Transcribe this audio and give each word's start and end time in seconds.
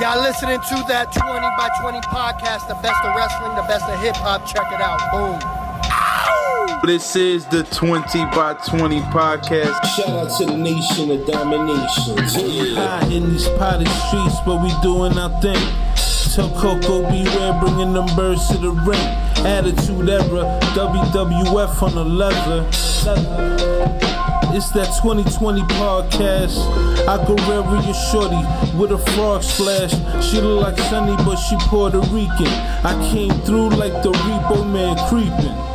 Y'all 0.00 0.20
listening 0.22 0.58
to 0.58 0.74
that 0.88 1.12
20 1.12 1.22
by 1.56 1.68
20 1.80 2.00
podcast, 2.08 2.66
the 2.66 2.74
best 2.82 3.04
of 3.04 3.14
wrestling, 3.14 3.54
the 3.54 3.62
best 3.68 3.84
of 3.84 4.00
hip 4.00 4.16
hop. 4.16 4.44
Check 4.46 4.64
it 4.72 4.80
out. 4.80 4.98
Boom. 5.12 5.38
This 6.86 7.14
is 7.14 7.44
the 7.46 7.62
20 7.64 8.24
by 8.34 8.54
20 8.66 9.00
podcast. 9.12 9.84
Shout 9.94 10.08
out 10.08 10.38
to 10.38 10.46
the 10.46 10.56
nation 10.56 11.10
of 11.10 11.26
domination. 11.26 12.16
Yeah. 12.48 13.00
High 13.00 13.06
in 13.12 13.28
these 13.30 13.46
potted 13.58 13.86
streets, 13.88 14.36
but 14.46 14.62
we 14.62 14.72
doing 14.80 15.16
our 15.18 15.30
thing. 15.42 15.60
Tell 16.34 16.48
Koko 16.58 17.02
B. 17.10 17.24
Ware, 17.24 17.52
bringing 17.60 17.92
them 17.92 18.06
birds 18.16 18.48
to 18.48 18.56
the 18.56 18.70
ring. 18.70 18.98
Attitude 19.44 20.08
era, 20.08 20.58
WWF 20.72 21.82
on 21.82 21.94
the 21.94 22.04
leather. 22.04 22.64
It's 24.54 24.70
that 24.72 24.84
2020 25.00 25.62
podcast. 25.62 26.58
I 27.08 27.16
go 27.26 27.34
your 27.80 27.94
shorty 28.12 28.36
with 28.76 28.92
a 28.92 28.98
frog 29.12 29.42
splash. 29.42 29.92
She 30.22 30.42
look 30.42 30.60
like 30.60 30.78
Sunny, 30.90 31.16
but 31.24 31.36
she 31.36 31.56
Puerto 31.70 32.00
Rican. 32.00 32.52
I 32.84 32.92
came 33.10 33.32
through 33.46 33.70
like 33.70 33.94
the 34.02 34.12
repo 34.12 34.70
man 34.70 34.98
creeping. 35.08 35.72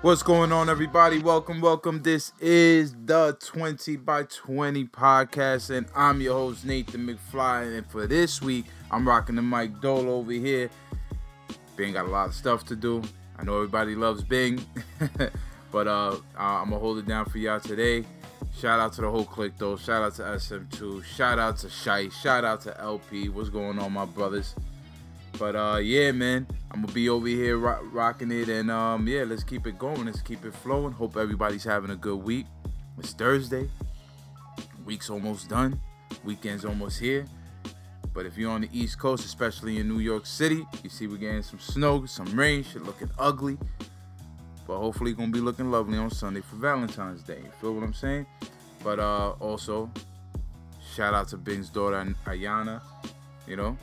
What's 0.00 0.22
going 0.22 0.52
on, 0.52 0.70
everybody? 0.70 1.18
Welcome, 1.18 1.60
welcome. 1.60 2.02
This 2.02 2.32
is 2.40 2.94
the 3.04 3.36
20 3.40 3.96
by 3.96 4.22
20 4.22 4.84
podcast, 4.86 5.68
and 5.68 5.86
I'm 5.94 6.22
your 6.22 6.34
host, 6.34 6.64
Nathan 6.64 7.06
McFly. 7.06 7.76
And 7.76 7.86
for 7.88 8.06
this 8.06 8.40
week, 8.40 8.64
I'm 8.90 9.06
rocking 9.06 9.34
the 9.34 9.42
mic 9.42 9.80
Dole 9.82 10.08
over 10.08 10.32
here. 10.32 10.70
Bing 11.76 11.92
got 11.92 12.06
a 12.06 12.08
lot 12.08 12.28
of 12.28 12.34
stuff 12.34 12.64
to 12.66 12.76
do. 12.76 13.02
I 13.38 13.44
know 13.44 13.56
everybody 13.56 13.94
loves 13.94 14.24
Bing, 14.24 14.64
but 15.72 15.86
uh, 15.86 16.16
I'm 16.36 16.70
gonna 16.70 16.78
hold 16.78 16.98
it 16.98 17.06
down 17.06 17.26
for 17.26 17.38
y'all 17.38 17.60
today. 17.60 18.04
Shout 18.58 18.80
out 18.80 18.94
to 18.94 19.02
the 19.02 19.10
whole 19.10 19.24
clique, 19.24 19.58
though. 19.58 19.76
Shout 19.76 20.02
out 20.02 20.14
to 20.14 20.22
SM2. 20.22 21.04
Shout 21.04 21.38
out 21.38 21.58
to 21.58 21.68
Shai. 21.68 22.08
Shout 22.08 22.44
out 22.44 22.62
to 22.62 22.80
LP. 22.80 23.28
What's 23.28 23.50
going 23.50 23.78
on, 23.78 23.92
my 23.92 24.06
brothers? 24.06 24.54
But 25.38 25.54
uh, 25.54 25.76
yeah, 25.76 26.12
man, 26.12 26.46
I'm 26.70 26.80
gonna 26.80 26.92
be 26.94 27.10
over 27.10 27.26
here 27.26 27.58
ro- 27.58 27.86
rocking 27.92 28.30
it, 28.30 28.48
and 28.48 28.70
um, 28.70 29.06
yeah, 29.06 29.24
let's 29.24 29.44
keep 29.44 29.66
it 29.66 29.78
going. 29.78 30.06
Let's 30.06 30.22
keep 30.22 30.44
it 30.46 30.54
flowing. 30.54 30.92
Hope 30.92 31.18
everybody's 31.18 31.64
having 31.64 31.90
a 31.90 31.96
good 31.96 32.22
week. 32.22 32.46
It's 32.98 33.12
Thursday. 33.12 33.68
Week's 34.86 35.10
almost 35.10 35.50
done. 35.50 35.78
Weekend's 36.24 36.64
almost 36.64 36.98
here. 36.98 37.26
But 38.16 38.24
if 38.24 38.38
you're 38.38 38.50
on 38.50 38.62
the 38.62 38.70
East 38.72 38.98
Coast, 38.98 39.26
especially 39.26 39.78
in 39.78 39.88
New 39.88 39.98
York 39.98 40.24
City, 40.24 40.66
you 40.82 40.88
see 40.88 41.06
we're 41.06 41.18
getting 41.18 41.42
some 41.42 41.60
snow, 41.60 42.06
some 42.06 42.26
rain, 42.34 42.64
shit 42.64 42.82
looking 42.82 43.10
ugly. 43.18 43.58
But 44.66 44.78
hopefully 44.78 45.12
gonna 45.12 45.30
be 45.30 45.40
looking 45.40 45.70
lovely 45.70 45.98
on 45.98 46.10
Sunday 46.10 46.40
for 46.40 46.56
Valentine's 46.56 47.22
Day. 47.22 47.40
You 47.44 47.50
feel 47.60 47.74
what 47.74 47.84
I'm 47.84 47.92
saying? 47.92 48.24
But 48.82 49.00
uh 49.00 49.32
also, 49.38 49.90
shout 50.94 51.12
out 51.12 51.28
to 51.28 51.36
Bing's 51.36 51.68
daughter 51.68 52.16
Ayana. 52.24 52.80
You 53.46 53.56
know, 53.56 53.76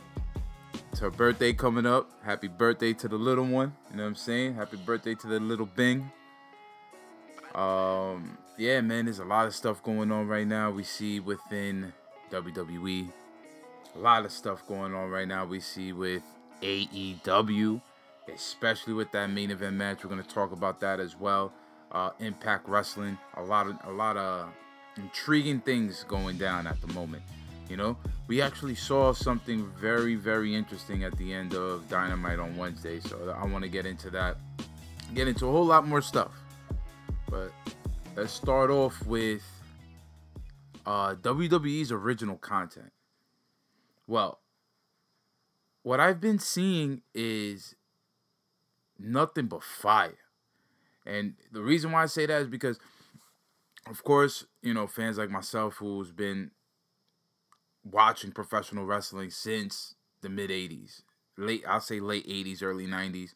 it's 0.91 0.99
her 0.99 1.11
birthday 1.11 1.53
coming 1.53 1.85
up. 1.85 2.09
Happy 2.23 2.47
birthday 2.47 2.91
to 2.93 3.07
the 3.07 3.17
little 3.17 3.45
one. 3.45 3.71
You 3.91 3.97
know 3.97 4.03
what 4.03 4.09
I'm 4.09 4.15
saying? 4.15 4.55
Happy 4.55 4.77
birthday 4.77 5.13
to 5.13 5.27
the 5.27 5.39
little 5.39 5.67
Bing. 5.67 6.11
Um, 7.53 8.35
yeah, 8.57 8.81
man, 8.81 9.05
there's 9.05 9.19
a 9.19 9.25
lot 9.25 9.45
of 9.45 9.53
stuff 9.53 9.83
going 9.83 10.11
on 10.11 10.27
right 10.27 10.47
now. 10.47 10.71
We 10.71 10.83
see 10.83 11.19
within 11.19 11.93
WWE, 12.31 13.11
a 13.95 13.99
lot 13.99 14.25
of 14.25 14.31
stuff 14.31 14.65
going 14.67 14.93
on 14.93 15.09
right 15.09 15.27
now. 15.27 15.45
We 15.45 15.59
see 15.59 15.93
with 15.93 16.23
AEW, 16.61 17.81
especially 18.33 18.93
with 18.93 19.11
that 19.11 19.27
main 19.29 19.51
event 19.51 19.75
match. 19.75 20.03
We're 20.03 20.09
gonna 20.09 20.23
talk 20.23 20.51
about 20.51 20.79
that 20.81 20.99
as 20.99 21.17
well. 21.19 21.53
Uh, 21.91 22.11
Impact 22.19 22.67
Wrestling, 22.67 23.17
a 23.35 23.43
lot 23.43 23.67
of 23.67 23.75
a 23.83 23.91
lot 23.91 24.17
of 24.17 24.49
intriguing 24.97 25.59
things 25.59 26.03
going 26.07 26.37
down 26.37 26.67
at 26.67 26.79
the 26.81 26.87
moment. 26.93 27.23
You 27.69 27.77
know, 27.77 27.97
we 28.27 28.41
actually 28.41 28.75
saw 28.75 29.13
something 29.13 29.69
very, 29.79 30.15
very 30.15 30.53
interesting 30.53 31.03
at 31.03 31.17
the 31.17 31.33
end 31.33 31.53
of 31.55 31.87
Dynamite 31.89 32.39
on 32.39 32.55
Wednesday. 32.57 32.99
So 32.99 33.35
I 33.37 33.45
want 33.47 33.63
to 33.63 33.69
get 33.69 33.85
into 33.85 34.09
that, 34.11 34.37
get 35.13 35.27
into 35.27 35.47
a 35.47 35.51
whole 35.51 35.65
lot 35.65 35.87
more 35.87 36.01
stuff. 36.01 36.31
But 37.29 37.51
let's 38.15 38.31
start 38.31 38.69
off 38.69 39.03
with 39.05 39.43
uh, 40.85 41.15
WWE's 41.15 41.91
original 41.91 42.37
content. 42.37 42.92
Well, 44.07 44.39
what 45.83 45.99
I've 45.99 46.19
been 46.19 46.39
seeing 46.39 47.01
is 47.13 47.75
nothing 48.97 49.47
but 49.47 49.63
fire. 49.63 50.17
And 51.05 51.33
the 51.51 51.61
reason 51.61 51.91
why 51.91 52.03
I 52.03 52.07
say 52.07 52.25
that 52.25 52.41
is 52.41 52.47
because, 52.47 52.79
of 53.89 54.03
course, 54.03 54.45
you 54.61 54.73
know, 54.73 54.87
fans 54.87 55.17
like 55.17 55.29
myself 55.29 55.75
who's 55.75 56.11
been 56.11 56.51
watching 57.83 58.31
professional 58.31 58.85
wrestling 58.85 59.29
since 59.29 59.95
the 60.21 60.29
mid 60.29 60.49
80s. 60.49 61.01
Late, 61.37 61.63
I'll 61.67 61.81
say 61.81 61.99
late 61.99 62.27
80s, 62.27 62.63
early 62.63 62.87
90s. 62.87 63.31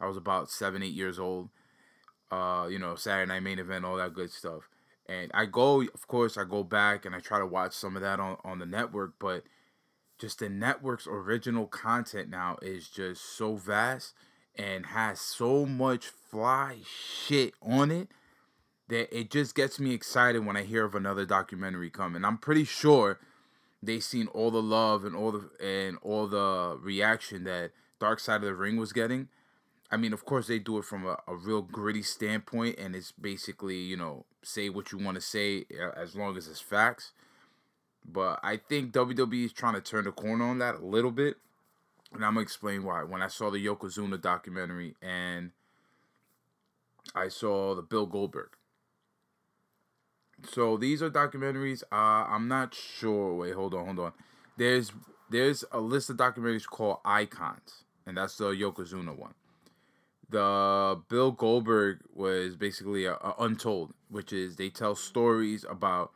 I 0.00 0.06
was 0.06 0.16
about 0.16 0.50
seven, 0.50 0.82
eight 0.82 0.94
years 0.94 1.18
old. 1.18 1.50
Uh, 2.30 2.68
you 2.70 2.78
know, 2.78 2.94
Saturday 2.94 3.28
Night 3.28 3.42
Main 3.42 3.58
Event, 3.58 3.84
all 3.84 3.96
that 3.96 4.14
good 4.14 4.30
stuff. 4.30 4.68
And 5.06 5.32
I 5.34 5.46
go, 5.46 5.82
of 5.82 6.06
course, 6.06 6.38
I 6.38 6.44
go 6.44 6.62
back 6.62 7.04
and 7.04 7.14
I 7.14 7.18
try 7.18 7.40
to 7.40 7.46
watch 7.46 7.72
some 7.72 7.96
of 7.96 8.02
that 8.02 8.20
on, 8.20 8.36
on 8.44 8.60
the 8.60 8.66
network, 8.66 9.14
but 9.18 9.42
just 10.20 10.38
the 10.38 10.48
network's 10.48 11.06
original 11.06 11.66
content 11.66 12.28
now 12.28 12.58
is 12.60 12.88
just 12.88 13.24
so 13.36 13.56
vast 13.56 14.14
and 14.54 14.86
has 14.86 15.20
so 15.20 15.64
much 15.64 16.06
fly 16.06 16.76
shit 16.84 17.54
on 17.62 17.90
it 17.90 18.08
that 18.88 19.16
it 19.16 19.30
just 19.30 19.54
gets 19.54 19.80
me 19.80 19.94
excited 19.94 20.44
when 20.44 20.56
I 20.56 20.62
hear 20.62 20.84
of 20.84 20.94
another 20.94 21.24
documentary 21.24 21.90
coming. 21.90 22.24
I'm 22.24 22.36
pretty 22.38 22.64
sure 22.64 23.18
they 23.82 23.98
seen 24.00 24.26
all 24.28 24.50
the 24.50 24.62
love 24.62 25.04
and 25.04 25.16
all 25.16 25.32
the 25.32 25.50
and 25.64 25.96
all 26.02 26.26
the 26.26 26.78
reaction 26.80 27.44
that 27.44 27.70
Dark 27.98 28.20
Side 28.20 28.36
of 28.36 28.42
the 28.42 28.54
Ring 28.54 28.76
was 28.76 28.92
getting. 28.92 29.28
I 29.92 29.96
mean, 29.96 30.12
of 30.12 30.24
course, 30.24 30.46
they 30.46 30.58
do 30.58 30.78
it 30.78 30.84
from 30.84 31.06
a, 31.06 31.18
a 31.26 31.34
real 31.34 31.62
gritty 31.62 32.02
standpoint, 32.02 32.78
and 32.78 32.94
it's 32.94 33.10
basically, 33.10 33.76
you 33.76 33.96
know, 33.96 34.24
say 34.42 34.68
what 34.68 34.92
you 34.92 34.98
want 34.98 35.16
to 35.16 35.20
say 35.20 35.64
uh, 35.80 35.90
as 35.96 36.14
long 36.14 36.36
as 36.36 36.46
it's 36.46 36.60
facts. 36.60 37.12
But 38.04 38.40
I 38.42 38.56
think 38.56 38.92
WWE 38.92 39.44
is 39.44 39.52
trying 39.52 39.74
to 39.74 39.80
turn 39.80 40.04
the 40.04 40.12
corner 40.12 40.44
on 40.44 40.58
that 40.58 40.76
a 40.76 40.84
little 40.84 41.10
bit. 41.10 41.36
And 42.12 42.24
I'm 42.24 42.34
going 42.34 42.44
to 42.44 42.48
explain 42.48 42.82
why. 42.82 43.04
When 43.04 43.22
I 43.22 43.28
saw 43.28 43.50
the 43.50 43.64
Yokozuna 43.64 44.20
documentary 44.20 44.96
and 45.00 45.52
I 47.14 47.28
saw 47.28 47.74
the 47.74 47.82
Bill 47.82 48.06
Goldberg. 48.06 48.50
So 50.48 50.76
these 50.76 51.02
are 51.02 51.10
documentaries. 51.10 51.82
Uh, 51.92 52.26
I'm 52.28 52.48
not 52.48 52.74
sure. 52.74 53.34
Wait, 53.34 53.54
hold 53.54 53.74
on, 53.74 53.84
hold 53.84 53.98
on. 53.98 54.12
There's 54.56 54.92
there's 55.30 55.64
a 55.70 55.80
list 55.80 56.10
of 56.10 56.16
documentaries 56.16 56.66
called 56.66 56.98
Icons, 57.04 57.84
and 58.06 58.16
that's 58.16 58.36
the 58.36 58.50
Yokozuna 58.50 59.16
one. 59.16 59.34
The 60.28 61.00
Bill 61.08 61.32
Goldberg 61.32 62.00
was 62.14 62.56
basically 62.56 63.04
a, 63.04 63.14
a 63.14 63.34
Untold, 63.38 63.92
which 64.08 64.32
is 64.32 64.56
they 64.56 64.70
tell 64.70 64.94
stories 64.94 65.64
about, 65.68 66.12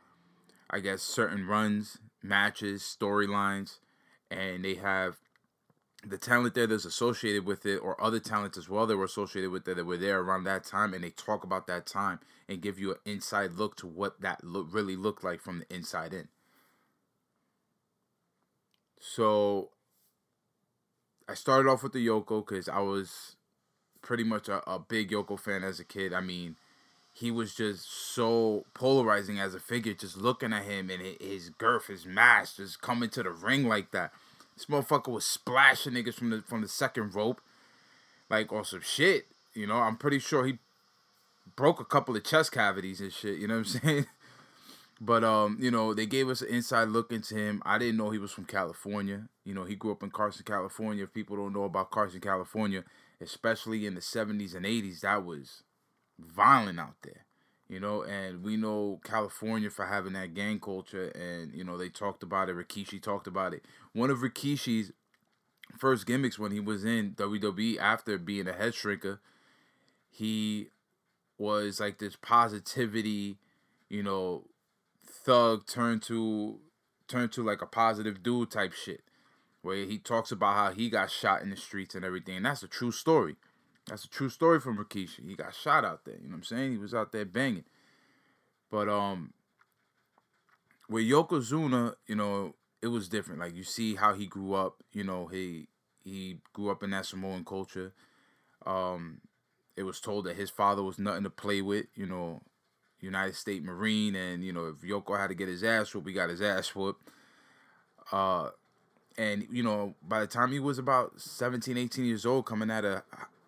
I 0.75 0.81
guess, 0.81 1.01
certain 1.01 1.47
runs, 1.47 1.99
matches, 2.21 2.81
storylines, 2.83 3.79
and 4.29 4.65
they 4.65 4.75
have 4.75 5.15
the 6.05 6.17
talent 6.17 6.53
there 6.53 6.67
that's 6.67 6.83
associated 6.83 7.45
with 7.45 7.65
it 7.65 7.77
or 7.77 7.99
other 8.03 8.19
talents 8.19 8.57
as 8.57 8.67
well 8.67 8.85
that 8.85 8.97
were 8.97 9.05
associated 9.05 9.51
with 9.51 9.65
it 9.69 9.77
that 9.77 9.85
were 9.85 9.95
there 9.95 10.19
around 10.19 10.43
that 10.43 10.65
time 10.65 10.93
and 10.93 11.01
they 11.01 11.11
talk 11.11 11.45
about 11.45 11.65
that 11.67 11.85
time 11.85 12.19
and 12.49 12.61
give 12.61 12.77
you 12.77 12.91
an 12.91 12.97
inside 13.05 13.53
look 13.53 13.77
to 13.77 13.87
what 13.87 14.19
that 14.19 14.43
look 14.43 14.67
really 14.69 14.97
looked 14.97 15.23
like 15.23 15.39
from 15.39 15.59
the 15.59 15.73
inside 15.73 16.13
in. 16.13 16.27
So 18.99 19.69
i 21.29 21.35
started 21.35 21.69
off 21.69 21.83
with 21.83 21.93
the 21.93 22.05
yoko 22.05 22.45
because 22.45 22.67
i 22.67 22.79
was 22.79 23.37
pretty 24.01 24.25
much 24.25 24.49
a, 24.49 24.69
a 24.69 24.77
big 24.77 25.09
yoko 25.09 25.39
fan 25.39 25.63
as 25.63 25.79
a 25.79 25.85
kid. 25.85 26.11
I 26.13 26.19
mean 26.19 26.57
he 27.15 27.31
was 27.31 27.55
just 27.55 27.89
so 27.89 28.65
polarizing 28.73 29.39
as 29.39 29.55
a 29.55 29.59
figure 29.59 29.93
just 29.93 30.17
looking 30.17 30.53
at 30.53 30.65
him 30.65 30.89
and 30.89 31.01
his 31.21 31.49
girth 31.49 31.87
his 31.87 32.05
mass 32.05 32.57
just 32.57 32.81
coming 32.81 33.09
to 33.09 33.23
the 33.23 33.31
ring 33.31 33.67
like 33.67 33.91
that 33.91 34.11
this 34.55 34.65
motherfucker 34.65 35.11
was 35.11 35.25
splashing 35.25 35.93
niggas 35.93 36.13
from 36.13 36.29
the 36.29 36.41
from 36.41 36.61
the 36.61 36.67
second 36.67 37.13
rope, 37.13 37.41
like 38.29 38.51
on 38.51 38.63
some 38.63 38.81
shit. 38.81 39.27
You 39.53 39.67
know, 39.67 39.75
I'm 39.75 39.97
pretty 39.97 40.19
sure 40.19 40.45
he 40.45 40.59
broke 41.55 41.79
a 41.79 41.85
couple 41.85 42.15
of 42.15 42.23
chest 42.23 42.51
cavities 42.51 43.01
and 43.01 43.11
shit. 43.11 43.37
You 43.37 43.47
know 43.47 43.59
what 43.59 43.75
I'm 43.75 43.81
saying? 43.81 44.05
But 45.01 45.23
um, 45.25 45.57
you 45.59 45.71
know, 45.71 45.93
they 45.93 46.05
gave 46.05 46.29
us 46.29 46.41
an 46.41 46.47
inside 46.49 46.87
look 46.87 47.11
into 47.11 47.35
him. 47.35 47.61
I 47.65 47.77
didn't 47.77 47.97
know 47.97 48.11
he 48.11 48.17
was 48.17 48.31
from 48.31 48.45
California. 48.45 49.27
You 49.43 49.53
know, 49.53 49.65
he 49.65 49.75
grew 49.75 49.91
up 49.91 50.03
in 50.03 50.09
Carson, 50.09 50.45
California. 50.45 51.03
If 51.03 51.13
people 51.13 51.35
don't 51.35 51.53
know 51.53 51.65
about 51.65 51.91
Carson, 51.91 52.21
California, 52.21 52.85
especially 53.19 53.85
in 53.85 53.95
the 53.95 54.01
70s 54.01 54.55
and 54.55 54.65
80s, 54.65 55.01
that 55.01 55.25
was 55.25 55.63
violent 56.19 56.79
out 56.79 56.95
there 57.03 57.25
you 57.67 57.79
know, 57.79 58.03
and 58.03 58.43
we 58.43 58.57
know 58.57 58.99
California 59.03 59.71
for 59.71 59.87
having 59.87 60.13
that 60.13 60.35
gang 60.35 60.59
culture, 60.59 61.07
and 61.07 61.51
you 61.51 61.63
know 61.63 61.79
they 61.79 61.89
talked 61.89 62.21
about 62.21 62.47
it. 62.47 62.55
Rikishi 62.55 63.01
talked 63.01 63.25
about 63.25 63.55
it. 63.55 63.65
One 63.91 64.11
of 64.11 64.19
Rikishi's 64.19 64.91
first 65.75 66.05
gimmicks 66.05 66.37
when 66.37 66.51
he 66.51 66.59
was 66.59 66.85
in 66.85 67.15
WWE 67.15 67.79
after 67.79 68.19
being 68.19 68.47
a 68.47 68.53
head 68.53 68.73
shrinker, 68.73 69.17
he 70.11 70.67
was 71.39 71.79
like 71.79 71.97
this 71.97 72.15
positivity 72.15 73.39
you 73.89 74.03
know, 74.03 74.43
thug 75.05 75.65
turned 75.67 76.01
to 76.03 76.59
turned 77.07 77.31
to 77.31 77.43
like 77.43 77.61
a 77.61 77.67
positive 77.67 78.23
dude 78.23 78.51
type 78.51 78.73
shit. 78.73 79.01
Where 79.61 79.85
he 79.85 79.97
talks 79.97 80.31
about 80.31 80.55
how 80.55 80.71
he 80.71 80.89
got 80.89 81.09
shot 81.09 81.41
in 81.41 81.49
the 81.49 81.55
streets 81.55 81.95
and 81.95 82.05
everything. 82.05 82.37
And 82.37 82.45
that's 82.45 82.61
a 82.61 82.67
true 82.67 82.91
story. 82.91 83.35
That's 83.87 84.05
a 84.05 84.09
true 84.09 84.29
story 84.29 84.59
from 84.59 84.77
Rikishi. 84.77 85.27
He 85.27 85.35
got 85.35 85.53
shot 85.53 85.85
out 85.85 86.05
there. 86.05 86.15
You 86.15 86.23
know 86.23 86.31
what 86.31 86.37
I'm 86.37 86.43
saying? 86.43 86.71
He 86.71 86.77
was 86.77 86.93
out 86.93 87.11
there 87.11 87.25
banging. 87.25 87.65
But 88.71 88.89
um 88.89 89.33
with 90.89 91.05
Yokozuna, 91.05 91.95
you 92.07 92.15
know, 92.15 92.55
it 92.81 92.87
was 92.87 93.09
different. 93.09 93.39
Like 93.39 93.55
you 93.55 93.63
see 93.63 93.95
how 93.95 94.13
he 94.13 94.25
grew 94.25 94.53
up, 94.53 94.83
you 94.91 95.03
know, 95.03 95.27
he 95.27 95.67
he 96.03 96.39
grew 96.53 96.71
up 96.71 96.83
in 96.83 96.91
that 96.91 97.05
Samoan 97.05 97.45
culture. 97.45 97.93
Um 98.65 99.21
it 99.77 99.83
was 99.83 99.99
told 99.99 100.25
that 100.25 100.35
his 100.35 100.49
father 100.49 100.81
was 100.81 100.97
nothing 100.97 101.23
to 101.23 101.29
play 101.29 101.61
with, 101.61 101.85
you 101.95 102.07
know, 102.07 102.41
United 103.01 103.35
States 103.35 103.63
Marine 103.63 104.15
and 104.15 104.43
you 104.43 104.51
know, 104.51 104.65
if 104.65 104.77
Yoko 104.77 105.19
had 105.19 105.27
to 105.27 105.35
get 105.35 105.47
his 105.47 105.63
ass 105.63 105.93
whooped, 105.93 106.07
we 106.07 106.13
got 106.13 106.29
his 106.29 106.41
ass 106.41 106.73
whooped. 106.73 107.07
Uh 108.11 108.49
and 109.15 109.45
you 109.51 109.61
know, 109.61 109.93
by 110.01 110.21
the 110.21 110.27
time 110.27 110.51
he 110.51 110.59
was 110.59 110.79
about 110.79 111.21
17, 111.21 111.77
18 111.77 112.05
years 112.05 112.25
old 112.25 112.47
coming 112.47 112.71
out 112.71 112.83
of 112.83 113.03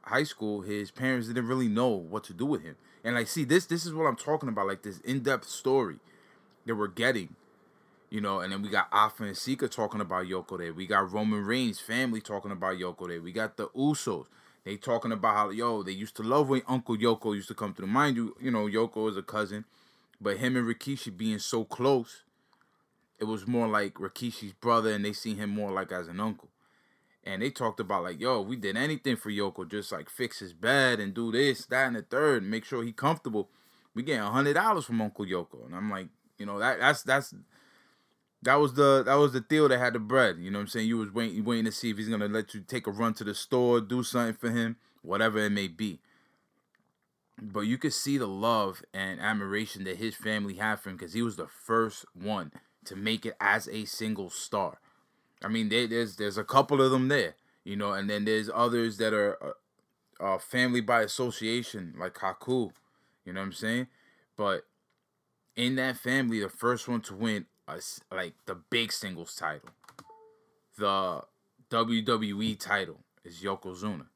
high 0.07 0.23
school, 0.23 0.61
his 0.61 0.91
parents 0.91 1.27
didn't 1.27 1.47
really 1.47 1.67
know 1.67 1.89
what 1.89 2.23
to 2.25 2.33
do 2.33 2.45
with 2.45 2.63
him. 2.63 2.75
And 3.03 3.15
like 3.15 3.27
see 3.27 3.43
this 3.43 3.65
this 3.65 3.85
is 3.85 3.93
what 3.93 4.05
I'm 4.05 4.15
talking 4.15 4.49
about, 4.49 4.67
like 4.67 4.83
this 4.83 4.99
in-depth 4.99 5.47
story 5.47 5.97
that 6.65 6.75
we're 6.75 6.87
getting 6.87 7.35
you 8.09 8.21
know, 8.21 8.39
and 8.39 8.51
then 8.51 8.61
we 8.61 8.69
got 8.69 8.87
Afa 8.91 9.23
and 9.23 9.37
Sika 9.37 9.67
talking 9.67 9.99
about 9.99 10.27
Yoko 10.27 10.57
there. 10.57 10.73
We 10.73 10.87
got 10.87 11.11
Roman 11.11 11.43
Reigns' 11.43 11.79
family 11.79 12.21
talking 12.21 12.51
about 12.51 12.77
Yoko 12.77 13.07
there. 13.07 13.21
We 13.21 13.33
got 13.33 13.57
the 13.57 13.67
Usos. 13.69 14.27
They 14.63 14.75
talking 14.75 15.11
about 15.11 15.35
how 15.35 15.49
yo 15.49 15.81
they 15.81 15.93
used 15.93 16.15
to 16.17 16.23
love 16.23 16.49
when 16.49 16.61
Uncle 16.67 16.97
Yoko 16.97 17.33
used 17.33 17.47
to 17.47 17.53
come 17.53 17.73
through. 17.73 17.87
Mind 17.87 18.17
you, 18.17 18.35
you 18.39 18.51
know 18.51 18.65
Yoko 18.65 19.09
is 19.09 19.15
a 19.15 19.21
cousin, 19.21 19.63
but 20.19 20.37
him 20.37 20.57
and 20.57 20.67
Rikishi 20.67 21.15
being 21.15 21.39
so 21.39 21.63
close, 21.63 22.23
it 23.17 23.23
was 23.23 23.47
more 23.47 23.67
like 23.67 23.93
Rikishi's 23.93 24.53
brother, 24.53 24.91
and 24.91 25.05
they 25.05 25.13
see 25.13 25.35
him 25.35 25.51
more 25.51 25.71
like 25.71 25.91
as 25.91 26.09
an 26.09 26.19
uncle. 26.19 26.49
And 27.27 27.41
they 27.41 27.49
talked 27.49 27.79
about 27.79 28.03
like 28.03 28.21
yo, 28.21 28.41
we 28.41 28.55
did 28.55 28.77
anything 28.77 29.17
for 29.17 29.29
Yoko, 29.29 29.69
just 29.69 29.91
like 29.91 30.09
fix 30.09 30.39
his 30.39 30.53
bed 30.53 30.99
and 30.99 31.13
do 31.13 31.31
this, 31.31 31.65
that, 31.65 31.87
and 31.87 31.95
the 31.95 32.01
third, 32.01 32.43
and 32.43 32.51
make 32.51 32.63
sure 32.63 32.83
he 32.83 32.93
comfortable. 32.93 33.49
We 33.93 34.03
getting 34.03 34.21
a 34.21 34.31
hundred 34.31 34.53
dollars 34.53 34.85
from 34.85 35.01
Uncle 35.01 35.25
Yoko, 35.25 35.65
and 35.65 35.75
I'm 35.75 35.91
like, 35.91 36.07
you 36.37 36.45
know 36.45 36.57
that 36.59 36.79
that's 36.79 37.03
that's 37.03 37.33
that 38.43 38.55
was 38.55 38.75
the 38.75 39.03
that 39.03 39.15
was 39.15 39.33
the 39.33 39.41
deal 39.41 39.67
that 39.67 39.79
had 39.79 39.93
the 39.93 39.99
bread. 39.99 40.37
You 40.39 40.51
know 40.51 40.59
what 40.59 40.63
I'm 40.63 40.67
saying? 40.67 40.87
You 40.87 40.97
was 40.97 41.11
waiting 41.11 41.43
waiting 41.43 41.65
to 41.65 41.71
see 41.71 41.89
if 41.89 41.97
he's 41.97 42.09
gonna 42.09 42.27
let 42.27 42.53
you 42.53 42.61
take 42.61 42.87
a 42.87 42.91
run 42.91 43.13
to 43.15 43.23
the 43.23 43.33
store, 43.33 43.81
do 43.81 44.03
something 44.03 44.35
for 44.35 44.49
him, 44.49 44.77
whatever 45.01 45.39
it 45.39 45.49
may 45.49 45.67
be. 45.67 45.99
But 47.41 47.61
you 47.61 47.77
could 47.77 47.93
see 47.93 48.17
the 48.17 48.27
love 48.27 48.83
and 48.93 49.19
admiration 49.19 49.83
that 49.83 49.97
his 49.97 50.15
family 50.15 50.55
had 50.55 50.79
for 50.79 50.89
him 50.89 50.97
because 50.97 51.13
he 51.13 51.21
was 51.21 51.35
the 51.35 51.47
first 51.47 52.05
one 52.13 52.51
to 52.85 52.95
make 52.95 53.25
it 53.25 53.35
as 53.39 53.67
a 53.67 53.85
single 53.85 54.29
star. 54.29 54.79
I 55.43 55.47
mean, 55.47 55.69
they, 55.69 55.85
there's 55.85 56.15
there's 56.15 56.37
a 56.37 56.43
couple 56.43 56.81
of 56.81 56.91
them 56.91 57.07
there, 57.07 57.35
you 57.63 57.75
know, 57.75 57.93
and 57.93 58.09
then 58.09 58.25
there's 58.25 58.49
others 58.53 58.97
that 58.97 59.13
are 59.13 59.37
uh, 59.43 59.53
uh, 60.23 60.37
family 60.37 60.81
by 60.81 61.01
association, 61.01 61.93
like 61.97 62.15
Haku. 62.15 62.71
You 63.25 63.33
know 63.33 63.41
what 63.41 63.47
I'm 63.47 63.53
saying? 63.53 63.87
But 64.35 64.65
in 65.55 65.75
that 65.75 65.97
family, 65.97 66.39
the 66.39 66.49
first 66.49 66.87
one 66.87 67.01
to 67.01 67.15
win 67.15 67.45
a, 67.67 67.79
like 68.11 68.33
the 68.45 68.55
big 68.55 68.91
singles 68.91 69.35
title, 69.35 69.69
the 70.77 71.21
WWE 71.69 72.59
title 72.59 72.99
is 73.23 73.41
Yokozuna. 73.41 74.07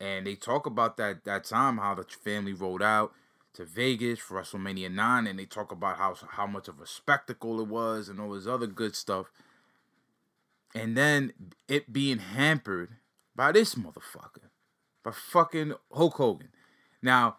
And 0.00 0.26
they 0.26 0.34
talk 0.34 0.66
about 0.66 0.96
that 0.96 1.24
that 1.24 1.44
time 1.44 1.78
how 1.78 1.94
the 1.94 2.04
family 2.04 2.52
rolled 2.52 2.82
out 2.82 3.12
to 3.54 3.64
Vegas 3.64 4.18
for 4.18 4.40
WrestleMania 4.40 4.92
9 4.92 5.26
and 5.26 5.38
they 5.38 5.44
talk 5.44 5.72
about 5.72 5.98
how 5.98 6.14
how 6.30 6.46
much 6.46 6.68
of 6.68 6.80
a 6.80 6.86
spectacle 6.86 7.60
it 7.60 7.68
was 7.68 8.08
and 8.08 8.20
all 8.20 8.32
this 8.32 8.46
other 8.46 8.66
good 8.66 8.96
stuff. 8.96 9.30
And 10.74 10.96
then 10.96 11.32
it 11.68 11.92
being 11.92 12.18
hampered 12.18 12.96
by 13.36 13.52
this 13.52 13.74
motherfucker. 13.74 14.48
By 15.04 15.10
fucking 15.10 15.74
Hulk 15.92 16.14
Hogan. 16.14 16.48
Now, 17.02 17.36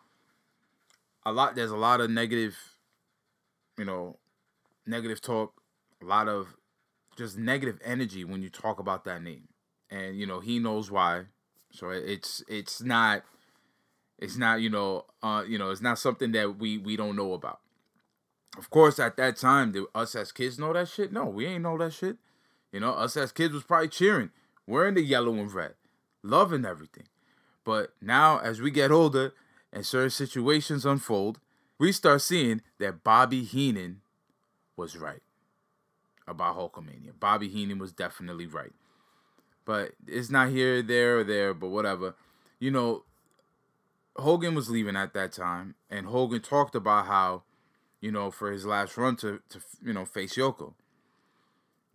a 1.25 1.31
lot 1.31 1.55
there's 1.55 1.71
a 1.71 1.77
lot 1.77 2.01
of 2.01 2.09
negative, 2.09 2.57
you 3.77 3.85
know, 3.85 4.17
negative 4.85 5.21
talk, 5.21 5.53
a 6.01 6.05
lot 6.05 6.27
of 6.27 6.55
just 7.15 7.37
negative 7.37 7.79
energy 7.83 8.23
when 8.23 8.41
you 8.41 8.49
talk 8.49 8.79
about 8.79 9.05
that 9.05 9.23
name. 9.23 9.47
And 9.89 10.19
you 10.19 10.27
know, 10.27 10.39
he 10.41 10.59
knows 10.59 10.91
why. 10.91 11.23
So 11.71 11.89
it's 11.89 12.43
it's 12.47 12.81
not 12.83 13.23
it's 14.19 14.37
not, 14.37 14.61
you 14.61 14.69
know, 14.69 15.05
uh, 15.21 15.43
you 15.47 15.57
know, 15.57 15.71
it's 15.71 15.81
not 15.81 15.99
something 15.99 16.31
that 16.33 16.57
we 16.57 16.77
we 16.77 16.95
don't 16.95 17.15
know 17.15 17.33
about. 17.33 17.59
Of 18.57 18.69
course, 18.69 18.99
at 18.99 19.17
that 19.17 19.37
time, 19.37 19.71
did 19.71 19.85
us 19.95 20.15
as 20.15 20.31
kids 20.31 20.59
know 20.59 20.73
that 20.73 20.87
shit? 20.87 21.11
No, 21.11 21.25
we 21.25 21.45
ain't 21.45 21.63
know 21.63 21.77
that 21.77 21.93
shit. 21.93 22.17
You 22.71 22.79
know, 22.79 22.91
us 22.91 23.17
as 23.17 23.31
kids 23.31 23.53
was 23.53 23.63
probably 23.63 23.87
cheering, 23.87 24.31
wearing 24.67 24.93
the 24.95 25.01
yellow 25.01 25.33
and 25.33 25.51
red, 25.51 25.73
loving 26.21 26.65
everything. 26.65 27.05
But 27.63 27.93
now, 28.01 28.39
as 28.39 28.61
we 28.61 28.71
get 28.71 28.91
older 28.91 29.33
and 29.71 29.85
certain 29.85 30.09
situations 30.09 30.85
unfold, 30.85 31.39
we 31.79 31.91
start 31.91 32.21
seeing 32.21 32.61
that 32.79 33.03
Bobby 33.03 33.43
Heenan 33.43 34.01
was 34.75 34.97
right 34.97 35.21
about 36.27 36.57
Hulkamania. 36.57 37.11
Bobby 37.19 37.49
Heenan 37.49 37.79
was 37.79 37.91
definitely 37.91 38.47
right. 38.47 38.73
But 39.65 39.93
it's 40.07 40.29
not 40.29 40.49
here, 40.49 40.81
there, 40.81 41.19
or 41.19 41.23
there, 41.23 41.53
but 41.53 41.69
whatever. 41.69 42.15
You 42.59 42.71
know, 42.71 43.03
Hogan 44.15 44.55
was 44.55 44.69
leaving 44.69 44.95
at 44.95 45.13
that 45.13 45.31
time, 45.31 45.75
and 45.89 46.07
Hogan 46.07 46.41
talked 46.41 46.75
about 46.75 47.07
how, 47.07 47.43
you 47.99 48.11
know, 48.11 48.29
for 48.31 48.51
his 48.51 48.65
last 48.65 48.97
run 48.97 49.15
to, 49.17 49.41
to 49.49 49.59
you 49.83 49.93
know, 49.93 50.05
face 50.05 50.35
Yoko. 50.35 50.73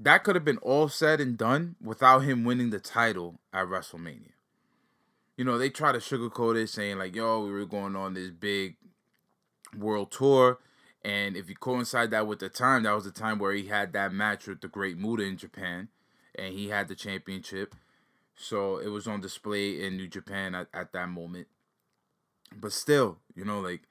That 0.01 0.25
could 0.25 0.37
have 0.37 0.45
been 0.45 0.59
all 0.59 0.89
said 0.89 1.21
and 1.21 1.37
done 1.37 1.77
without 1.83 2.21
him 2.21 2.45
winning 2.45 2.71
the 2.71 2.79
title 2.79 3.41
at 3.53 3.67
WrestleMania. 3.67 4.33
You 5.37 5.45
know, 5.45 5.59
they 5.59 5.71
try 5.71 5.93
to 5.93 5.99
sugarcoat 5.99 6.57
it, 6.57 6.69
saying, 6.69 6.99
like, 6.99 7.15
yo, 7.15 7.45
we 7.45 7.53
were 7.53 7.67
going 7.67 7.97
on 7.97 8.15
this 8.15 8.31
big 8.31 8.77
world 9.77 10.11
tour 10.11 10.59
and 11.05 11.37
if 11.37 11.49
you 11.49 11.57
coincide 11.57 12.11
that 12.11 12.27
with 12.27 12.41
the 12.41 12.49
time, 12.49 12.83
that 12.83 12.95
was 12.95 13.05
the 13.05 13.11
time 13.11 13.39
where 13.39 13.53
he 13.53 13.69
had 13.69 13.93
that 13.93 14.13
match 14.13 14.47
with 14.47 14.61
the 14.61 14.69
Great 14.69 14.99
Muta 14.99 15.23
in 15.23 15.37
Japan, 15.37 15.89
and 16.35 16.53
he 16.53 16.69
had 16.69 16.89
the 16.89 16.95
championship. 16.95 17.75
So 18.37 18.79
it 18.79 18.89
was 18.89 19.07
on 19.07 19.21
display 19.21 19.83
in 19.83 19.97
New 19.97 20.09
Japan 20.09 20.55
at, 20.55 20.69
at 20.75 20.93
that 20.93 21.09
moment. 21.09 21.47
But 22.55 22.73
still, 22.73 23.19
you 23.35 23.45
know, 23.45 23.61
like 23.61 23.83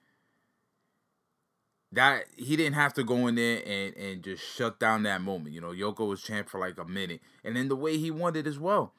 that 1.91 2.25
he 2.35 2.55
didn't 2.55 2.75
have 2.75 2.93
to 2.95 3.03
go 3.03 3.27
in 3.27 3.35
there 3.35 3.61
and, 3.65 3.95
and 3.95 4.23
just 4.23 4.43
shut 4.43 4.79
down 4.79 5.03
that 5.03 5.21
moment. 5.21 5.53
You 5.55 5.61
know, 5.61 5.71
Yoko 5.71 6.07
was 6.07 6.21
champ 6.21 6.49
for 6.49 6.59
like 6.59 6.77
a 6.77 6.85
minute. 6.85 7.21
And 7.43 7.55
then 7.55 7.69
the 7.69 7.75
way 7.75 7.97
he 7.97 8.11
won 8.11 8.35
it 8.35 8.47
as 8.47 8.59
well. 8.59 8.93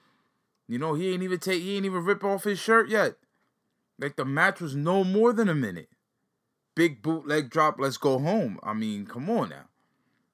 You 0.67 0.79
know, 0.79 0.95
he 0.95 1.13
ain't 1.13 1.23
even 1.23 1.39
take 1.39 1.63
he 1.63 1.77
ain't 1.77 1.87
even 1.87 2.05
rip 2.05 2.25
off 2.25 2.45
his 2.45 2.59
shirt 2.59 2.89
yet. 2.89 3.15
Like 3.99 4.17
the 4.17 4.25
match 4.25 4.61
was 4.61 4.75
no 4.77 5.05
more 5.05 5.33
than 5.33 5.49
a 5.49 5.55
minute 5.55 5.89
big 6.79 7.03
bootleg 7.03 7.51
drop, 7.51 7.75
let's 7.81 7.97
go 7.97 8.21
home. 8.21 8.61
I 8.63 8.73
mean, 8.73 9.05
come 9.05 9.29
on 9.29 9.49
now. 9.49 9.65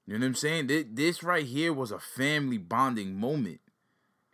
You 0.05 0.13
know 0.13 0.19
what 0.19 0.27
I'm 0.27 0.35
saying? 0.35 0.69
This 0.93 1.23
right 1.23 1.43
here 1.43 1.73
was 1.73 1.89
a 1.89 1.97
family 1.97 2.59
bonding 2.59 3.15
moment. 3.15 3.61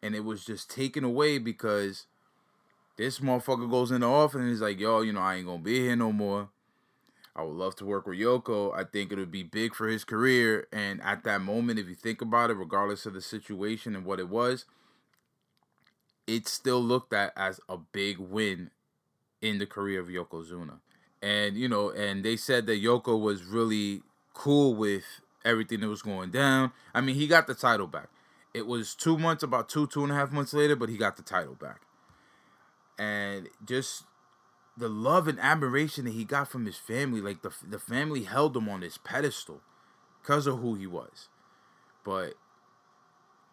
And 0.04 0.14
it 0.14 0.26
was 0.26 0.44
just 0.44 0.70
taken 0.70 1.06
away 1.06 1.38
because 1.38 2.08
this 2.98 3.20
motherfucker 3.20 3.70
goes 3.70 3.92
in 3.92 4.02
the 4.02 4.08
office 4.08 4.40
and 4.40 4.50
he's 4.50 4.62
like, 4.62 4.80
yo, 4.80 5.02
you 5.02 5.14
know, 5.14 5.22
I 5.22 5.36
ain't 5.36 5.46
gonna 5.46 5.60
be 5.60 5.80
here 5.80 5.96
no 5.96 6.12
more. 6.12 6.50
I 7.36 7.44
would 7.44 7.56
love 7.56 7.76
to 7.78 7.86
work 7.86 8.08
with 8.08 8.20
Yoko. 8.20 8.76
I 8.76 8.84
think 8.84 9.12
it 9.12 9.18
would 9.18 9.32
be 9.32 9.44
big 9.44 9.74
for 9.74 9.88
his 9.88 10.04
career. 10.04 10.68
And 10.74 11.02
at 11.02 11.24
that 11.24 11.42
moment, 11.42 11.80
if 11.80 11.88
you 11.88 11.96
think 11.96 12.22
about 12.22 12.50
it, 12.50 12.56
regardless 12.56 13.06
of 13.06 13.14
the 13.14 13.22
situation 13.22 13.96
and 13.96 14.06
what 14.06 14.20
it 14.20 14.28
was, 14.28 14.66
it 16.28 16.48
still 16.48 16.84
looked 16.84 17.14
at 17.14 17.32
as 17.38 17.62
a 17.70 17.78
big 17.78 18.20
win 18.20 18.72
in 19.42 19.60
the 19.60 19.66
career 19.66 20.02
of 20.02 20.08
Yokozuna 20.08 20.80
and 21.22 21.56
you 21.56 21.68
know, 21.68 21.90
and 21.90 22.24
they 22.24 22.36
said 22.36 22.66
that 22.66 22.84
Yoko 22.84 23.20
was 23.20 23.44
really 23.44 24.02
cool 24.34 24.74
with 24.74 25.04
everything 25.46 25.82
that 25.82 25.88
was 25.88 26.02
going 26.02 26.32
down. 26.32 26.72
I 26.94 27.02
mean, 27.02 27.16
he 27.16 27.28
got 27.28 27.48
the 27.48 27.54
title 27.54 27.88
back. 27.88 28.10
It 28.54 28.68
was 28.68 28.96
two 28.96 29.18
months, 29.18 29.44
about 29.44 29.70
two, 29.70 29.88
two 29.88 30.04
and 30.04 30.12
a 30.12 30.16
half 30.16 30.32
months 30.32 30.54
later, 30.54 30.76
but 30.76 30.90
he 30.90 30.98
got 30.98 31.16
the 31.16 31.24
title 31.24 31.56
back. 31.56 31.82
And 32.98 33.50
just 33.66 34.04
the 34.78 34.90
love 34.90 35.28
and 35.28 35.40
admiration 35.40 36.06
that 36.06 36.14
he 36.14 36.24
got 36.24 36.48
from 36.48 36.66
his 36.66 36.78
family, 36.78 37.22
like 37.22 37.42
the 37.42 37.52
the 37.68 37.80
family 37.80 38.24
held 38.24 38.56
him 38.56 38.70
on 38.70 38.82
this 38.82 38.98
pedestal 38.98 39.62
because 40.22 40.48
of 40.48 40.60
who 40.60 40.76
he 40.76 40.88
was. 40.88 41.30
But 42.04 42.34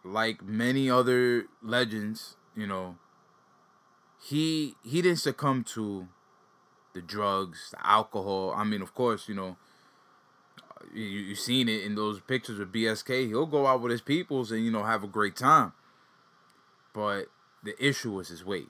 like 0.04 0.42
many 0.42 0.90
other 0.90 1.46
legends, 1.62 2.36
you 2.56 2.66
know, 2.66 2.96
he 4.20 4.76
he 4.84 5.02
didn't 5.02 5.18
succumb 5.18 5.64
to 5.74 6.08
the 6.94 7.02
drugs, 7.02 7.70
the 7.70 7.86
alcohol. 7.86 8.52
I 8.56 8.64
mean, 8.64 8.82
of 8.82 8.94
course, 8.94 9.28
you 9.28 9.34
know, 9.34 9.56
you 10.94 11.04
you 11.04 11.34
seen 11.34 11.68
it 11.68 11.82
in 11.84 11.94
those 11.94 12.20
pictures 12.20 12.58
with 12.58 12.72
BSK. 12.72 13.28
He'll 13.28 13.46
go 13.46 13.66
out 13.66 13.80
with 13.80 13.92
his 13.92 14.00
peoples 14.00 14.50
and 14.50 14.64
you 14.64 14.70
know 14.70 14.84
have 14.84 15.04
a 15.04 15.08
great 15.08 15.36
time. 15.36 15.72
But 16.92 17.26
the 17.62 17.74
issue 17.84 18.12
was 18.12 18.28
his 18.28 18.44
weight. 18.44 18.68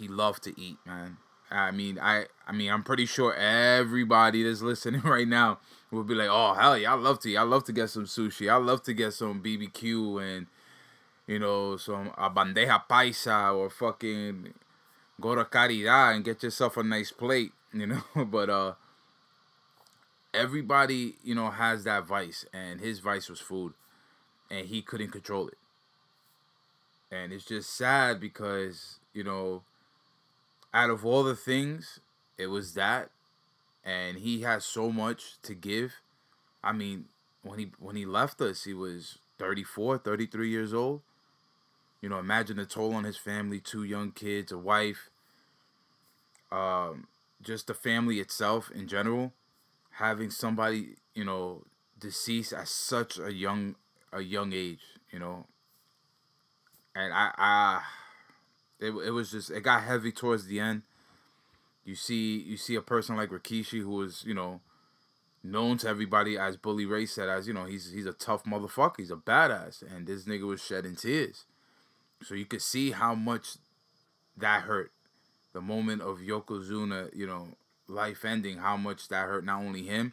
He 0.00 0.08
loved 0.08 0.42
to 0.44 0.58
eat, 0.58 0.78
man. 0.86 1.18
I 1.50 1.72
mean, 1.72 1.98
I 2.00 2.24
I 2.46 2.52
mean, 2.52 2.70
I'm 2.70 2.82
pretty 2.82 3.04
sure 3.04 3.34
everybody 3.34 4.42
that's 4.42 4.62
listening 4.70 5.02
right 5.02 5.28
now 5.28 5.58
will 5.90 6.04
be 6.04 6.14
like, 6.14 6.30
"Oh 6.30 6.54
hell 6.54 6.78
yeah, 6.78 6.92
I 6.92 6.96
love 6.96 7.20
to, 7.20 7.28
Eat. 7.28 7.36
I 7.36 7.42
love 7.42 7.64
to 7.64 7.72
get 7.72 7.90
some 7.90 8.06
sushi. 8.06 8.50
I 8.50 8.56
love 8.56 8.82
to 8.84 8.94
get 8.94 9.12
some 9.12 9.42
BBQ 9.42 10.22
and 10.22 10.46
you 11.26 11.38
know 11.38 11.76
some 11.76 12.12
a 12.16 12.30
bandeja 12.30 12.82
paisa 12.88 13.54
or 13.54 13.68
fucking 13.68 14.54
go 15.20 15.34
to 15.34 15.44
Caridad 15.44 16.16
and 16.16 16.24
get 16.24 16.42
yourself 16.42 16.76
a 16.78 16.82
nice 16.82 17.12
plate." 17.12 17.52
You 17.72 17.86
know, 17.86 18.02
but 18.24 18.50
uh, 18.50 18.74
everybody 20.34 21.14
you 21.22 21.36
know 21.36 21.50
has 21.50 21.84
that 21.84 22.04
vice, 22.04 22.44
and 22.52 22.80
his 22.80 22.98
vice 22.98 23.28
was 23.28 23.38
food, 23.38 23.74
and 24.50 24.66
he 24.66 24.82
couldn't 24.82 25.12
control 25.12 25.46
it. 25.46 25.58
And 27.12 27.32
it's 27.32 27.44
just 27.44 27.76
sad 27.76 28.18
because 28.18 28.98
you 29.12 29.22
know 29.22 29.62
out 30.72 30.90
of 30.90 31.04
all 31.04 31.22
the 31.22 31.36
things, 31.36 32.00
it 32.38 32.46
was 32.48 32.74
that, 32.74 33.10
and 33.84 34.18
he 34.18 34.42
has 34.42 34.64
so 34.64 34.90
much 34.92 35.40
to 35.42 35.54
give. 35.54 35.94
I 36.62 36.72
mean, 36.72 37.06
when 37.42 37.58
he 37.58 37.72
when 37.78 37.96
he 37.96 38.06
left 38.06 38.40
us, 38.40 38.64
he 38.64 38.74
was 38.74 39.18
34, 39.38 39.98
33 39.98 40.50
years 40.50 40.74
old. 40.74 41.02
You 42.02 42.08
know, 42.08 42.18
imagine 42.18 42.56
the 42.58 42.66
toll 42.66 42.94
on 42.94 43.04
his 43.04 43.16
family, 43.16 43.60
two 43.60 43.84
young 43.84 44.10
kids, 44.12 44.52
a 44.52 44.58
wife, 44.58 45.10
um, 46.50 47.06
just 47.42 47.66
the 47.66 47.74
family 47.74 48.18
itself 48.20 48.70
in 48.70 48.86
general, 48.88 49.32
having 49.92 50.30
somebody, 50.30 50.96
you 51.14 51.24
know, 51.24 51.64
deceased 51.98 52.52
at 52.52 52.68
such 52.68 53.18
a 53.18 53.32
young 53.32 53.76
a 54.12 54.20
young 54.22 54.52
age, 54.52 54.80
you 55.12 55.18
know. 55.18 55.46
And 56.94 57.12
I 57.12 57.30
I 57.36 57.82
it, 58.80 58.90
it 58.90 59.10
was 59.10 59.30
just 59.30 59.50
it 59.50 59.62
got 59.62 59.82
heavy 59.82 60.12
towards 60.12 60.46
the 60.46 60.58
end. 60.58 60.82
You 61.84 61.94
see 61.94 62.38
you 62.38 62.56
see 62.56 62.74
a 62.74 62.82
person 62.82 63.16
like 63.16 63.30
Rikishi 63.30 63.80
who 63.80 63.90
was, 63.90 64.24
you 64.26 64.34
know, 64.34 64.60
known 65.42 65.78
to 65.78 65.88
everybody 65.88 66.38
as 66.38 66.56
Bully 66.56 66.86
Ray 66.86 67.06
said 67.06 67.28
as, 67.28 67.46
you 67.46 67.54
know, 67.54 67.66
he's 67.66 67.90
he's 67.90 68.06
a 68.06 68.12
tough 68.12 68.44
motherfucker, 68.44 68.98
he's 68.98 69.10
a 69.10 69.16
badass 69.16 69.82
and 69.82 70.06
this 70.06 70.24
nigga 70.24 70.46
was 70.46 70.62
shedding 70.62 70.96
tears. 70.96 71.44
So 72.22 72.34
you 72.34 72.44
could 72.44 72.62
see 72.62 72.90
how 72.90 73.14
much 73.14 73.56
that 74.36 74.62
hurt. 74.62 74.92
The 75.52 75.60
moment 75.60 76.02
of 76.02 76.18
Yokozuna, 76.18 77.14
you 77.14 77.26
know, 77.26 77.48
life 77.88 78.24
ending, 78.24 78.58
how 78.58 78.76
much 78.76 79.08
that 79.08 79.26
hurt 79.26 79.44
not 79.44 79.62
only 79.62 79.82
him, 79.82 80.12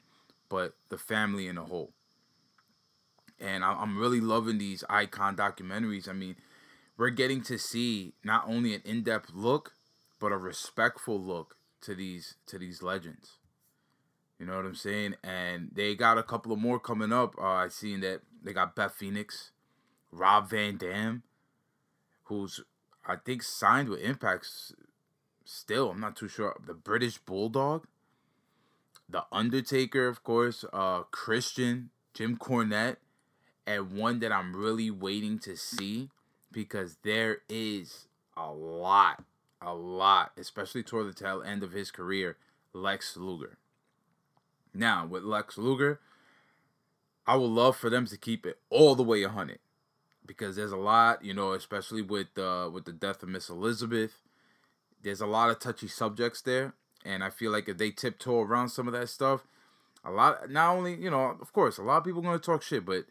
but 0.49 0.73
the 0.89 0.97
family 0.97 1.47
in 1.47 1.57
a 1.57 1.63
whole. 1.63 1.91
And 3.39 3.63
I'm 3.63 3.99
really 3.99 4.19
loving 4.19 4.57
these 4.57 4.83
icon 4.89 5.35
documentaries. 5.35 6.09
I 6.09 6.13
mean, 6.13 6.37
we're 6.97 7.09
getting 7.11 7.41
to 7.43 7.57
see 7.57 8.13
not 8.23 8.45
only 8.47 8.73
an 8.73 8.81
in-depth 8.83 9.31
look, 9.33 9.73
but 10.19 10.31
a 10.31 10.37
respectful 10.37 11.19
look 11.21 11.55
to 11.81 11.93
these 11.93 12.35
to 12.47 12.57
these 12.57 12.81
legends. 12.81 13.37
You 14.39 14.45
know 14.45 14.55
what 14.55 14.65
I'm 14.65 14.75
saying? 14.75 15.15
And 15.23 15.69
they 15.73 15.95
got 15.95 16.17
a 16.17 16.23
couple 16.23 16.51
of 16.51 16.59
more 16.59 16.79
coming 16.79 17.11
up. 17.11 17.35
Uh, 17.37 17.45
I 17.45 17.67
seen 17.69 18.01
that 18.01 18.21
they 18.43 18.53
got 18.53 18.75
Beth 18.75 18.93
Phoenix, 18.93 19.51
Rob 20.11 20.49
Van 20.49 20.77
Dam, 20.77 21.23
who's 22.25 22.61
I 23.05 23.15
think 23.15 23.43
signed 23.43 23.89
with 23.89 24.01
Impacts. 24.01 24.73
Still, 25.45 25.91
I'm 25.91 25.99
not 26.01 26.17
too 26.17 26.27
sure. 26.27 26.59
The 26.65 26.73
British 26.73 27.19
Bulldog, 27.19 27.87
The 29.07 29.23
Undertaker, 29.31 30.07
of 30.09 30.21
course, 30.21 30.65
uh, 30.73 31.03
Christian, 31.03 31.91
Jim 32.13 32.37
Cornette, 32.37 32.97
and 33.65 33.93
one 33.93 34.19
that 34.19 34.33
I'm 34.33 34.53
really 34.53 34.91
waiting 34.91 35.39
to 35.39 35.55
see 35.55 36.09
because 36.57 36.97
there 37.03 37.43
is 37.47 38.07
a 38.35 38.51
lot, 38.51 39.23
a 39.61 39.75
lot, 39.75 40.31
especially 40.39 40.81
toward 40.81 41.07
the 41.07 41.13
tail 41.13 41.43
end 41.43 41.61
of 41.61 41.71
his 41.71 41.91
career, 41.91 42.35
Lex 42.73 43.15
Luger. 43.15 43.59
Now, 44.73 45.05
with 45.05 45.21
Lex 45.21 45.59
Luger, 45.59 45.99
I 47.27 47.35
would 47.35 47.51
love 47.51 47.77
for 47.77 47.91
them 47.91 48.07
to 48.07 48.17
keep 48.17 48.43
it 48.43 48.57
all 48.71 48.95
the 48.95 49.03
way 49.03 49.23
100 49.23 49.59
because 50.25 50.55
there's 50.55 50.71
a 50.71 50.77
lot, 50.77 51.23
you 51.23 51.31
know, 51.31 51.51
especially 51.51 52.01
with 52.01 52.35
uh, 52.39 52.71
with 52.73 52.85
the 52.85 52.91
death 52.91 53.21
of 53.21 53.29
Miss 53.29 53.49
Elizabeth. 53.49 54.23
There's 55.03 55.21
a 55.21 55.27
lot 55.27 55.51
of 55.51 55.59
touchy 55.59 55.87
subjects 55.87 56.41
there, 56.41 56.73
and 57.05 57.23
I 57.23 57.29
feel 57.29 57.51
like 57.51 57.69
if 57.69 57.77
they 57.77 57.91
tiptoe 57.91 58.41
around 58.41 58.69
some 58.69 58.87
of 58.87 58.93
that 58.93 59.09
stuff, 59.09 59.45
a 60.03 60.09
lot 60.09 60.49
not 60.49 60.75
only 60.75 60.95
you 60.95 61.11
know, 61.11 61.37
of 61.39 61.53
course, 61.53 61.77
a 61.77 61.83
lot 61.83 61.97
of 61.97 62.03
people 62.03 62.23
going 62.23 62.39
to 62.39 62.43
talk 62.43 62.63
shit, 62.63 62.83
but 62.83 63.05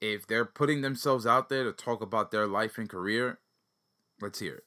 if 0.00 0.26
they're 0.26 0.44
putting 0.44 0.82
themselves 0.82 1.26
out 1.26 1.48
there 1.48 1.64
to 1.64 1.72
talk 1.72 2.00
about 2.00 2.30
their 2.30 2.46
life 2.46 2.78
and 2.78 2.88
career, 2.88 3.38
let's 4.20 4.38
hear 4.38 4.56
it. 4.56 4.64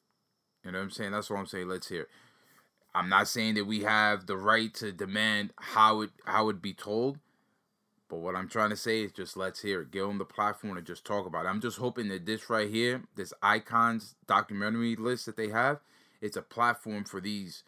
You 0.63 0.71
know 0.71 0.79
what 0.79 0.85
I'm 0.85 0.91
saying? 0.91 1.11
That's 1.11 1.29
what 1.29 1.39
I'm 1.39 1.45
saying. 1.47 1.67
Let's 1.67 1.87
hear 1.87 2.03
it. 2.03 2.09
I'm 2.93 3.09
not 3.09 3.27
saying 3.27 3.55
that 3.55 3.65
we 3.65 3.81
have 3.81 4.27
the 4.27 4.37
right 4.37 4.73
to 4.75 4.91
demand 4.91 5.53
how 5.57 6.01
it 6.01 6.09
how 6.25 6.49
it 6.49 6.61
be 6.61 6.73
told, 6.73 7.19
but 8.09 8.17
what 8.17 8.35
I'm 8.35 8.49
trying 8.49 8.71
to 8.71 8.75
say 8.75 9.01
is 9.01 9.13
just 9.13 9.37
let's 9.37 9.61
hear 9.61 9.81
it. 9.81 9.91
Give 9.91 10.07
them 10.07 10.17
the 10.17 10.25
platform 10.25 10.75
to 10.75 10.81
just 10.81 11.05
talk 11.05 11.25
about 11.25 11.45
it. 11.45 11.49
I'm 11.49 11.61
just 11.61 11.77
hoping 11.77 12.09
that 12.09 12.25
this 12.25 12.49
right 12.49 12.69
here, 12.69 13.03
this 13.15 13.33
icons 13.41 14.15
documentary 14.27 14.97
list 14.97 15.25
that 15.25 15.37
they 15.37 15.49
have, 15.49 15.79
it's 16.19 16.35
a 16.35 16.41
platform 16.41 17.05
for 17.05 17.21
these 17.21 17.63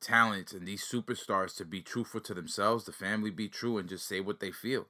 talents 0.00 0.52
and 0.52 0.68
these 0.68 0.84
superstars 0.84 1.56
to 1.56 1.64
be 1.64 1.80
truthful 1.80 2.20
to 2.20 2.34
themselves, 2.34 2.84
the 2.84 2.92
family 2.92 3.30
be 3.30 3.48
true, 3.48 3.78
and 3.78 3.88
just 3.88 4.06
say 4.06 4.20
what 4.20 4.40
they 4.40 4.52
feel 4.52 4.86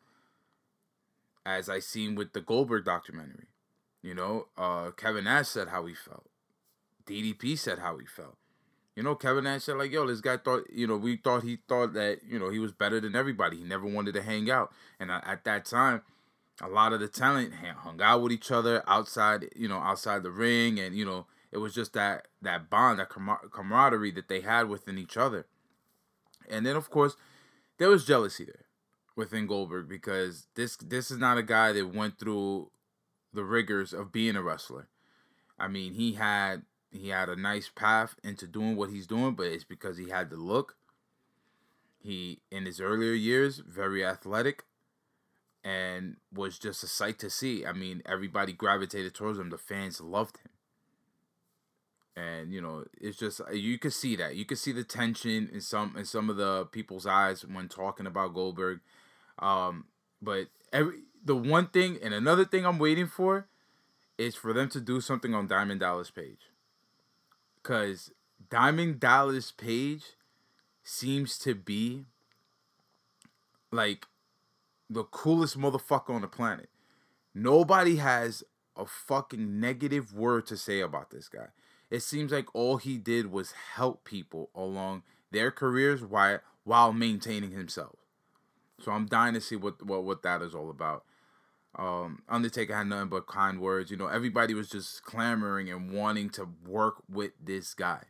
as 1.56 1.68
I 1.68 1.78
seen 1.78 2.14
with 2.14 2.32
the 2.34 2.40
Goldberg 2.40 2.84
documentary. 2.84 3.46
You 4.02 4.14
know, 4.14 4.48
uh, 4.56 4.90
Kevin 4.90 5.24
Nash 5.24 5.48
said 5.48 5.68
how 5.68 5.86
he 5.86 5.94
felt. 5.94 6.28
DDP 7.06 7.58
said 7.58 7.78
how 7.78 7.98
he 7.98 8.06
felt. 8.06 8.36
You 8.94 9.02
know, 9.02 9.14
Kevin 9.14 9.44
Nash 9.44 9.64
said 9.64 9.76
like, 9.76 9.92
"Yo, 9.92 10.06
this 10.06 10.20
guy 10.20 10.36
thought, 10.36 10.64
you 10.70 10.86
know, 10.86 10.96
we 10.96 11.16
thought 11.16 11.42
he 11.42 11.58
thought 11.68 11.94
that, 11.94 12.20
you 12.24 12.38
know, 12.38 12.50
he 12.50 12.58
was 12.58 12.72
better 12.72 13.00
than 13.00 13.16
everybody. 13.16 13.56
He 13.56 13.64
never 13.64 13.86
wanted 13.86 14.12
to 14.14 14.22
hang 14.22 14.50
out." 14.50 14.72
And 15.00 15.10
at 15.10 15.44
that 15.44 15.64
time, 15.64 16.02
a 16.60 16.68
lot 16.68 16.92
of 16.92 17.00
the 17.00 17.08
talent 17.08 17.54
hung 17.54 18.00
out 18.02 18.22
with 18.22 18.32
each 18.32 18.50
other 18.50 18.82
outside, 18.86 19.48
you 19.56 19.68
know, 19.68 19.78
outside 19.78 20.22
the 20.22 20.30
ring, 20.30 20.78
and 20.78 20.96
you 20.96 21.04
know, 21.04 21.26
it 21.50 21.58
was 21.58 21.74
just 21.74 21.92
that 21.94 22.28
that 22.42 22.68
bond, 22.68 22.98
that 22.98 23.08
camaraderie 23.08 24.10
that 24.12 24.28
they 24.28 24.40
had 24.40 24.68
within 24.68 24.98
each 24.98 25.16
other. 25.16 25.46
And 26.50 26.66
then, 26.66 26.76
of 26.76 26.90
course, 26.90 27.16
there 27.78 27.90
was 27.90 28.04
jealousy 28.04 28.44
there 28.44 28.67
within 29.18 29.48
Goldberg 29.48 29.88
because 29.88 30.46
this 30.54 30.76
this 30.76 31.10
is 31.10 31.18
not 31.18 31.36
a 31.36 31.42
guy 31.42 31.72
that 31.72 31.92
went 31.92 32.18
through 32.18 32.70
the 33.34 33.44
rigors 33.44 33.92
of 33.92 34.12
being 34.12 34.36
a 34.36 34.42
wrestler. 34.42 34.88
I 35.58 35.66
mean, 35.66 35.94
he 35.94 36.12
had 36.14 36.62
he 36.90 37.08
had 37.08 37.28
a 37.28 37.36
nice 37.36 37.68
path 37.68 38.14
into 38.22 38.46
doing 38.46 38.76
what 38.76 38.90
he's 38.90 39.08
doing, 39.08 39.34
but 39.34 39.48
it's 39.48 39.64
because 39.64 39.98
he 39.98 40.08
had 40.08 40.30
the 40.30 40.36
look. 40.36 40.76
He 41.98 42.40
in 42.50 42.64
his 42.64 42.80
earlier 42.80 43.12
years 43.12 43.58
very 43.58 44.04
athletic 44.04 44.64
and 45.64 46.16
was 46.32 46.56
just 46.58 46.84
a 46.84 46.86
sight 46.86 47.18
to 47.18 47.28
see. 47.28 47.66
I 47.66 47.72
mean, 47.72 48.02
everybody 48.06 48.52
gravitated 48.52 49.14
towards 49.14 49.40
him. 49.40 49.50
The 49.50 49.58
fans 49.58 50.00
loved 50.00 50.38
him. 50.38 50.52
And 52.16 52.52
you 52.52 52.60
know, 52.60 52.84
it's 53.00 53.18
just 53.18 53.40
you 53.52 53.78
could 53.78 53.92
see 53.92 54.14
that. 54.14 54.36
You 54.36 54.44
could 54.44 54.58
see 54.58 54.72
the 54.72 54.84
tension 54.84 55.50
in 55.52 55.60
some 55.60 55.96
in 55.98 56.04
some 56.04 56.30
of 56.30 56.36
the 56.36 56.66
people's 56.66 57.06
eyes 57.06 57.44
when 57.44 57.68
talking 57.68 58.06
about 58.06 58.32
Goldberg 58.32 58.78
um, 59.38 59.84
but 60.20 60.48
every 60.72 61.00
the 61.24 61.36
one 61.36 61.68
thing 61.68 61.98
and 62.02 62.14
another 62.14 62.44
thing 62.44 62.64
I'm 62.64 62.78
waiting 62.78 63.06
for 63.06 63.46
is 64.16 64.34
for 64.34 64.52
them 64.52 64.68
to 64.70 64.80
do 64.80 65.00
something 65.00 65.34
on 65.34 65.46
Diamond 65.46 65.80
Dallas 65.80 66.10
Page. 66.10 66.50
Cause 67.62 68.10
Diamond 68.50 69.00
Dallas 69.00 69.52
Page 69.52 70.02
seems 70.82 71.38
to 71.40 71.54
be 71.54 72.06
like 73.70 74.06
the 74.88 75.04
coolest 75.04 75.58
motherfucker 75.58 76.10
on 76.10 76.22
the 76.22 76.28
planet. 76.28 76.70
Nobody 77.34 77.96
has 77.96 78.42
a 78.76 78.86
fucking 78.86 79.60
negative 79.60 80.14
word 80.14 80.46
to 80.46 80.56
say 80.56 80.80
about 80.80 81.10
this 81.10 81.28
guy. 81.28 81.48
It 81.90 82.00
seems 82.00 82.32
like 82.32 82.54
all 82.54 82.78
he 82.78 82.96
did 82.96 83.30
was 83.30 83.52
help 83.74 84.04
people 84.04 84.50
along 84.54 85.02
their 85.30 85.50
careers 85.50 86.02
while 86.02 86.40
while 86.64 86.92
maintaining 86.92 87.50
himself. 87.50 87.97
So 88.80 88.92
I'm 88.92 89.06
dying 89.06 89.34
to 89.34 89.40
see 89.40 89.56
what 89.56 89.84
what 89.84 90.04
what 90.04 90.22
that 90.22 90.42
is 90.42 90.54
all 90.54 90.70
about. 90.70 91.04
Um, 91.76 92.22
Undertaker 92.28 92.74
had 92.74 92.86
nothing 92.86 93.08
but 93.08 93.26
kind 93.26 93.60
words. 93.60 93.90
You 93.90 93.96
know, 93.96 94.06
everybody 94.06 94.54
was 94.54 94.68
just 94.68 95.04
clamoring 95.04 95.70
and 95.70 95.92
wanting 95.92 96.30
to 96.30 96.48
work 96.66 96.96
with 97.08 97.32
this 97.42 97.74
guy. 97.74 98.04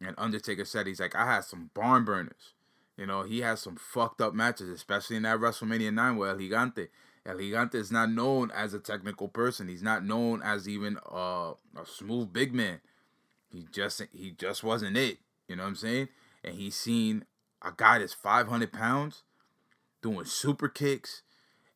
And 0.00 0.14
Undertaker 0.18 0.64
said 0.64 0.86
he's 0.86 1.00
like, 1.00 1.14
I 1.14 1.26
had 1.26 1.44
some 1.44 1.70
barn 1.74 2.04
burners. 2.04 2.54
You 2.96 3.06
know, 3.06 3.22
he 3.22 3.40
has 3.40 3.60
some 3.60 3.76
fucked 3.76 4.20
up 4.20 4.34
matches, 4.34 4.68
especially 4.68 5.16
in 5.16 5.22
that 5.24 5.38
WrestleMania 5.38 5.92
9 5.92 6.16
with 6.16 6.30
El 6.30 6.36
Gigante. 6.36 6.88
El 7.26 7.36
Gigante 7.36 7.74
is 7.74 7.90
not 7.90 8.10
known 8.10 8.50
as 8.52 8.74
a 8.74 8.78
technical 8.78 9.28
person. 9.28 9.68
He's 9.68 9.82
not 9.82 10.04
known 10.04 10.42
as 10.42 10.68
even 10.68 10.98
a 11.10 11.54
smooth 11.84 12.32
big 12.32 12.54
man. 12.54 12.80
He 13.50 13.66
just 13.70 14.02
he 14.12 14.32
just 14.32 14.62
wasn't 14.62 14.96
it. 14.96 15.18
You 15.48 15.56
know 15.56 15.62
what 15.62 15.70
I'm 15.70 15.76
saying? 15.76 16.08
And 16.42 16.54
he's 16.54 16.76
seen 16.76 17.24
a 17.62 17.72
guy 17.74 17.98
that's 17.98 18.14
500 18.14 18.72
pounds 18.72 19.22
doing 20.04 20.26
super 20.26 20.68
kicks 20.68 21.22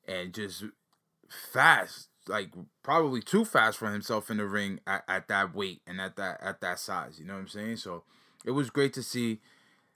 and 0.06 0.34
just 0.34 0.64
fast, 1.30 2.10
like 2.28 2.50
probably 2.82 3.22
too 3.22 3.44
fast 3.44 3.78
for 3.78 3.90
himself 3.90 4.30
in 4.30 4.36
the 4.36 4.44
ring 4.44 4.80
at, 4.86 5.02
at 5.08 5.28
that 5.28 5.54
weight 5.54 5.80
and 5.86 5.98
at 5.98 6.16
that 6.16 6.38
at 6.42 6.60
that 6.60 6.78
size. 6.78 7.18
You 7.18 7.24
know 7.24 7.32
what 7.32 7.40
I'm 7.40 7.48
saying? 7.48 7.78
So 7.78 8.04
it 8.44 8.50
was 8.50 8.68
great 8.68 8.92
to 8.94 9.02
see. 9.02 9.40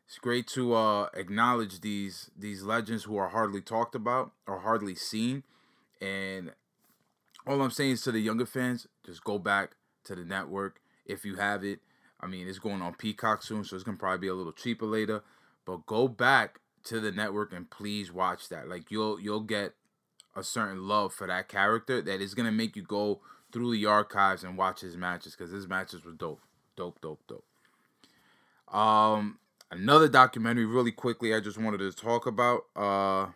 It's 0.09 0.19
great 0.19 0.47
to 0.49 0.73
uh, 0.75 1.09
acknowledge 1.15 1.83
these 1.83 2.31
these 2.37 2.63
legends 2.63 3.05
who 3.05 3.19
are 3.19 3.29
hardly 3.29 3.61
talked 3.61 3.95
about 3.95 4.33
or 4.47 4.61
hardly 4.61 4.95
seen. 4.95 5.43
And 6.01 6.53
all 7.47 7.61
I'm 7.61 7.71
saying 7.71 7.93
is 7.93 8.03
to 8.03 8.13
the 8.13 8.21
younger 8.21 8.47
fans, 8.47 8.89
just 9.05 9.23
go 9.25 9.39
back 9.39 9.77
to 10.05 10.15
the 10.15 10.25
network 10.25 10.81
if 11.05 11.25
you 11.27 11.37
have 11.37 11.65
it. 11.65 11.81
I 12.19 12.29
mean, 12.29 12.49
it's 12.49 12.59
going 12.59 12.81
on 12.81 12.95
Peacock 12.95 13.43
soon, 13.43 13.63
so 13.65 13.77
it's 13.77 13.85
gonna 13.85 13.99
probably 13.99 14.19
be 14.19 14.29
a 14.29 14.35
little 14.35 14.53
cheaper 14.53 14.87
later. 14.87 15.23
But 15.67 15.85
go 15.85 16.09
back 16.09 16.61
to 16.85 17.01
the 17.01 17.13
network 17.13 17.53
and 17.53 17.71
please 17.71 18.13
watch 18.13 18.49
that. 18.49 18.69
Like 18.69 18.91
you'll 18.91 19.21
you'll 19.21 19.41
get 19.41 19.75
a 20.35 20.43
certain 20.43 20.87
love 20.89 21.13
for 21.13 21.27
that 21.27 21.49
character 21.49 22.01
that 22.01 22.21
is 22.21 22.35
gonna 22.35 22.53
make 22.53 22.77
you 22.77 22.83
go 22.83 23.21
through 23.53 23.73
the 23.73 23.87
archives 23.87 24.45
and 24.45 24.57
watch 24.57 24.81
his 24.81 24.97
matches 24.97 25.37
because 25.37 25.53
his 25.53 25.69
matches 25.69 26.05
were 26.05 26.13
dope, 26.13 26.41
dope, 26.77 27.01
dope, 27.01 27.21
dope. 27.29 28.75
Um, 28.75 29.39
another 29.71 30.09
documentary, 30.09 30.65
really 30.65 30.93
quickly, 30.93 31.35
I 31.35 31.41
just 31.41 31.59
wanted 31.59 31.79
to 31.79 31.93
talk 31.93 32.27
about 32.27 32.63
uh 32.75 33.27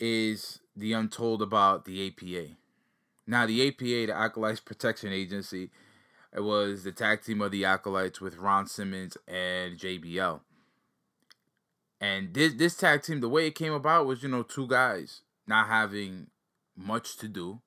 is 0.00 0.60
the 0.76 0.92
untold 0.92 1.40
about 1.42 1.84
the 1.84 2.06
APA. 2.08 2.56
Now, 3.26 3.46
the 3.46 3.66
APA, 3.68 4.06
the 4.06 4.14
Acolytes 4.14 4.60
Protection 4.60 5.12
Agency, 5.12 5.70
it 6.34 6.42
was 6.42 6.84
the 6.84 6.92
tag 6.92 7.22
team 7.22 7.40
of 7.40 7.52
the 7.52 7.64
Acolytes 7.64 8.20
with 8.20 8.36
Ron 8.36 8.66
Simmons 8.66 9.16
and 9.26 9.78
JBL. 9.78 10.40
And 12.04 12.34
this 12.34 12.52
this 12.52 12.76
tag 12.76 13.02
team, 13.02 13.20
the 13.20 13.30
way 13.30 13.46
it 13.46 13.54
came 13.54 13.72
about 13.72 14.04
was, 14.04 14.22
you 14.22 14.28
know, 14.28 14.42
two 14.42 14.66
guys 14.66 15.22
not 15.46 15.68
having 15.68 16.26
much 16.76 17.16
to 17.16 17.28
do, 17.28 17.62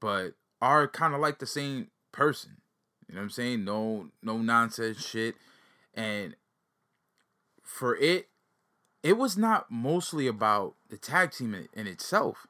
but 0.00 0.34
are 0.62 0.86
kind 0.86 1.14
of 1.14 1.20
like 1.20 1.40
the 1.40 1.46
same 1.46 1.88
person. 2.12 2.58
You 3.08 3.16
know 3.16 3.22
what 3.22 3.24
I'm 3.24 3.30
saying? 3.30 3.64
No 3.64 4.10
no 4.22 4.38
nonsense 4.38 5.04
shit. 5.04 5.34
And 5.94 6.36
for 7.60 7.96
it, 7.96 8.28
it 9.02 9.18
was 9.18 9.36
not 9.36 9.68
mostly 9.68 10.28
about 10.28 10.76
the 10.88 10.96
tag 10.96 11.32
team 11.32 11.54
in, 11.54 11.68
in 11.72 11.88
itself. 11.88 12.46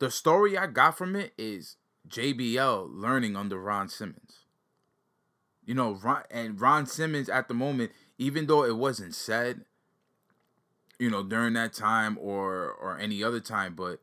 The 0.00 0.10
story 0.10 0.58
I 0.58 0.66
got 0.66 0.98
from 0.98 1.16
it 1.16 1.32
is 1.38 1.76
JBL 2.10 2.90
learning 2.92 3.36
under 3.36 3.58
Ron 3.58 3.88
Simmons. 3.88 4.44
You 5.64 5.72
know, 5.74 5.92
Ron 5.92 6.24
and 6.30 6.60
Ron 6.60 6.84
Simmons 6.84 7.30
at 7.30 7.48
the 7.48 7.54
moment, 7.54 7.92
even 8.18 8.46
though 8.46 8.64
it 8.64 8.76
wasn't 8.76 9.14
said, 9.14 9.64
you 10.98 11.10
know, 11.10 11.22
during 11.22 11.54
that 11.54 11.72
time 11.72 12.18
or 12.20 12.70
or 12.70 12.98
any 12.98 13.22
other 13.22 13.40
time, 13.40 13.74
but 13.74 14.00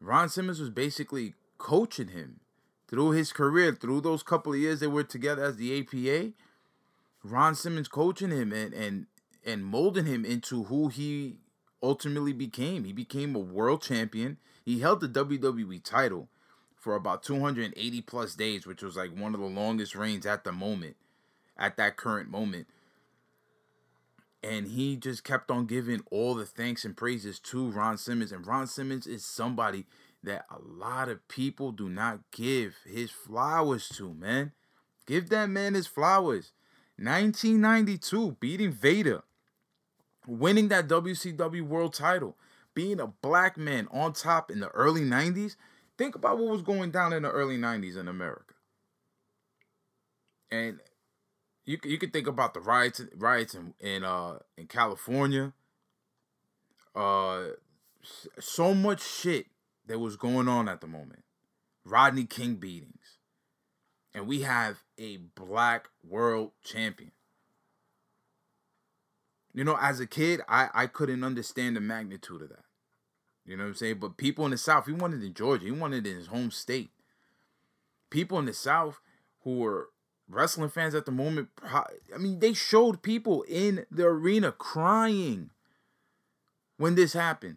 Ron 0.00 0.28
Simmons 0.28 0.60
was 0.60 0.70
basically 0.70 1.34
coaching 1.58 2.08
him 2.08 2.40
through 2.88 3.10
his 3.12 3.32
career, 3.32 3.72
through 3.72 4.00
those 4.00 4.22
couple 4.22 4.52
of 4.52 4.58
years 4.58 4.80
they 4.80 4.86
were 4.86 5.04
together 5.04 5.44
as 5.44 5.56
the 5.56 5.80
APA. 5.80 6.32
Ron 7.22 7.54
Simmons 7.54 7.88
coaching 7.88 8.30
him 8.30 8.52
and 8.52 8.74
and 8.74 9.06
and 9.44 9.64
molding 9.64 10.06
him 10.06 10.24
into 10.24 10.64
who 10.64 10.88
he 10.88 11.38
ultimately 11.82 12.32
became. 12.32 12.84
He 12.84 12.92
became 12.92 13.34
a 13.34 13.40
world 13.40 13.82
champion. 13.82 14.38
He 14.64 14.80
held 14.80 15.00
the 15.00 15.08
WWE 15.08 15.82
title 15.82 16.28
for 16.76 16.94
about 16.94 17.22
280 17.22 18.00
plus 18.02 18.34
days, 18.34 18.66
which 18.66 18.82
was 18.82 18.96
like 18.96 19.16
one 19.16 19.34
of 19.34 19.40
the 19.40 19.46
longest 19.46 19.94
reigns 19.94 20.26
at 20.26 20.44
the 20.44 20.52
moment, 20.52 20.96
at 21.56 21.76
that 21.76 21.96
current 21.96 22.28
moment. 22.30 22.66
And 24.42 24.68
he 24.68 24.96
just 24.96 25.22
kept 25.22 25.50
on 25.50 25.66
giving 25.66 26.02
all 26.10 26.34
the 26.34 26.46
thanks 26.46 26.84
and 26.84 26.96
praises 26.96 27.38
to 27.40 27.70
Ron 27.70 27.96
Simmons. 27.96 28.32
And 28.32 28.46
Ron 28.46 28.66
Simmons 28.66 29.06
is 29.06 29.24
somebody 29.24 29.86
that 30.24 30.46
a 30.50 30.58
lot 30.60 31.08
of 31.08 31.26
people 31.28 31.70
do 31.72 31.88
not 31.88 32.20
give 32.32 32.76
his 32.84 33.10
flowers 33.10 33.88
to, 33.90 34.12
man. 34.14 34.52
Give 35.06 35.28
that 35.28 35.48
man 35.48 35.74
his 35.74 35.86
flowers. 35.86 36.52
1992, 36.96 38.36
beating 38.40 38.72
Vader, 38.72 39.22
winning 40.26 40.68
that 40.68 40.88
WCW 40.88 41.62
world 41.62 41.94
title, 41.94 42.36
being 42.74 43.00
a 43.00 43.06
black 43.06 43.56
man 43.56 43.88
on 43.90 44.12
top 44.12 44.50
in 44.50 44.60
the 44.60 44.68
early 44.68 45.02
90s 45.02 45.56
Think 45.98 46.14
about 46.14 46.38
what 46.38 46.48
was 46.48 46.62
going 46.62 46.90
down 46.90 47.12
in 47.12 47.22
the 47.22 47.30
early 47.30 47.58
90s 47.58 47.96
in 47.96 48.08
America. 48.08 48.54
And 50.50 50.80
you 51.64 51.78
you 51.84 51.98
could 51.98 52.12
think 52.12 52.26
about 52.26 52.54
the 52.54 52.60
riots 52.60 53.00
riots 53.16 53.54
in 53.54 53.74
in 53.80 54.04
uh 54.04 54.38
in 54.56 54.66
California. 54.66 55.52
Uh 56.94 57.42
so 58.38 58.74
much 58.74 59.02
shit 59.02 59.46
that 59.86 59.98
was 59.98 60.16
going 60.16 60.48
on 60.48 60.68
at 60.68 60.80
the 60.80 60.86
moment. 60.86 61.24
Rodney 61.84 62.24
King 62.24 62.56
beatings. 62.56 63.18
And 64.14 64.26
we 64.26 64.42
have 64.42 64.82
a 64.98 65.16
black 65.16 65.88
world 66.06 66.52
champion. 66.62 67.12
You 69.54 69.64
know, 69.64 69.76
as 69.80 70.00
a 70.00 70.06
kid, 70.06 70.40
I, 70.48 70.68
I 70.74 70.86
couldn't 70.86 71.24
understand 71.24 71.76
the 71.76 71.80
magnitude 71.80 72.42
of 72.42 72.48
that. 72.50 72.64
You 73.44 73.56
know 73.56 73.64
what 73.64 73.70
I'm 73.70 73.74
saying? 73.74 73.98
But 74.00 74.16
people 74.16 74.44
in 74.44 74.50
the 74.50 74.58
South, 74.58 74.86
he 74.86 74.92
wanted 74.92 75.22
in 75.22 75.34
Georgia. 75.34 75.64
He 75.64 75.70
wanted 75.70 76.06
in 76.06 76.16
his 76.16 76.28
home 76.28 76.50
state. 76.50 76.90
People 78.10 78.38
in 78.38 78.44
the 78.44 78.52
South 78.52 79.00
who 79.42 79.58
were 79.58 79.88
wrestling 80.32 80.70
fans 80.70 80.94
at 80.94 81.06
the 81.06 81.12
moment, 81.12 81.48
I 81.64 82.18
mean, 82.18 82.40
they 82.40 82.52
showed 82.52 83.02
people 83.02 83.42
in 83.42 83.86
the 83.90 84.06
arena 84.06 84.52
crying 84.52 85.50
when 86.76 86.94
this 86.94 87.12
happened. 87.12 87.56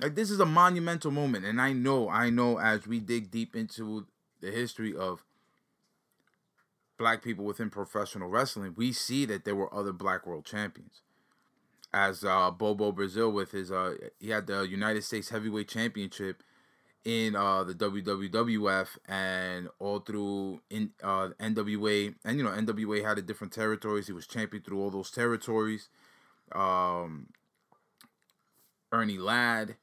Like 0.00 0.14
this 0.14 0.30
is 0.30 0.40
a 0.40 0.46
monumental 0.46 1.10
moment, 1.10 1.44
and 1.44 1.60
I 1.60 1.72
know, 1.72 2.08
I 2.08 2.30
know, 2.30 2.58
as 2.58 2.86
we 2.86 2.98
dig 2.98 3.30
deep 3.30 3.54
into 3.54 4.06
the 4.40 4.50
history 4.50 4.96
of 4.96 5.24
black 6.98 7.22
people 7.22 7.44
within 7.44 7.70
professional 7.70 8.28
wrestling, 8.28 8.74
we 8.76 8.92
see 8.92 9.24
that 9.26 9.44
there 9.44 9.54
were 9.54 9.72
other 9.72 9.92
black 9.92 10.26
world 10.26 10.44
champions 10.44 11.02
as 11.92 12.24
uh, 12.24 12.50
Bobo 12.50 12.92
Brazil 12.92 13.30
with 13.30 13.52
his 13.52 13.70
uh 13.70 13.94
he 14.18 14.30
had 14.30 14.46
the 14.46 14.62
United 14.62 15.04
States 15.04 15.28
Heavyweight 15.28 15.68
Championship 15.68 16.42
in 17.04 17.34
uh 17.34 17.64
the 17.64 17.74
WWF 17.74 18.86
and 19.08 19.68
all 19.78 19.98
through 20.00 20.60
in 20.70 20.90
uh 21.02 21.30
NWA 21.40 22.14
and 22.24 22.38
you 22.38 22.44
know 22.44 22.50
NWA 22.50 23.04
had 23.04 23.18
a 23.18 23.22
different 23.22 23.52
territories. 23.52 24.06
He 24.06 24.12
was 24.12 24.26
champion 24.26 24.62
through 24.62 24.80
all 24.80 24.90
those 24.90 25.10
territories. 25.10 25.88
Um 26.52 27.28
Ernie 28.92 29.18
Ladd 29.18 29.76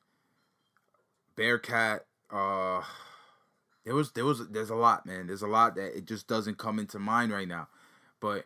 Bearcat 1.36 2.06
uh 2.32 2.84
there 3.86 3.96
was 3.96 4.12
there 4.12 4.26
was 4.26 4.48
there's 4.50 4.70
a 4.70 4.76
lot 4.76 5.06
man. 5.06 5.28
There's 5.28 5.42
a 5.42 5.48
lot 5.48 5.76
that 5.76 5.98
it 5.98 6.06
just 6.06 6.28
doesn't 6.28 6.58
come 6.58 6.80
into 6.80 7.00
mind 7.00 7.32
right 7.32 7.48
now. 7.48 7.68
But 8.22 8.46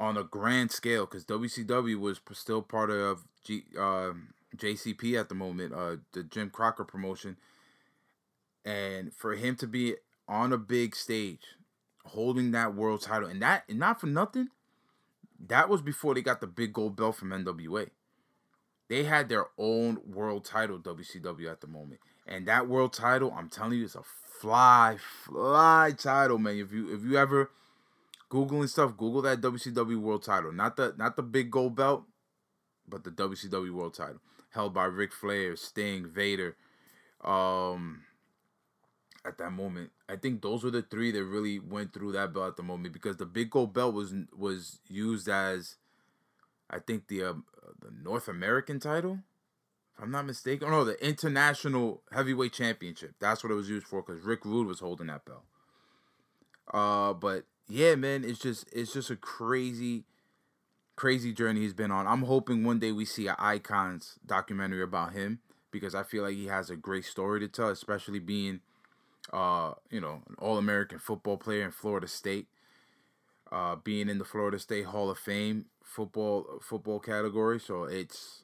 on 0.00 0.16
a 0.16 0.24
grand 0.24 0.70
scale 0.72 1.06
because 1.06 1.24
WCW 1.24 1.98
was 1.98 2.20
still 2.32 2.62
part 2.62 2.90
of 2.90 3.24
G, 3.44 3.64
uh, 3.78 4.12
JCP 4.56 5.18
at 5.18 5.28
the 5.28 5.34
moment, 5.34 5.72
uh, 5.72 5.96
the 6.12 6.24
Jim 6.24 6.50
Crockett 6.50 6.88
promotion, 6.88 7.36
and 8.64 9.12
for 9.12 9.34
him 9.34 9.56
to 9.56 9.66
be 9.66 9.96
on 10.28 10.52
a 10.52 10.58
big 10.58 10.96
stage, 10.96 11.56
holding 12.06 12.52
that 12.52 12.74
world 12.74 13.02
title, 13.02 13.28
and 13.28 13.42
that 13.42 13.64
and 13.68 13.78
not 13.78 14.00
for 14.00 14.06
nothing, 14.06 14.48
that 15.46 15.68
was 15.68 15.82
before 15.82 16.14
they 16.14 16.22
got 16.22 16.40
the 16.40 16.46
big 16.46 16.72
gold 16.72 16.96
belt 16.96 17.16
from 17.16 17.30
NWA. 17.30 17.90
They 18.88 19.04
had 19.04 19.28
their 19.28 19.46
own 19.58 19.98
world 20.06 20.44
title, 20.44 20.78
WCW 20.78 21.50
at 21.50 21.60
the 21.60 21.66
moment, 21.66 22.00
and 22.26 22.46
that 22.46 22.68
world 22.68 22.92
title, 22.92 23.34
I'm 23.36 23.48
telling 23.48 23.78
you, 23.78 23.84
is 23.84 23.96
a 23.96 24.02
fly, 24.40 24.98
fly 25.24 25.92
title, 25.96 26.38
man. 26.38 26.58
If 26.58 26.72
you 26.72 26.94
if 26.94 27.02
you 27.02 27.16
ever 27.16 27.50
googling 28.30 28.68
stuff, 28.68 28.96
Google 28.96 29.22
that 29.22 29.40
WCW 29.40 29.96
World 29.98 30.24
Title, 30.24 30.52
not 30.52 30.76
the 30.76 30.94
not 30.98 31.16
the 31.16 31.22
big 31.22 31.50
gold 31.50 31.76
belt, 31.76 32.04
but 32.88 33.04
the 33.04 33.10
WCW 33.10 33.70
World 33.72 33.94
Title, 33.94 34.20
held 34.50 34.74
by 34.74 34.84
Ric 34.84 35.12
Flair, 35.12 35.56
Sting, 35.56 36.06
Vader. 36.06 36.56
Um, 37.22 38.02
at 39.24 39.38
that 39.38 39.52
moment, 39.52 39.90
I 40.08 40.16
think 40.16 40.42
those 40.42 40.64
were 40.64 40.70
the 40.70 40.82
three 40.82 41.10
that 41.12 41.24
really 41.24 41.58
went 41.58 41.92
through 41.92 42.12
that 42.12 42.34
belt 42.34 42.48
at 42.48 42.56
the 42.56 42.62
moment 42.62 42.92
because 42.92 43.16
the 43.16 43.26
big 43.26 43.50
gold 43.50 43.72
belt 43.72 43.94
was 43.94 44.12
was 44.36 44.80
used 44.88 45.28
as, 45.28 45.76
I 46.70 46.78
think 46.78 47.08
the 47.08 47.24
uh, 47.24 47.34
the 47.80 47.90
North 48.02 48.28
American 48.28 48.80
title, 48.80 49.20
if 49.96 50.02
I'm 50.02 50.10
not 50.10 50.26
mistaken. 50.26 50.68
Oh 50.68 50.70
no, 50.70 50.84
the 50.84 51.06
International 51.06 52.02
Heavyweight 52.12 52.52
Championship. 52.52 53.14
That's 53.18 53.42
what 53.42 53.50
it 53.50 53.56
was 53.56 53.68
used 53.68 53.86
for 53.86 54.02
because 54.02 54.22
Rick 54.22 54.44
Rude 54.44 54.66
was 54.66 54.80
holding 54.80 55.06
that 55.06 55.24
belt. 55.24 55.44
Uh, 56.72 57.12
but 57.14 57.44
yeah, 57.68 57.94
man, 57.94 58.24
it's 58.24 58.38
just 58.38 58.68
it's 58.72 58.92
just 58.92 59.10
a 59.10 59.16
crazy, 59.16 60.04
crazy 60.96 61.32
journey 61.32 61.60
he's 61.60 61.72
been 61.72 61.90
on. 61.90 62.06
I'm 62.06 62.22
hoping 62.22 62.64
one 62.64 62.78
day 62.78 62.92
we 62.92 63.04
see 63.04 63.26
an 63.26 63.36
icons 63.38 64.18
documentary 64.24 64.82
about 64.82 65.12
him 65.12 65.40
because 65.70 65.94
I 65.94 66.02
feel 66.02 66.22
like 66.22 66.34
he 66.34 66.46
has 66.46 66.70
a 66.70 66.76
great 66.76 67.04
story 67.04 67.40
to 67.40 67.48
tell, 67.48 67.68
especially 67.68 68.20
being, 68.20 68.60
uh, 69.32 69.72
you 69.90 70.00
know, 70.00 70.22
an 70.28 70.36
All 70.38 70.58
American 70.58 70.98
football 70.98 71.36
player 71.36 71.64
in 71.64 71.70
Florida 71.70 72.06
State, 72.06 72.46
uh, 73.50 73.76
being 73.76 74.08
in 74.08 74.18
the 74.18 74.24
Florida 74.24 74.58
State 74.58 74.86
Hall 74.86 75.10
of 75.10 75.18
Fame 75.18 75.66
football 75.82 76.58
football 76.60 76.98
category. 77.00 77.60
So 77.60 77.84
it's 77.84 78.42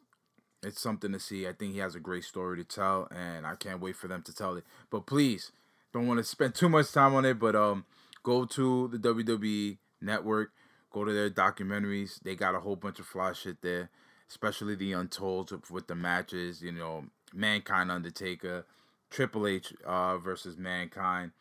it's 0.62 0.80
something 0.80 1.12
to 1.12 1.20
see. 1.20 1.46
I 1.46 1.52
think 1.52 1.72
he 1.72 1.78
has 1.78 1.94
a 1.94 2.00
great 2.00 2.24
story 2.24 2.58
to 2.58 2.64
tell, 2.64 3.08
and 3.10 3.46
I 3.46 3.54
can't 3.56 3.80
wait 3.80 3.96
for 3.96 4.08
them 4.08 4.22
to 4.22 4.34
tell 4.34 4.56
it. 4.56 4.64
But 4.90 5.06
please, 5.06 5.52
don't 5.92 6.06
want 6.06 6.18
to 6.18 6.24
spend 6.24 6.54
too 6.56 6.68
much 6.68 6.92
time 6.92 7.14
on 7.14 7.24
it, 7.24 7.38
but 7.38 7.56
um 7.56 7.84
go 8.22 8.44
to 8.44 8.88
the 8.88 8.98
WWE 8.98 9.78
network. 10.00 10.52
Go 10.92 11.04
to 11.04 11.12
their 11.12 11.30
documentaries. 11.30 12.20
They 12.20 12.34
got 12.34 12.56
a 12.56 12.60
whole 12.60 12.74
bunch 12.74 12.98
of 12.98 13.06
fly 13.06 13.32
shit 13.32 13.62
there, 13.62 13.90
especially 14.28 14.74
the 14.74 14.92
Untold 14.92 15.52
with 15.70 15.86
the 15.86 15.94
matches. 15.94 16.62
You 16.62 16.72
know, 16.72 17.04
Mankind, 17.32 17.92
Undertaker, 17.92 18.66
Triple 19.10 19.46
H 19.46 19.74
uh, 19.84 20.18
versus 20.18 20.56
Mankind. 20.56 21.32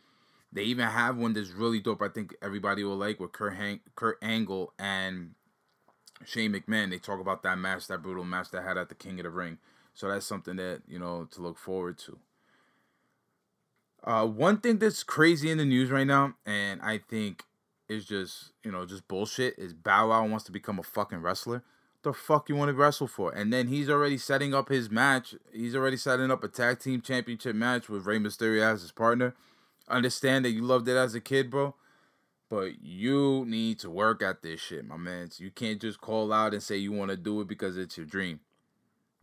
They 0.52 0.64
even 0.64 0.88
have 0.88 1.18
one 1.18 1.34
that's 1.34 1.52
really 1.52 1.80
dope. 1.80 2.02
I 2.02 2.10
think 2.10 2.36
everybody 2.42 2.84
will 2.84 2.96
like 2.98 3.20
with 3.20 3.32
Kurt, 3.32 3.56
Hang- 3.56 3.82
Kurt 3.96 4.18
Angle 4.22 4.74
and 4.80 5.36
Shane 6.26 6.54
McMahon. 6.54 6.90
They 6.90 6.98
talk 6.98 7.20
about 7.20 7.44
that 7.44 7.60
match, 7.60 7.88
that 7.88 8.02
brutal 8.02 8.24
match 8.24 8.50
they 8.50 8.62
had 8.62 8.78
at 8.78 8.90
the 8.90 8.96
King 8.96 9.20
of 9.20 9.26
the 9.26 9.30
Ring. 9.30 9.60
So 9.94 10.08
that's 10.08 10.26
something 10.26 10.56
that 10.56 10.82
you 10.88 10.98
know 10.98 11.28
to 11.32 11.42
look 11.42 11.58
forward 11.58 11.98
to. 12.00 12.18
Uh, 14.04 14.26
one 14.26 14.58
thing 14.60 14.78
that's 14.78 15.04
crazy 15.04 15.52
in 15.52 15.58
the 15.58 15.66
news 15.66 15.92
right 15.92 16.08
now, 16.08 16.34
and 16.46 16.82
I 16.82 17.00
think 17.00 17.44
is 17.88 18.06
just 18.06 18.52
you 18.64 18.72
know 18.72 18.86
just 18.86 19.08
bullshit, 19.08 19.60
is 19.60 19.74
Bow 19.74 20.10
Wow 20.10 20.26
wants 20.26 20.46
to 20.46 20.52
become 20.52 20.80
a 20.80 20.84
fucking 20.84 21.22
wrestler. 21.22 21.64
The 22.02 22.14
fuck 22.14 22.48
you 22.48 22.56
want 22.56 22.70
to 22.70 22.76
wrestle 22.76 23.08
for? 23.08 23.32
And 23.32 23.52
then 23.52 23.68
he's 23.68 23.90
already 23.90 24.18
setting 24.18 24.54
up 24.54 24.70
his 24.70 24.90
match. 24.90 25.36
He's 25.52 25.76
already 25.76 25.98
setting 25.98 26.32
up 26.32 26.44
a 26.44 26.48
tag 26.48 26.80
team 26.80 27.02
championship 27.02 27.56
match 27.56 27.90
with 27.90 28.06
Rey 28.06 28.20
Mysterio 28.20 28.62
as 28.62 28.82
his 28.82 28.92
partner. 28.92 29.36
Understand 29.90 30.46
that 30.46 30.52
you 30.52 30.62
loved 30.62 30.88
it 30.88 30.96
as 30.96 31.14
a 31.14 31.20
kid, 31.20 31.50
bro. 31.50 31.76
But 32.50 32.82
you 32.82 33.44
need 33.46 33.80
to 33.80 33.90
work 33.90 34.24
at 34.24 34.42
this 34.42 34.62
shit, 34.62 34.88
my 34.88 34.98
man. 34.98 35.30
You 35.38 35.52
can't 35.52 35.82
just 35.82 36.00
call 36.00 36.32
out 36.32 36.54
and 36.54 36.64
say 36.64 36.78
you 36.78 36.92
want 36.92 37.12
to 37.12 37.18
do 37.18 37.42
it 37.42 37.48
because 37.48 37.78
it's 37.78 37.98
your 37.98 38.06
dream. 38.06 38.40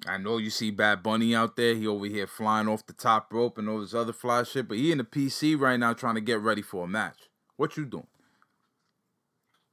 I 0.07 0.19
know 0.19 0.37
you 0.37 0.51
see 0.51 0.71
Bad 0.71 1.03
Bunny 1.03 1.35
out 1.35 1.57
there. 1.57 1.75
He 1.75 1.87
over 1.87 2.05
here 2.05 2.27
flying 2.27 2.69
off 2.69 2.87
the 2.87 2.93
top 2.93 3.33
rope 3.33 3.57
and 3.57 3.69
all 3.69 3.81
this 3.81 3.95
other 3.95 4.12
fly 4.12 4.43
shit. 4.43 4.69
But 4.69 4.77
he 4.77 4.93
in 4.93 4.99
the 4.99 5.05
PC 5.05 5.59
right 5.59 5.81
now 5.81 5.95
trying 5.95 6.17
to 6.17 6.21
get 6.21 6.41
ready 6.41 6.62
for 6.62 6.85
a 6.85 6.89
match. 6.89 7.31
What 7.57 7.77
you 7.77 7.87
doing? 7.87 8.07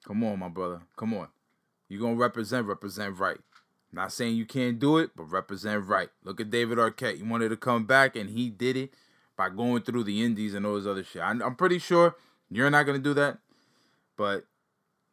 Come 0.07 0.23
on, 0.23 0.39
my 0.39 0.49
brother. 0.49 0.81
Come 0.95 1.13
on. 1.13 1.27
You 1.93 1.99
gonna 1.99 2.15
represent, 2.15 2.65
represent 2.65 3.19
right. 3.19 3.37
Not 3.91 4.11
saying 4.11 4.35
you 4.35 4.47
can't 4.47 4.79
do 4.79 4.97
it, 4.97 5.11
but 5.15 5.25
represent 5.25 5.85
right. 5.85 6.09
Look 6.23 6.41
at 6.41 6.49
David 6.49 6.79
Arquette. 6.79 7.17
He 7.17 7.23
wanted 7.23 7.49
to 7.49 7.55
come 7.55 7.85
back, 7.85 8.15
and 8.15 8.31
he 8.31 8.49
did 8.49 8.75
it 8.75 8.95
by 9.37 9.49
going 9.49 9.83
through 9.83 10.05
the 10.05 10.25
indies 10.25 10.55
and 10.55 10.65
all 10.65 10.73
this 10.73 10.87
other 10.87 11.03
shit. 11.03 11.21
I'm 11.21 11.55
pretty 11.55 11.77
sure 11.77 12.15
you're 12.49 12.71
not 12.71 12.87
gonna 12.87 12.97
do 12.97 13.13
that, 13.13 13.37
but 14.17 14.45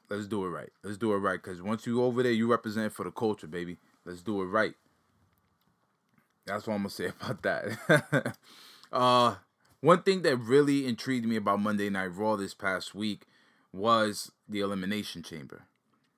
let's 0.09 0.27
do 0.27 0.43
it 0.47 0.49
right. 0.49 0.71
Let's 0.83 0.97
do 0.97 1.13
it 1.13 1.19
right, 1.19 1.43
cause 1.43 1.61
once 1.61 1.87
you 1.87 2.03
over 2.03 2.23
there, 2.23 2.33
you 2.33 2.51
represent 2.51 2.95
for 2.95 3.05
the 3.05 3.11
culture, 3.11 3.47
baby. 3.47 3.77
Let's 4.07 4.23
do 4.23 4.41
it 4.41 4.47
right. 4.47 4.73
That's 6.47 6.67
what 6.67 6.77
I'm 6.77 6.81
gonna 6.81 6.89
say 6.89 7.13
about 7.21 7.43
that. 7.43 8.37
uh, 8.93 9.35
one 9.83 10.03
thing 10.03 10.23
that 10.23 10.37
really 10.39 10.87
intrigued 10.87 11.27
me 11.27 11.37
about 11.37 11.61
Monday 11.61 11.91
Night 11.91 12.17
Raw 12.17 12.37
this 12.37 12.55
past 12.55 12.95
week 12.95 13.27
was 13.71 14.33
the 14.49 14.61
Elimination 14.61 15.23
Chamber. 15.23 15.67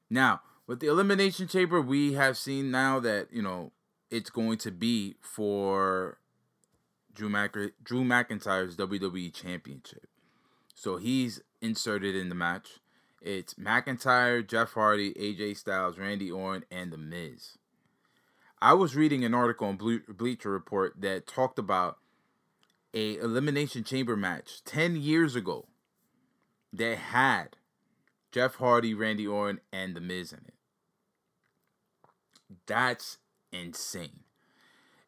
Now, 0.09 0.42
with 0.66 0.81
the 0.81 0.87
Elimination 0.87 1.46
Chamber, 1.48 1.81
we 1.81 2.14
have 2.14 2.37
seen 2.37 2.70
now 2.70 3.01
that 3.01 3.29
you 3.33 3.42
know 3.42 3.72
it's 4.11 4.31
going 4.31 4.59
to 4.59 4.70
be 4.70 5.16
for 5.20 6.18
Drew, 7.14 7.29
Mac- 7.29 7.53
Drew 7.83 8.05
McIntyre's 8.05 8.77
WWE 8.77 9.33
Championship. 9.33 10.07
So 10.75 10.96
he's 10.96 11.40
inserted 11.61 12.14
in 12.14 12.29
the 12.29 12.35
match. 12.35 12.81
It's 13.20 13.55
McIntyre, 13.55 14.46
Jeff 14.46 14.72
Hardy, 14.72 15.14
AJ 15.14 15.57
Styles, 15.57 15.98
Randy 15.98 16.31
Orton, 16.31 16.64
and 16.70 16.92
The 16.92 16.98
Miz. 16.98 17.57
I 18.61 18.75
was 18.75 18.96
reading 18.96 19.25
an 19.25 19.35
article 19.35 19.68
on 19.68 19.77
Ble- 19.77 20.01
Bleacher 20.09 20.51
Report 20.51 20.94
that 21.01 21.27
talked 21.27 21.59
about 21.59 21.98
a 22.94 23.16
elimination 23.16 23.85
chamber 23.85 24.16
match 24.16 24.62
10 24.64 24.96
years 24.96 25.35
ago 25.35 25.66
that 26.72 26.98
had 26.98 27.57
Jeff 28.33 28.57
Hardy, 28.57 28.95
Randy 28.95 29.27
Orton, 29.27 29.61
and 29.73 29.95
The 29.95 30.01
Miz 30.01 30.33
in 30.33 30.38
it. 30.38 30.55
That's 32.66 33.18
insane. 33.53 34.21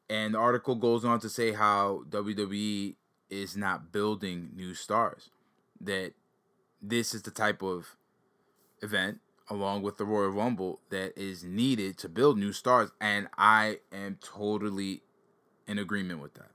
And 0.09 0.35
the 0.35 0.39
article 0.39 0.75
goes 0.75 1.05
on 1.05 1.19
to 1.21 1.31
say 1.31 1.53
how 1.53 2.03
WWE 2.11 2.97
is 3.31 3.57
not 3.57 3.91
building 3.91 4.51
new 4.55 4.75
stars. 4.75 5.31
That 5.81 6.13
this 6.83 7.15
is 7.15 7.23
the 7.23 7.31
type 7.31 7.63
of 7.63 7.97
event, 8.83 9.21
along 9.49 9.83
with 9.83 9.97
the 9.97 10.05
Royal 10.05 10.31
Rumble, 10.31 10.81
that 10.91 11.19
is 11.19 11.43
needed 11.43 11.97
to 11.99 12.09
build 12.11 12.39
new 12.39 12.53
stars. 12.53 12.91
And 13.01 13.29
I 13.39 13.79
am 13.91 14.19
totally 14.23 15.03
in 15.67 15.79
agreement 15.79 16.21
with 16.21 16.35
that. 16.35 16.51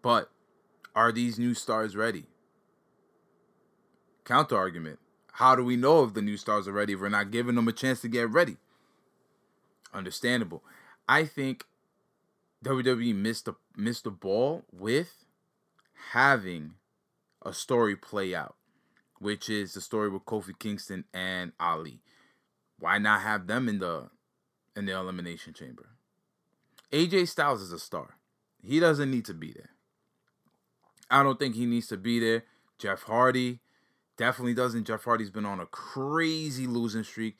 But 0.00 0.30
are 0.94 1.12
these 1.12 1.38
new 1.38 1.52
stars 1.52 1.94
ready? 1.94 2.24
Counter 4.24 4.56
argument. 4.56 4.98
How 5.38 5.56
do 5.56 5.64
we 5.64 5.74
know 5.74 6.04
if 6.04 6.14
the 6.14 6.22
new 6.22 6.36
stars 6.36 6.68
are 6.68 6.72
ready 6.72 6.92
if 6.92 7.00
we're 7.00 7.08
not 7.08 7.32
giving 7.32 7.56
them 7.56 7.66
a 7.66 7.72
chance 7.72 8.00
to 8.02 8.08
get 8.08 8.30
ready? 8.30 8.56
Understandable. 9.92 10.62
I 11.08 11.24
think 11.24 11.64
WWE 12.64 13.16
missed 13.16 13.46
the 13.46 13.54
missed 13.76 14.04
the 14.04 14.12
ball 14.12 14.62
with 14.72 15.24
having 16.12 16.74
a 17.42 17.52
story 17.52 17.96
play 17.96 18.32
out, 18.32 18.54
which 19.18 19.50
is 19.50 19.74
the 19.74 19.80
story 19.80 20.08
with 20.08 20.24
Kofi 20.24 20.56
Kingston 20.56 21.04
and 21.12 21.50
Ali. 21.58 22.00
Why 22.78 22.98
not 22.98 23.22
have 23.22 23.48
them 23.48 23.68
in 23.68 23.80
the 23.80 24.10
in 24.76 24.86
the 24.86 24.92
elimination 24.92 25.52
chamber? 25.52 25.88
AJ 26.92 27.26
Styles 27.26 27.60
is 27.60 27.72
a 27.72 27.80
star. 27.80 28.18
He 28.62 28.78
doesn't 28.78 29.10
need 29.10 29.24
to 29.24 29.34
be 29.34 29.52
there. 29.52 29.70
I 31.10 31.24
don't 31.24 31.40
think 31.40 31.56
he 31.56 31.66
needs 31.66 31.88
to 31.88 31.96
be 31.96 32.20
there. 32.20 32.44
Jeff 32.78 33.02
Hardy 33.02 33.58
definitely 34.16 34.54
doesn't. 34.54 34.86
Jeff 34.86 35.04
Hardy's 35.04 35.30
been 35.30 35.46
on 35.46 35.60
a 35.60 35.66
crazy 35.66 36.66
losing 36.66 37.04
streak. 37.04 37.36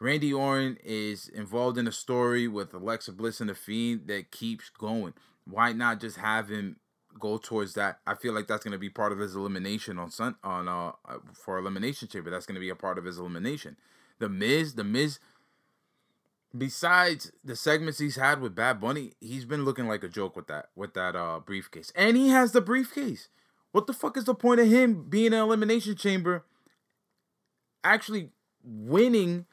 Randy 0.00 0.32
Orton 0.32 0.76
is 0.84 1.28
involved 1.28 1.78
in 1.78 1.86
a 1.86 1.92
story 1.92 2.48
with 2.48 2.74
Alexa 2.74 3.12
Bliss 3.12 3.40
and 3.40 3.48
the 3.48 3.54
Fiend 3.54 4.08
that 4.08 4.30
keeps 4.30 4.68
going. 4.70 5.14
Why 5.46 5.72
not 5.72 6.00
just 6.00 6.16
have 6.16 6.48
him 6.48 6.76
go 7.18 7.38
towards 7.38 7.74
that? 7.74 8.00
I 8.06 8.14
feel 8.14 8.32
like 8.32 8.46
that's 8.46 8.64
going 8.64 8.72
to 8.72 8.78
be 8.78 8.90
part 8.90 9.12
of 9.12 9.18
his 9.18 9.34
elimination 9.34 9.98
on 9.98 10.10
Sun 10.10 10.36
on 10.42 10.68
uh 10.68 10.92
for 11.32 11.58
elimination 11.58 12.08
chamber. 12.08 12.30
That's 12.30 12.46
going 12.46 12.56
to 12.56 12.60
be 12.60 12.70
a 12.70 12.76
part 12.76 12.98
of 12.98 13.04
his 13.04 13.18
elimination. 13.18 13.76
The 14.18 14.28
Miz, 14.28 14.74
the 14.74 14.84
Miz. 14.84 15.18
Besides 16.56 17.32
the 17.42 17.56
segments 17.56 17.98
he's 17.98 18.14
had 18.14 18.40
with 18.40 18.54
Bad 18.54 18.80
Bunny, 18.80 19.14
he's 19.20 19.44
been 19.44 19.64
looking 19.64 19.88
like 19.88 20.04
a 20.04 20.08
joke 20.08 20.36
with 20.36 20.46
that 20.46 20.70
with 20.76 20.94
that 20.94 21.16
uh 21.16 21.40
briefcase, 21.40 21.92
and 21.96 22.16
he 22.16 22.28
has 22.28 22.52
the 22.52 22.60
briefcase. 22.60 23.28
What 23.74 23.88
the 23.88 23.92
fuck 23.92 24.16
is 24.16 24.22
the 24.22 24.36
point 24.36 24.60
of 24.60 24.68
him 24.68 25.06
being 25.08 25.32
in 25.32 25.34
elimination 25.34 25.96
chamber? 25.96 26.44
Actually 27.82 28.30
winning 28.62 29.46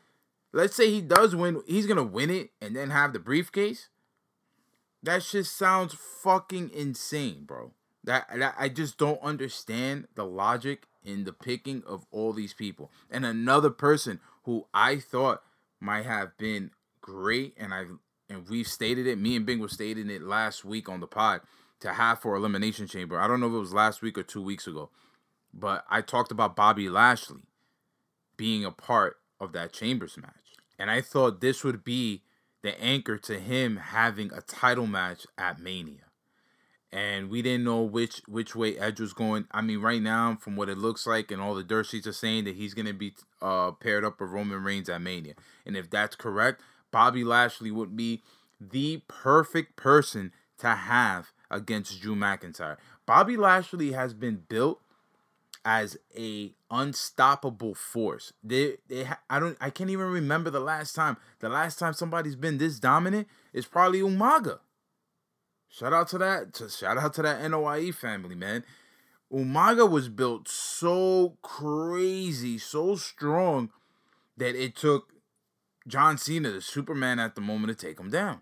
let's 0.54 0.76
say 0.76 0.92
he 0.92 1.02
does 1.02 1.36
win, 1.36 1.64
he's 1.66 1.88
gonna 1.88 2.04
win 2.04 2.30
it 2.30 2.52
and 2.62 2.76
then 2.76 2.92
have 2.92 3.14
the 3.14 3.20
briefcase. 3.20 3.90
That 5.02 5.24
just 5.24 5.58
sounds 5.58 5.96
fucking 5.96 6.70
insane, 6.72 7.46
bro. 7.46 7.72
That, 8.04 8.28
that 8.38 8.54
I 8.60 8.70
just 8.70 9.00
don't 9.00 9.22
understand 9.24 10.08
the 10.14 10.26
logic 10.26 10.88
in 11.04 11.24
the 11.24 11.34
picking 11.34 11.82
of 11.88 12.06
all 12.12 12.32
these 12.32 12.54
people. 12.54 12.92
And 13.10 13.26
another 13.26 13.72
person 13.72 14.20
who 14.44 14.68
I 14.72 14.98
thought 15.00 15.42
might 15.80 16.06
have 16.06 16.38
been 16.38 16.70
great, 17.02 17.56
and 17.58 17.74
I 17.74 17.86
and 18.30 18.48
we've 18.48 18.68
stated 18.68 19.08
it. 19.08 19.18
Me 19.18 19.36
and 19.36 19.48
Bing 19.48 19.60
were 19.60 19.68
stating 19.68 20.12
it 20.12 20.22
last 20.22 20.64
week 20.64 20.88
on 20.88 21.00
the 21.00 21.08
pod 21.08 21.42
to 21.82 21.94
have 21.94 22.20
for 22.20 22.36
Elimination 22.36 22.88
Chamber. 22.88 23.20
I 23.20 23.28
don't 23.28 23.40
know 23.40 23.48
if 23.48 23.54
it 23.54 23.58
was 23.58 23.74
last 23.74 24.02
week 24.02 24.18
or 24.18 24.24
two 24.24 24.42
weeks 24.42 24.68
ago, 24.68 24.90
but 25.54 25.84
I 25.90 26.02
talked 26.02 26.32
about 26.32 26.56
Bobby 26.56 26.90
Lashley 26.90 27.44
being 28.38 28.64
a 28.64 28.72
part 28.72 29.18
of 29.40 29.52
that 29.54 29.74
Chambers 29.74 30.18
match. 30.18 30.34
And 30.80 30.90
I 30.90 31.02
thought 31.02 31.42
this 31.42 31.64
would 31.64 31.84
be 31.84 32.24
the 32.62 32.80
anchor 32.82 33.18
to 33.18 33.40
him 33.40 33.78
having 33.78 34.32
a 34.32 34.42
title 34.42 34.88
match 34.88 35.26
at 35.38 35.60
Mania. 35.60 36.06
And 36.94 37.30
we 37.30 37.42
didn't 37.42 37.64
know 37.64 37.82
which 37.82 38.22
which 38.28 38.54
way 38.54 38.78
Edge 38.78 39.00
was 39.00 39.14
going. 39.14 39.46
I 39.52 39.62
mean, 39.62 39.80
right 39.80 40.02
now, 40.02 40.36
from 40.36 40.58
what 40.58 40.68
it 40.70 40.78
looks 40.78 41.08
like, 41.08 41.32
and 41.32 41.42
all 41.42 41.56
the 41.56 41.64
dirt 41.64 41.86
sheets 41.86 42.06
are 42.06 42.12
saying 42.12 42.44
that 42.44 42.56
he's 42.56 42.74
gonna 42.74 42.94
be 42.94 43.14
uh, 43.42 43.72
paired 43.72 44.04
up 44.04 44.20
with 44.20 44.30
Roman 44.30 44.62
Reigns 44.64 44.90
at 44.90 45.02
Mania. 45.02 45.36
And 45.66 45.78
if 45.78 45.90
that's 45.90 46.18
correct, 46.18 46.62
Bobby 46.92 47.24
Lashley 47.24 47.72
would 47.72 47.96
be 47.96 48.24
the 48.60 49.02
perfect 49.08 49.78
person 49.78 50.34
to 50.58 50.68
have 50.68 51.32
against 51.52 52.02
Drew 52.02 52.16
McIntyre. 52.16 52.78
Bobby 53.06 53.38
Lashley 53.38 53.92
has 53.92 54.14
been 54.14 54.44
built 54.50 54.82
as 55.64 55.98
a 56.18 56.54
unstoppable 56.72 57.76
force. 57.76 58.34
They 58.44 58.78
they 58.88 59.08
I 59.30 59.40
don't 59.40 59.58
I 59.62 59.70
can't 59.70 59.90
even 59.90 60.08
remember 60.08 60.50
the 60.50 60.60
last 60.60 60.96
time. 60.96 61.18
The 61.40 61.50
last 61.50 61.78
time 61.78 61.94
somebody's 61.94 62.36
been 62.36 62.58
this 62.58 62.80
dominant 62.80 63.28
is 63.54 63.68
probably 63.68 64.00
Umaga. 64.00 64.60
Shout 65.70 65.94
out 65.94 66.08
to 66.10 66.18
that 66.18 66.54
to 66.56 66.70
shout 66.70 66.98
out 66.98 67.14
to 67.16 67.22
that 67.22 67.42
Anoa'i 67.42 67.94
family, 67.94 68.36
man. 68.36 68.64
Umaga 69.32 69.90
was 69.90 70.10
built 70.10 70.48
so 70.50 71.38
crazy, 71.42 72.58
so 72.58 72.96
strong 72.96 73.70
that 74.36 74.56
it 74.56 74.76
took 74.76 75.14
John 75.88 76.18
Cena, 76.18 76.52
the 76.52 76.62
Superman 76.62 77.20
at 77.20 77.36
the 77.36 77.42
moment, 77.42 77.78
to 77.78 77.88
take 77.88 78.00
him 78.00 78.10
down. 78.10 78.42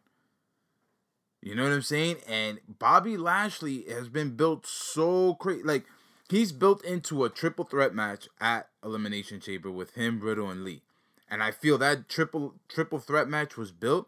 You 1.41 1.55
know 1.55 1.63
what 1.63 1.71
I'm 1.71 1.81
saying? 1.81 2.17
And 2.27 2.59
Bobby 2.67 3.17
Lashley 3.17 3.85
has 3.89 4.09
been 4.09 4.35
built 4.35 4.65
so 4.65 5.35
crazy. 5.35 5.63
Like 5.63 5.85
he's 6.29 6.51
built 6.51 6.83
into 6.83 7.23
a 7.23 7.29
triple 7.29 7.65
threat 7.65 7.93
match 7.93 8.27
at 8.41 8.69
Elimination 8.83 9.39
Chamber 9.39 9.71
with 9.71 9.95
him, 9.95 10.19
Riddle, 10.19 10.49
and 10.49 10.63
Lee. 10.63 10.81
And 11.29 11.41
I 11.41 11.51
feel 11.51 11.77
that 11.77 12.09
triple 12.09 12.55
triple 12.67 12.99
threat 12.99 13.29
match 13.29 13.55
was 13.55 13.71
built 13.71 14.07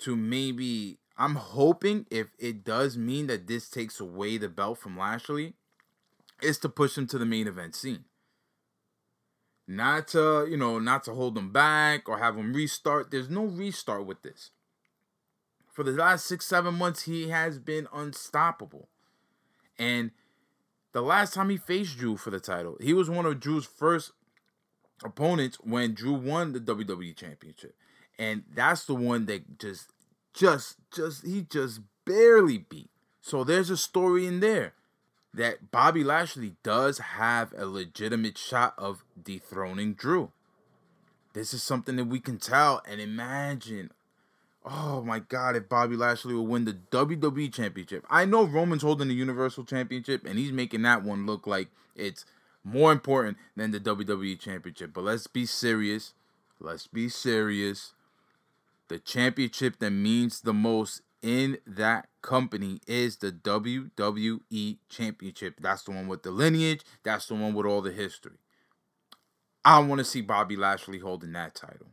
to 0.00 0.16
maybe 0.16 0.98
I'm 1.16 1.36
hoping 1.36 2.06
if 2.10 2.28
it 2.38 2.64
does 2.64 2.98
mean 2.98 3.28
that 3.28 3.46
this 3.46 3.68
takes 3.68 4.00
away 4.00 4.36
the 4.36 4.48
belt 4.48 4.78
from 4.78 4.98
Lashley, 4.98 5.54
is 6.42 6.58
to 6.58 6.68
push 6.68 6.98
him 6.98 7.06
to 7.08 7.18
the 7.18 7.24
main 7.24 7.46
event 7.46 7.74
scene. 7.74 8.04
Not 9.66 10.08
to, 10.08 10.46
you 10.50 10.56
know, 10.56 10.78
not 10.78 11.04
to 11.04 11.14
hold 11.14 11.38
him 11.38 11.52
back 11.52 12.08
or 12.08 12.18
have 12.18 12.36
him 12.36 12.52
restart. 12.52 13.10
There's 13.10 13.30
no 13.30 13.44
restart 13.44 14.04
with 14.04 14.22
this. 14.22 14.50
For 15.74 15.82
the 15.82 15.90
last 15.90 16.26
six, 16.26 16.46
seven 16.46 16.74
months, 16.74 17.02
he 17.02 17.28
has 17.28 17.58
been 17.58 17.88
unstoppable. 17.92 18.88
And 19.76 20.12
the 20.92 21.02
last 21.02 21.34
time 21.34 21.50
he 21.50 21.56
faced 21.56 21.98
Drew 21.98 22.16
for 22.16 22.30
the 22.30 22.38
title, 22.38 22.76
he 22.80 22.92
was 22.92 23.10
one 23.10 23.26
of 23.26 23.40
Drew's 23.40 23.66
first 23.66 24.12
opponents 25.04 25.58
when 25.60 25.92
Drew 25.92 26.14
won 26.14 26.52
the 26.52 26.60
WWE 26.60 27.16
Championship. 27.16 27.74
And 28.16 28.44
that's 28.54 28.84
the 28.84 28.94
one 28.94 29.26
that 29.26 29.58
just, 29.58 29.90
just, 30.32 30.76
just, 30.94 31.26
he 31.26 31.42
just 31.42 31.80
barely 32.04 32.58
beat. 32.58 32.90
So 33.20 33.42
there's 33.42 33.70
a 33.70 33.76
story 33.76 34.26
in 34.26 34.38
there 34.38 34.74
that 35.32 35.72
Bobby 35.72 36.04
Lashley 36.04 36.54
does 36.62 36.98
have 36.98 37.52
a 37.56 37.66
legitimate 37.66 38.38
shot 38.38 38.74
of 38.78 39.04
dethroning 39.20 39.94
Drew. 39.94 40.30
This 41.32 41.52
is 41.52 41.64
something 41.64 41.96
that 41.96 42.04
we 42.04 42.20
can 42.20 42.38
tell 42.38 42.80
and 42.88 43.00
imagine. 43.00 43.90
Oh 44.64 45.02
my 45.02 45.18
God, 45.18 45.56
if 45.56 45.68
Bobby 45.68 45.96
Lashley 45.96 46.34
will 46.34 46.46
win 46.46 46.64
the 46.64 46.72
WWE 46.72 47.52
Championship. 47.52 48.06
I 48.08 48.24
know 48.24 48.44
Roman's 48.44 48.82
holding 48.82 49.08
the 49.08 49.14
Universal 49.14 49.64
Championship 49.64 50.24
and 50.24 50.38
he's 50.38 50.52
making 50.52 50.82
that 50.82 51.02
one 51.02 51.26
look 51.26 51.46
like 51.46 51.68
it's 51.94 52.24
more 52.64 52.90
important 52.90 53.36
than 53.56 53.72
the 53.72 53.80
WWE 53.80 54.38
Championship. 54.40 54.92
But 54.94 55.04
let's 55.04 55.26
be 55.26 55.44
serious. 55.44 56.14
Let's 56.58 56.86
be 56.86 57.10
serious. 57.10 57.92
The 58.88 58.98
championship 58.98 59.78
that 59.80 59.90
means 59.90 60.40
the 60.40 60.54
most 60.54 61.02
in 61.22 61.58
that 61.66 62.08
company 62.22 62.80
is 62.86 63.16
the 63.16 63.32
WWE 63.32 64.78
Championship. 64.88 65.56
That's 65.60 65.82
the 65.82 65.90
one 65.90 66.06
with 66.08 66.22
the 66.22 66.30
lineage, 66.30 66.82
that's 67.02 67.26
the 67.26 67.34
one 67.34 67.54
with 67.54 67.66
all 67.66 67.82
the 67.82 67.92
history. 67.92 68.38
I 69.64 69.78
want 69.78 69.98
to 70.00 70.04
see 70.04 70.20
Bobby 70.20 70.56
Lashley 70.56 70.98
holding 70.98 71.32
that 71.32 71.54
title. 71.54 71.86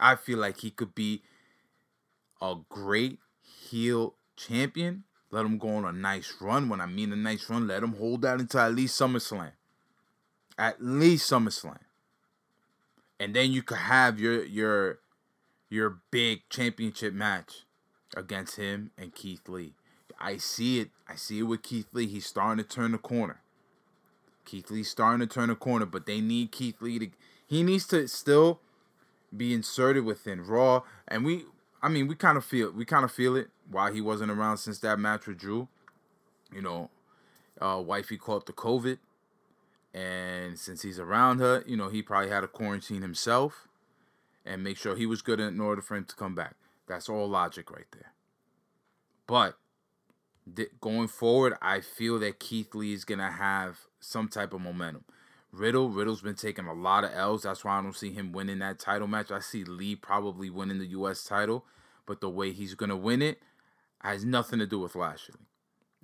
I 0.00 0.16
feel 0.16 0.38
like 0.38 0.58
he 0.58 0.70
could 0.70 0.94
be 0.94 1.22
a 2.40 2.56
great 2.68 3.18
heel 3.42 4.14
champion. 4.36 5.04
Let 5.30 5.46
him 5.46 5.58
go 5.58 5.68
on 5.68 5.84
a 5.84 5.92
nice 5.92 6.34
run. 6.40 6.68
When 6.68 6.80
I 6.80 6.86
mean 6.86 7.12
a 7.12 7.16
nice 7.16 7.48
run, 7.50 7.66
let 7.66 7.82
him 7.82 7.94
hold 7.94 8.22
that 8.22 8.40
until 8.40 8.60
at 8.60 8.74
least 8.74 9.00
SummerSlam. 9.00 9.52
At 10.56 10.82
least 10.82 11.30
SummerSlam. 11.30 11.78
And 13.18 13.34
then 13.34 13.50
you 13.52 13.62
could 13.62 13.78
have 13.78 14.20
your 14.20 14.44
your 14.44 15.00
your 15.68 15.98
big 16.10 16.42
championship 16.50 17.14
match 17.14 17.64
against 18.16 18.56
him 18.56 18.90
and 18.96 19.14
Keith 19.14 19.48
Lee. 19.48 19.74
I 20.20 20.36
see 20.36 20.80
it. 20.80 20.90
I 21.08 21.16
see 21.16 21.40
it 21.40 21.42
with 21.42 21.62
Keith 21.62 21.88
Lee. 21.92 22.06
He's 22.06 22.26
starting 22.26 22.62
to 22.62 22.68
turn 22.68 22.92
the 22.92 22.98
corner. 22.98 23.40
Keith 24.44 24.70
Lee's 24.70 24.90
starting 24.90 25.26
to 25.26 25.32
turn 25.32 25.48
the 25.48 25.54
corner, 25.54 25.86
but 25.86 26.06
they 26.06 26.20
need 26.20 26.52
Keith 26.52 26.80
Lee 26.80 26.98
to. 26.98 27.08
He 27.46 27.62
needs 27.62 27.86
to 27.88 28.06
still 28.08 28.60
be 29.36 29.52
inserted 29.52 30.04
within 30.04 30.44
Raw, 30.44 30.82
and 31.08 31.24
we. 31.24 31.44
I 31.84 31.88
mean, 31.90 32.08
we 32.08 32.14
kind 32.14 32.38
of 32.38 32.46
feel 32.46 32.72
we 32.72 32.86
kind 32.86 33.04
of 33.04 33.12
feel 33.12 33.36
it 33.36 33.50
why 33.70 33.92
he 33.92 34.00
wasn't 34.00 34.30
around 34.30 34.56
since 34.56 34.78
that 34.78 34.98
match 34.98 35.26
with 35.26 35.36
Drew. 35.36 35.68
You 36.50 36.62
know, 36.62 36.88
uh, 37.60 37.82
wifey 37.84 38.16
caught 38.16 38.46
the 38.46 38.54
COVID, 38.54 38.96
and 39.92 40.58
since 40.58 40.80
he's 40.80 40.98
around 40.98 41.40
her, 41.40 41.62
you 41.66 41.76
know, 41.76 41.90
he 41.90 42.00
probably 42.00 42.30
had 42.30 42.40
to 42.40 42.48
quarantine 42.48 43.02
himself 43.02 43.68
and 44.46 44.64
make 44.64 44.78
sure 44.78 44.96
he 44.96 45.04
was 45.04 45.20
good 45.20 45.38
in 45.38 45.60
order 45.60 45.82
for 45.82 45.94
him 45.94 46.06
to 46.06 46.16
come 46.16 46.34
back. 46.34 46.54
That's 46.86 47.10
all 47.10 47.28
logic 47.28 47.70
right 47.70 47.86
there. 47.92 48.12
But 49.26 49.58
th- 50.56 50.70
going 50.80 51.08
forward, 51.08 51.52
I 51.60 51.80
feel 51.80 52.18
that 52.20 52.40
Keith 52.40 52.74
Lee 52.74 52.94
is 52.94 53.04
gonna 53.04 53.30
have 53.30 53.80
some 54.00 54.28
type 54.28 54.54
of 54.54 54.62
momentum. 54.62 55.04
Riddle, 55.54 55.90
Riddle's 55.90 56.22
been 56.22 56.34
taking 56.34 56.66
a 56.66 56.74
lot 56.74 57.04
of 57.04 57.12
L's. 57.14 57.42
That's 57.42 57.64
why 57.64 57.78
I 57.78 57.82
don't 57.82 57.96
see 57.96 58.12
him 58.12 58.32
winning 58.32 58.58
that 58.58 58.78
title 58.78 59.06
match. 59.06 59.30
I 59.30 59.40
see 59.40 59.64
Lee 59.64 59.94
probably 59.94 60.50
winning 60.50 60.78
the 60.78 60.86
U.S. 60.86 61.24
title, 61.24 61.64
but 62.06 62.20
the 62.20 62.28
way 62.28 62.52
he's 62.52 62.74
gonna 62.74 62.96
win 62.96 63.22
it 63.22 63.40
has 64.00 64.24
nothing 64.24 64.58
to 64.58 64.66
do 64.66 64.80
with 64.80 64.94
Lashley. 64.94 65.36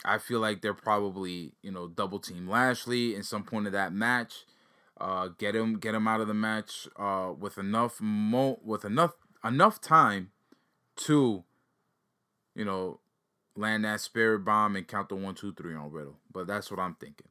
I 0.04 0.18
feel 0.18 0.40
like 0.40 0.62
they're 0.62 0.72
probably 0.72 1.52
you 1.62 1.70
know 1.70 1.88
double 1.88 2.20
team 2.20 2.48
Lashley 2.48 3.14
in 3.14 3.22
some 3.22 3.42
point 3.42 3.66
of 3.66 3.72
that 3.72 3.92
match. 3.92 4.46
Uh, 5.00 5.28
get 5.38 5.56
him, 5.56 5.78
get 5.78 5.94
him 5.94 6.06
out 6.06 6.20
of 6.20 6.28
the 6.28 6.34
match 6.34 6.86
uh, 6.96 7.32
with 7.38 7.56
enough 7.58 8.00
mo 8.00 8.60
with 8.62 8.84
enough 8.84 9.12
enough 9.44 9.80
time 9.80 10.30
to, 10.96 11.44
you 12.54 12.64
know, 12.64 13.00
land 13.56 13.84
that 13.84 14.00
spirit 14.00 14.44
bomb 14.44 14.76
and 14.76 14.86
count 14.86 15.08
the 15.08 15.16
one, 15.16 15.34
two, 15.34 15.52
three 15.54 15.74
on 15.74 15.90
Riddle. 15.90 16.18
But 16.32 16.46
that's 16.46 16.70
what 16.70 16.80
I'm 16.80 16.94
thinking. 16.94 17.29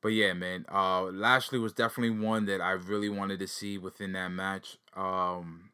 But 0.00 0.08
yeah, 0.08 0.32
man, 0.32 0.64
uh, 0.72 1.04
Lashley 1.04 1.58
was 1.58 1.72
definitely 1.72 2.18
one 2.18 2.46
that 2.46 2.60
I 2.60 2.72
really 2.72 3.08
wanted 3.08 3.40
to 3.40 3.48
see 3.48 3.78
within 3.78 4.12
that 4.12 4.28
match. 4.28 4.78
Um, 4.96 5.70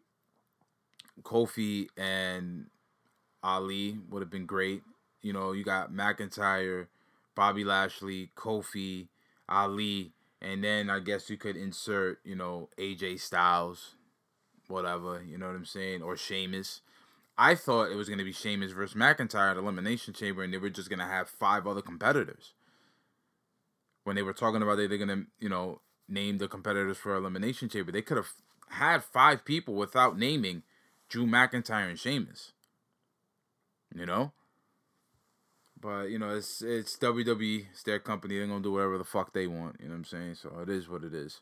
Kofi 1.23 1.89
and 1.97 2.67
Ali 3.43 3.99
would 4.11 4.23
have 4.23 4.31
been 4.31 4.47
great. 4.47 4.83
You 5.21 5.33
know, 5.33 5.53
you 5.53 5.63
got 5.63 5.93
McIntyre, 5.93 6.87
Bobby 7.35 7.65
Lashley, 7.65 8.31
Kofi, 8.37 9.09
Ali, 9.49 10.13
and 10.41 10.65
then 10.65 10.89
I 10.89 11.01
guess 11.01 11.29
you 11.29 11.37
could 11.37 11.57
insert, 11.57 12.21
you 12.25 12.35
know, 12.35 12.69
AJ 12.79 13.21
Styles, 13.21 13.95
whatever, 14.69 15.23
you 15.23 15.39
know 15.39 15.47
what 15.47 15.57
I'm 15.57 15.65
saying, 15.65 16.03
or 16.03 16.17
Sheamus. 16.17 16.81
I 17.37 17.55
thought 17.55 17.91
it 17.91 17.97
was 17.97 18.09
going 18.09 18.19
to 18.19 18.25
be 18.25 18.33
Sheamus 18.33 18.73
versus 18.73 18.97
McIntyre 18.97 19.51
at 19.51 19.57
Elimination 19.57 20.15
Chamber, 20.15 20.43
and 20.43 20.53
they 20.53 20.59
were 20.59 20.71
just 20.71 20.89
going 20.89 21.01
to 21.01 21.05
have 21.05 21.29
five 21.29 21.67
other 21.67 21.83
competitors. 21.83 22.53
When 24.05 24.17
they 24.17 24.23
were 24.23 24.33
talking 24.33 24.62
about 24.62 24.77
they, 24.77 24.87
they're 24.87 24.99
to, 25.07 25.27
you 25.40 25.49
know, 25.49 25.81
name 26.09 26.38
the 26.38 26.49
competitors 26.49 26.99
for 26.99 27.17
Elimination 27.17 27.69
Chamber, 27.69 27.90
they 27.90 28.03
could 28.03 28.17
have 28.17 28.33
had 28.69 29.03
five 29.03 29.45
people 29.45 29.75
without 29.75 30.19
naming 30.19 30.62
Drew 31.09 31.27
McIntyre 31.27 31.88
and 31.88 31.99
Sheamus. 31.99 32.53
You 33.95 34.07
know? 34.07 34.33
But, 35.81 36.11
you 36.11 36.19
know, 36.19 36.31
it's 36.31 36.62
it's 36.62 36.97
WWE, 36.97 37.67
it's 37.73 37.83
their 37.83 37.99
company, 37.99 38.38
they're 38.38 38.47
to 38.47 38.61
do 38.61 38.73
whatever 38.73 38.97
the 38.99 39.05
fuck 39.05 39.33
they 39.33 39.47
want, 39.47 39.77
you 39.81 39.87
know 39.87 39.93
what 39.93 39.99
I'm 39.99 40.05
saying? 40.05 40.35
So 40.37 40.59
it 40.62 40.69
is 40.69 40.88
what 40.88 41.05
it 41.05 41.12
is 41.12 41.40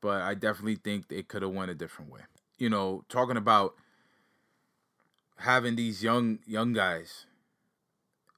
but 0.00 0.22
I 0.22 0.34
definitely 0.34 0.76
think 0.76 1.06
it 1.10 1.28
could 1.28 1.42
have 1.42 1.52
went 1.52 1.70
a 1.70 1.74
different 1.74 2.10
way. 2.10 2.20
You 2.58 2.70
know, 2.70 3.04
talking 3.08 3.36
about 3.36 3.74
having 5.38 5.76
these 5.76 6.02
young 6.02 6.38
young 6.46 6.72
guys 6.72 7.26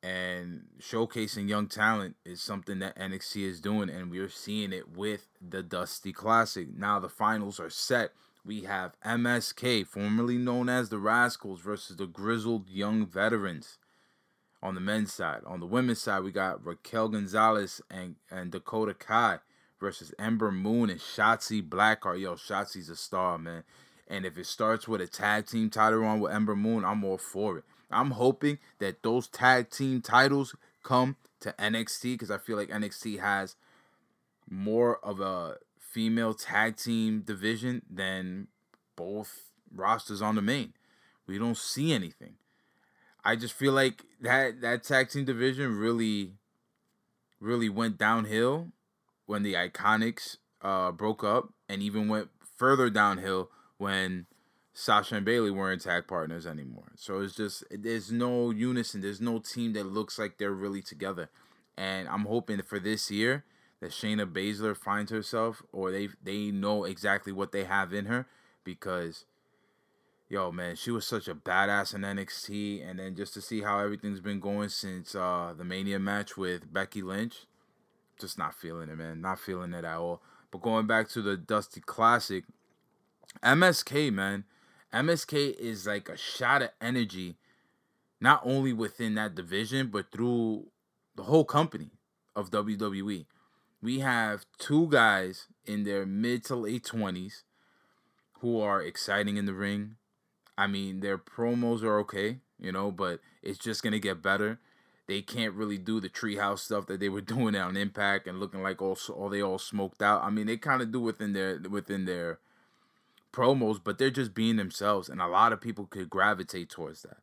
and 0.02 0.64
showcasing 0.80 1.48
young 1.48 1.68
talent 1.68 2.16
is 2.24 2.42
something 2.42 2.80
that 2.80 2.98
NXT 2.98 3.44
is 3.44 3.60
doing, 3.60 3.88
and 3.88 4.10
we're 4.10 4.28
seeing 4.28 4.72
it 4.72 4.96
with 4.96 5.28
the 5.40 5.62
Dusty 5.62 6.12
Classic. 6.12 6.68
Now 6.76 6.98
the 6.98 7.08
finals 7.08 7.60
are 7.60 7.70
set. 7.70 8.12
We 8.44 8.62
have 8.62 8.96
MSK, 9.06 9.86
formerly 9.86 10.38
known 10.38 10.68
as 10.68 10.88
the 10.88 10.98
Rascals, 10.98 11.60
versus 11.60 11.96
the 11.96 12.06
Grizzled 12.06 12.68
Young 12.68 13.06
Veterans 13.06 13.78
on 14.60 14.74
the 14.74 14.80
men's 14.80 15.12
side. 15.12 15.42
On 15.46 15.60
the 15.60 15.66
women's 15.66 16.00
side, 16.00 16.24
we 16.24 16.32
got 16.32 16.64
Raquel 16.64 17.08
Gonzalez 17.08 17.80
and, 17.88 18.16
and 18.28 18.50
Dakota 18.50 18.94
Kai 18.94 19.38
versus 19.78 20.12
Ember 20.18 20.50
Moon 20.50 20.90
and 20.90 21.00
Shotzi 21.00 21.62
Blackheart. 21.62 22.20
Yo, 22.20 22.34
Shotzi's 22.34 22.88
a 22.88 22.96
star, 22.96 23.38
man. 23.38 23.62
And 24.08 24.26
if 24.26 24.36
it 24.36 24.46
starts 24.46 24.88
with 24.88 25.00
a 25.00 25.06
tag 25.06 25.46
team 25.46 25.70
title 25.70 26.04
on 26.04 26.18
with 26.20 26.32
Ember 26.32 26.56
Moon, 26.56 26.84
I'm 26.84 27.04
all 27.04 27.18
for 27.18 27.58
it. 27.58 27.64
I'm 27.92 28.12
hoping 28.12 28.58
that 28.78 29.02
those 29.02 29.28
tag 29.28 29.70
team 29.70 30.00
titles 30.00 30.54
come 30.82 31.16
to 31.40 31.54
NXT 31.58 32.14
because 32.14 32.30
I 32.30 32.38
feel 32.38 32.56
like 32.56 32.68
NXT 32.68 33.20
has 33.20 33.56
more 34.48 34.98
of 35.04 35.20
a 35.20 35.56
female 35.78 36.34
tag 36.34 36.76
team 36.76 37.20
division 37.20 37.82
than 37.90 38.48
both 38.96 39.50
rosters 39.74 40.22
on 40.22 40.36
the 40.36 40.42
main. 40.42 40.72
We 41.26 41.38
don't 41.38 41.56
see 41.56 41.92
anything. 41.92 42.34
I 43.24 43.36
just 43.36 43.54
feel 43.54 43.72
like 43.72 44.04
that 44.20 44.60
that 44.60 44.82
tag 44.82 45.10
team 45.10 45.24
division 45.24 45.76
really 45.76 46.32
really 47.40 47.68
went 47.68 47.98
downhill 47.98 48.68
when 49.26 49.42
the 49.42 49.54
Iconics 49.54 50.36
uh, 50.62 50.92
broke 50.92 51.24
up, 51.24 51.52
and 51.68 51.82
even 51.82 52.08
went 52.08 52.28
further 52.56 52.90
downhill 52.90 53.50
when 53.78 54.26
Sasha 54.74 55.16
and 55.16 55.24
Bayley 55.24 55.50
weren't 55.50 55.82
tag 55.82 56.06
partners 56.06 56.46
anymore. 56.46 56.92
So 56.96 57.20
it's 57.20 57.34
just 57.34 57.64
there's 57.70 58.10
no 58.10 58.50
unison. 58.50 59.00
There's 59.00 59.20
no 59.20 59.38
team 59.38 59.74
that 59.74 59.84
looks 59.84 60.18
like 60.18 60.38
they're 60.38 60.52
really 60.52 60.82
together. 60.82 61.28
And 61.76 62.08
I'm 62.08 62.24
hoping 62.26 62.62
for 62.62 62.78
this 62.78 63.10
year 63.10 63.44
that 63.80 63.90
Shayna 63.90 64.30
Baszler 64.30 64.76
finds 64.76 65.10
herself, 65.10 65.62
or 65.72 65.90
they 65.90 66.08
they 66.22 66.50
know 66.50 66.84
exactly 66.84 67.32
what 67.32 67.52
they 67.52 67.64
have 67.64 67.92
in 67.92 68.06
her, 68.06 68.26
because 68.64 69.26
yo 70.28 70.50
man, 70.50 70.76
she 70.76 70.90
was 70.90 71.06
such 71.06 71.28
a 71.28 71.34
badass 71.34 71.94
in 71.94 72.00
NXT, 72.00 72.88
and 72.88 72.98
then 72.98 73.14
just 73.14 73.34
to 73.34 73.42
see 73.42 73.60
how 73.60 73.78
everything's 73.80 74.20
been 74.20 74.40
going 74.40 74.70
since 74.70 75.14
uh, 75.14 75.52
the 75.56 75.64
Mania 75.64 75.98
match 75.98 76.38
with 76.38 76.72
Becky 76.72 77.02
Lynch, 77.02 77.46
just 78.18 78.38
not 78.38 78.54
feeling 78.54 78.88
it, 78.88 78.96
man. 78.96 79.20
Not 79.20 79.38
feeling 79.38 79.74
it 79.74 79.84
at 79.84 79.98
all. 79.98 80.22
But 80.50 80.62
going 80.62 80.86
back 80.86 81.08
to 81.10 81.20
the 81.20 81.36
Dusty 81.36 81.80
Classic, 81.80 82.44
MSK, 83.42 84.12
man. 84.12 84.44
MSK 84.92 85.54
is 85.58 85.86
like 85.86 86.08
a 86.08 86.16
shot 86.16 86.62
of 86.62 86.70
energy, 86.80 87.36
not 88.20 88.42
only 88.44 88.72
within 88.72 89.14
that 89.14 89.34
division, 89.34 89.88
but 89.88 90.10
through 90.12 90.66
the 91.16 91.24
whole 91.24 91.44
company 91.44 91.90
of 92.36 92.50
WWE. 92.50 93.26
We 93.80 94.00
have 94.00 94.46
two 94.58 94.88
guys 94.88 95.48
in 95.64 95.84
their 95.84 96.06
mid 96.06 96.44
to 96.46 96.56
late 96.56 96.84
20s 96.84 97.42
who 98.40 98.60
are 98.60 98.82
exciting 98.82 99.36
in 99.36 99.46
the 99.46 99.54
ring. 99.54 99.96
I 100.56 100.66
mean, 100.66 101.00
their 101.00 101.18
promos 101.18 101.82
are 101.82 101.98
okay, 102.00 102.38
you 102.58 102.70
know, 102.70 102.90
but 102.90 103.20
it's 103.42 103.58
just 103.58 103.82
going 103.82 103.92
to 103.92 103.98
get 103.98 104.22
better. 104.22 104.60
They 105.08 105.22
can't 105.22 105.54
really 105.54 105.78
do 105.78 106.00
the 106.00 106.08
treehouse 106.08 106.60
stuff 106.60 106.86
that 106.86 107.00
they 107.00 107.08
were 107.08 107.20
doing 107.22 107.56
on 107.56 107.76
Impact 107.76 108.26
and 108.26 108.38
looking 108.38 108.62
like 108.62 108.82
all, 108.82 108.98
all 109.14 109.28
they 109.28 109.42
all 109.42 109.58
smoked 109.58 110.02
out. 110.02 110.22
I 110.22 110.30
mean, 110.30 110.46
they 110.46 110.56
kind 110.58 110.82
of 110.82 110.92
do 110.92 111.00
within 111.00 111.32
their 111.32 111.58
within 111.68 112.04
their 112.04 112.38
promos, 113.32 113.80
but 113.82 113.98
they're 113.98 114.10
just 114.10 114.34
being 114.34 114.56
themselves, 114.56 115.08
and 115.08 115.20
a 115.20 115.26
lot 115.26 115.52
of 115.52 115.60
people 115.60 115.86
could 115.86 116.10
gravitate 116.10 116.70
towards 116.70 117.02
that. 117.02 117.18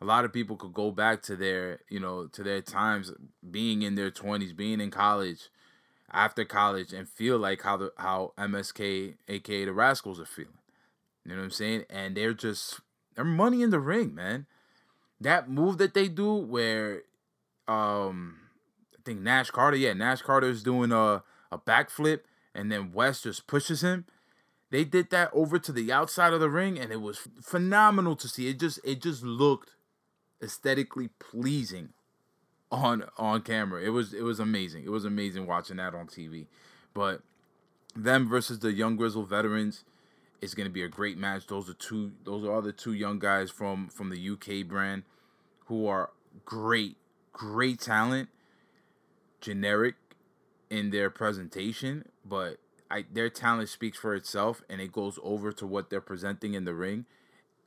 A 0.00 0.04
lot 0.04 0.24
of 0.24 0.32
people 0.32 0.56
could 0.56 0.74
go 0.74 0.90
back 0.90 1.22
to 1.22 1.36
their, 1.36 1.80
you 1.88 2.00
know, 2.00 2.26
to 2.26 2.42
their 2.42 2.60
times 2.60 3.12
being 3.48 3.82
in 3.82 3.94
their 3.94 4.10
twenties, 4.10 4.52
being 4.52 4.80
in 4.80 4.90
college, 4.90 5.48
after 6.10 6.44
college, 6.44 6.92
and 6.92 7.08
feel 7.08 7.38
like 7.38 7.62
how 7.62 7.76
the 7.76 7.92
how 7.96 8.32
MSK, 8.36 9.14
aka 9.28 9.64
the 9.64 9.70
Rascalz, 9.70 10.18
are 10.18 10.26
feeling. 10.26 10.58
You 11.24 11.32
know 11.32 11.38
what 11.38 11.44
I'm 11.44 11.50
saying? 11.50 11.84
And 11.88 12.16
they're 12.16 12.34
just 12.34 12.80
they're 13.14 13.24
money 13.24 13.62
in 13.62 13.70
the 13.70 13.78
ring, 13.78 14.14
man. 14.14 14.46
That 15.20 15.48
move 15.48 15.78
that 15.78 15.94
they 15.94 16.08
do 16.08 16.34
where 16.34 17.02
um 17.68 18.38
I 18.92 19.02
think 19.04 19.20
Nash 19.20 19.50
Carter, 19.50 19.76
yeah, 19.76 19.92
Nash 19.92 20.22
Carter 20.22 20.48
is 20.48 20.62
doing 20.62 20.90
a 20.90 21.22
a 21.52 21.58
backflip 21.58 22.20
and 22.54 22.72
then 22.72 22.92
West 22.92 23.24
just 23.24 23.46
pushes 23.46 23.82
him. 23.82 24.06
They 24.72 24.84
did 24.84 25.10
that 25.10 25.28
over 25.34 25.58
to 25.58 25.70
the 25.70 25.92
outside 25.92 26.32
of 26.32 26.40
the 26.40 26.48
ring 26.48 26.78
and 26.78 26.90
it 26.90 27.02
was 27.02 27.28
phenomenal 27.42 28.16
to 28.16 28.26
see. 28.26 28.48
It 28.48 28.58
just 28.58 28.80
it 28.82 29.02
just 29.02 29.22
looked 29.22 29.72
aesthetically 30.42 31.10
pleasing 31.20 31.90
on 32.70 33.04
on 33.18 33.42
camera. 33.42 33.82
It 33.82 33.90
was 33.90 34.14
it 34.14 34.22
was 34.22 34.40
amazing. 34.40 34.84
It 34.84 34.90
was 34.90 35.04
amazing 35.04 35.46
watching 35.46 35.76
that 35.76 35.94
on 35.94 36.06
TV. 36.06 36.46
But 36.94 37.20
them 37.94 38.26
versus 38.26 38.60
the 38.60 38.72
young 38.72 38.96
grizzle 38.96 39.24
veterans 39.24 39.84
is 40.40 40.54
going 40.54 40.66
to 40.66 40.72
be 40.72 40.82
a 40.82 40.88
great 40.88 41.18
match. 41.18 41.48
Those 41.48 41.68
are 41.68 41.74
two 41.74 42.12
those 42.24 42.48
are 42.48 42.62
the 42.62 42.72
two 42.72 42.94
young 42.94 43.18
guys 43.18 43.50
from 43.50 43.88
from 43.88 44.08
the 44.08 44.30
UK 44.30 44.66
brand 44.66 45.02
who 45.66 45.86
are 45.86 46.12
great 46.46 46.96
great 47.34 47.78
talent, 47.78 48.30
generic 49.42 49.96
in 50.70 50.88
their 50.88 51.10
presentation, 51.10 52.06
but 52.24 52.56
I 52.92 53.04
their 53.10 53.30
talent 53.30 53.70
speaks 53.70 53.98
for 53.98 54.14
itself 54.14 54.62
and 54.68 54.80
it 54.80 54.92
goes 54.92 55.18
over 55.22 55.50
to 55.52 55.66
what 55.66 55.90
they're 55.90 56.00
presenting 56.00 56.54
in 56.54 56.64
the 56.64 56.74
ring 56.74 57.06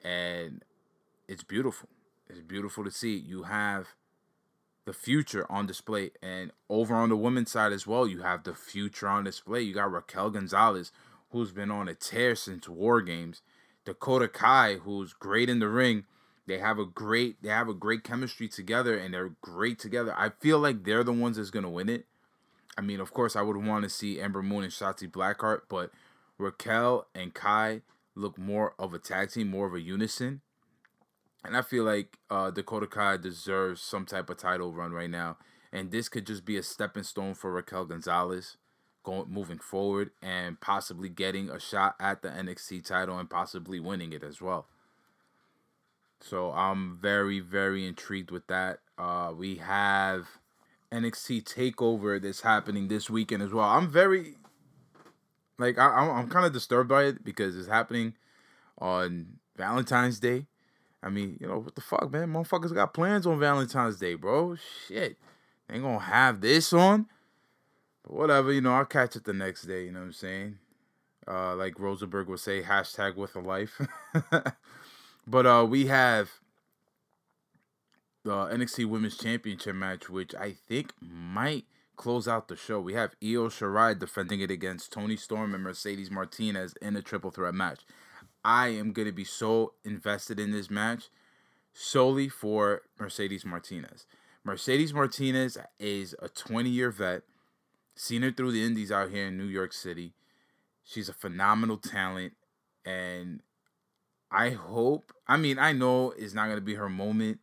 and 0.03 0.63
it's 1.27 1.43
beautiful. 1.43 1.89
It's 2.29 2.41
beautiful 2.41 2.83
to 2.83 2.91
see. 2.91 3.15
You 3.17 3.43
have 3.43 3.89
the 4.85 4.93
future 4.93 5.51
on 5.51 5.65
display 5.65 6.11
and 6.21 6.51
over 6.69 6.93
on 6.95 7.09
the 7.09 7.17
women's 7.17 7.51
side 7.51 7.73
as 7.73 7.87
well, 7.87 8.07
you 8.07 8.21
have 8.21 8.43
the 8.43 8.53
future 8.53 9.07
on 9.07 9.23
display. 9.23 9.61
You 9.61 9.73
got 9.73 9.91
Raquel 9.91 10.29
Gonzalez 10.29 10.91
who's 11.31 11.51
been 11.51 11.71
on 11.71 11.89
a 11.89 11.93
tear 11.93 12.35
since 12.35 12.69
War 12.69 13.01
Games. 13.01 13.41
Dakota 13.83 14.27
Kai, 14.27 14.75
who's 14.75 15.13
great 15.13 15.49
in 15.49 15.59
the 15.59 15.67
ring. 15.67 16.05
They 16.47 16.59
have 16.59 16.79
a 16.79 16.85
great 16.85 17.41
they 17.41 17.49
have 17.49 17.67
a 17.67 17.73
great 17.73 18.03
chemistry 18.03 18.47
together 18.47 18.97
and 18.97 19.13
they're 19.13 19.35
great 19.41 19.79
together. 19.79 20.13
I 20.17 20.29
feel 20.29 20.59
like 20.59 20.83
they're 20.83 21.03
the 21.03 21.11
ones 21.11 21.37
that's 21.37 21.49
gonna 21.49 21.69
win 21.69 21.89
it. 21.89 22.05
I 22.77 22.81
mean, 22.81 22.99
of 22.99 23.13
course 23.13 23.35
I 23.35 23.41
would 23.41 23.57
want 23.57 23.83
to 23.83 23.89
see 23.89 24.19
Ember 24.19 24.43
Moon 24.43 24.63
and 24.63 24.73
Shotzi 24.73 25.09
Blackheart, 25.09 25.61
but 25.69 25.91
Raquel 26.37 27.07
and 27.15 27.33
Kai 27.33 27.81
look 28.15 28.37
more 28.37 28.73
of 28.77 28.93
a 28.93 28.99
tag 28.99 29.31
team, 29.31 29.49
more 29.49 29.67
of 29.67 29.73
a 29.73 29.81
unison. 29.81 30.41
And 31.43 31.55
I 31.55 31.61
feel 31.61 31.83
like 31.83 32.17
uh, 32.29 32.51
Dakota 32.51 32.87
Kai 32.87 33.17
deserves 33.17 33.81
some 33.81 34.05
type 34.05 34.29
of 34.29 34.37
title 34.37 34.73
run 34.73 34.91
right 34.91 35.09
now. 35.09 35.37
And 35.71 35.91
this 35.91 36.09
could 36.09 36.25
just 36.25 36.45
be 36.45 36.57
a 36.57 36.63
stepping 36.63 37.03
stone 37.03 37.33
for 37.33 37.51
Raquel 37.51 37.85
Gonzalez 37.85 38.57
going 39.05 39.29
moving 39.29 39.59
forward 39.59 40.09
and 40.21 40.59
possibly 40.59 41.07
getting 41.07 41.49
a 41.49 41.59
shot 41.59 41.95
at 41.99 42.21
the 42.21 42.29
NXT 42.29 42.83
title 42.85 43.17
and 43.17 43.29
possibly 43.29 43.79
winning 43.79 44.11
it 44.11 44.23
as 44.23 44.41
well. 44.41 44.67
So 46.19 46.51
I'm 46.51 46.97
very 46.97 47.39
very 47.39 47.85
intrigued 47.85 48.31
with 48.31 48.47
that. 48.47 48.79
Uh, 48.97 49.31
we 49.37 49.57
have 49.57 50.27
NXT 50.91 51.43
Takeover 51.43 52.21
that's 52.21 52.41
happening 52.41 52.87
this 52.87 53.09
weekend 53.09 53.43
as 53.43 53.51
well. 53.51 53.65
I'm 53.65 53.89
very 53.89 54.35
like 55.57 55.77
I, 55.77 55.87
I'm 55.87 56.09
I'm 56.11 56.29
kind 56.29 56.45
of 56.45 56.53
disturbed 56.53 56.89
by 56.89 57.03
it 57.03 57.23
because 57.23 57.55
it's 57.55 57.67
happening 57.67 58.13
on 58.79 59.39
Valentine's 59.55 60.19
Day. 60.19 60.47
I 61.01 61.09
mean, 61.09 61.37
you 61.39 61.47
know 61.47 61.59
what 61.59 61.75
the 61.75 61.81
fuck, 61.81 62.11
man? 62.11 62.29
Motherfuckers 62.29 62.73
got 62.73 62.93
plans 62.93 63.27
on 63.27 63.39
Valentine's 63.39 63.97
Day, 63.97 64.15
bro. 64.15 64.55
Shit, 64.55 65.17
they 65.67 65.75
ain't 65.75 65.83
gonna 65.83 65.99
have 65.99 66.41
this 66.41 66.73
on. 66.73 67.07
But 68.03 68.13
whatever, 68.13 68.51
you 68.51 68.61
know, 68.61 68.73
I'll 68.73 68.85
catch 68.85 69.15
it 69.15 69.23
the 69.23 69.33
next 69.33 69.63
day. 69.63 69.85
You 69.85 69.91
know 69.91 69.99
what 69.99 70.05
I'm 70.07 70.13
saying? 70.13 70.57
Uh, 71.27 71.55
like 71.55 71.79
Rosenberg 71.79 72.27
would 72.27 72.39
say, 72.39 72.61
hashtag 72.61 73.15
with 73.15 73.35
a 73.35 73.39
life. 73.39 73.81
but 75.27 75.45
uh, 75.45 75.65
we 75.67 75.87
have 75.87 76.29
the 78.25 78.47
NXT 78.47 78.87
Women's 78.87 79.17
Championship 79.17 79.75
match, 79.75 80.09
which 80.09 80.33
I 80.35 80.51
think 80.51 80.93
might 80.99 81.65
close 81.95 82.27
out 82.27 82.47
the 82.47 82.55
show. 82.55 82.81
We 82.81 82.95
have 82.95 83.15
Io 83.23 83.47
Shirai 83.47 83.97
defending 83.97 84.41
it 84.41 84.51
against 84.51 84.91
Toni 84.91 85.15
Storm 85.15 85.53
and 85.53 85.63
Mercedes 85.63 86.11
Martinez 86.11 86.73
in 86.81 86.95
a 86.95 87.01
triple 87.01 87.31
threat 87.31 87.53
match. 87.53 87.81
I 88.43 88.69
am 88.69 88.91
going 88.91 89.07
to 89.07 89.13
be 89.13 89.23
so 89.23 89.73
invested 89.85 90.39
in 90.39 90.51
this 90.51 90.69
match 90.69 91.09
solely 91.71 92.27
for 92.27 92.81
Mercedes 92.99 93.45
Martinez. 93.45 94.07
Mercedes 94.43 94.93
Martinez 94.93 95.57
is 95.79 96.15
a 96.19 96.27
20 96.27 96.69
year 96.69 96.91
vet 96.91 97.23
Seen 97.97 98.23
her 98.23 98.31
through 98.31 98.51
the 98.51 98.63
indies 98.63 98.91
out 98.91 99.09
here 99.09 99.27
in 99.27 99.37
New 99.37 99.45
York 99.45 99.71
City. 99.71 100.13
She's 100.83 101.07
a 101.07 101.13
phenomenal 101.13 101.77
talent. 101.77 102.33
And 102.85 103.41
I 104.29 104.49
hope, 104.49 105.13
I 105.27 105.37
mean, 105.37 105.57
I 105.57 105.71
know 105.71 106.11
it's 106.11 106.33
not 106.33 106.47
going 106.47 106.57
to 106.57 106.61
be 106.61 106.75
her 106.75 106.89
moment. 106.89 107.39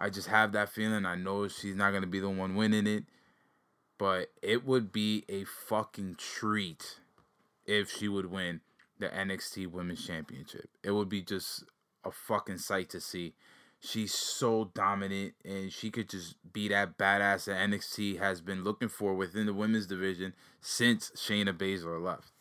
I 0.00 0.10
just 0.10 0.28
have 0.28 0.52
that 0.52 0.70
feeling. 0.70 1.04
I 1.04 1.14
know 1.14 1.46
she's 1.46 1.76
not 1.76 1.90
going 1.90 2.02
to 2.02 2.08
be 2.08 2.20
the 2.20 2.30
one 2.30 2.56
winning 2.56 2.86
it. 2.86 3.04
But 3.98 4.30
it 4.42 4.64
would 4.64 4.92
be 4.92 5.24
a 5.28 5.44
fucking 5.44 6.16
treat 6.16 6.98
if 7.66 7.90
she 7.90 8.08
would 8.08 8.30
win 8.30 8.62
the 8.98 9.08
NXT 9.08 9.70
Women's 9.70 10.06
Championship. 10.06 10.70
It 10.82 10.92
would 10.92 11.10
be 11.10 11.20
just 11.20 11.64
a 12.02 12.10
fucking 12.10 12.58
sight 12.58 12.88
to 12.90 13.00
see 13.00 13.34
she's 13.80 14.12
so 14.12 14.70
dominant 14.74 15.34
and 15.44 15.72
she 15.72 15.90
could 15.90 16.08
just 16.08 16.36
be 16.52 16.68
that 16.68 16.98
badass 16.98 17.46
that 17.46 17.68
NXT 17.68 18.18
has 18.18 18.40
been 18.40 18.62
looking 18.62 18.88
for 18.88 19.14
within 19.14 19.46
the 19.46 19.54
women's 19.54 19.86
division 19.86 20.34
since 20.60 21.10
Shayna 21.16 21.56
Baszler 21.56 22.02
left. 22.02 22.32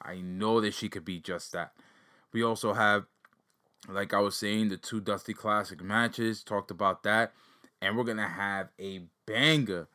I 0.00 0.20
know 0.20 0.60
that 0.60 0.74
she 0.74 0.88
could 0.88 1.04
be 1.04 1.20
just 1.20 1.52
that. 1.52 1.72
We 2.32 2.42
also 2.42 2.72
have, 2.72 3.04
like 3.88 4.14
I 4.14 4.20
was 4.20 4.36
saying, 4.36 4.68
the 4.68 4.76
two 4.76 5.00
Dusty 5.00 5.34
Classic 5.34 5.82
matches, 5.82 6.42
talked 6.42 6.70
about 6.70 7.02
that. 7.04 7.32
And 7.80 7.96
we're 7.96 8.04
going 8.04 8.16
to 8.16 8.24
have 8.24 8.68
a 8.80 9.02
banger 9.26 9.88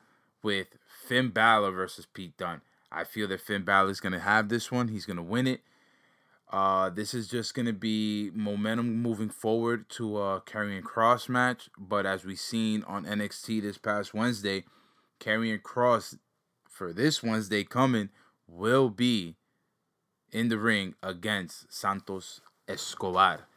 with 0.43 0.67
Finn 1.07 1.29
Balor 1.29 1.71
versus 1.71 2.05
Pete 2.05 2.37
Dunne. 2.37 2.61
I 2.91 3.03
feel 3.03 3.27
that 3.29 3.41
Finn 3.41 3.63
Balor 3.63 3.89
is 3.89 3.99
going 3.99 4.13
to 4.13 4.19
have 4.19 4.49
this 4.49 4.71
one. 4.71 4.89
He's 4.89 5.05
going 5.05 5.17
to 5.17 5.23
win 5.23 5.47
it. 5.47 5.61
Uh, 6.51 6.89
this 6.89 7.13
is 7.13 7.29
just 7.29 7.53
going 7.53 7.65
to 7.65 7.73
be 7.73 8.29
momentum 8.33 9.01
moving 9.01 9.29
forward 9.29 9.89
to 9.89 10.17
a 10.17 10.41
Karrion 10.41 10.83
Kross 10.83 11.29
match. 11.29 11.69
But 11.77 12.05
as 12.05 12.25
we 12.25 12.35
seen 12.35 12.83
on 12.83 13.05
NXT 13.05 13.61
this 13.61 13.77
past 13.77 14.13
Wednesday, 14.13 14.65
Karrion 15.19 15.61
Kross 15.61 16.17
for 16.69 16.91
this 16.91 17.23
Wednesday 17.23 17.63
coming 17.63 18.09
will 18.47 18.89
be 18.89 19.35
in 20.31 20.49
the 20.49 20.57
ring 20.57 20.95
against 21.01 21.71
Santos 21.71 22.41
Escobar, 22.67 23.47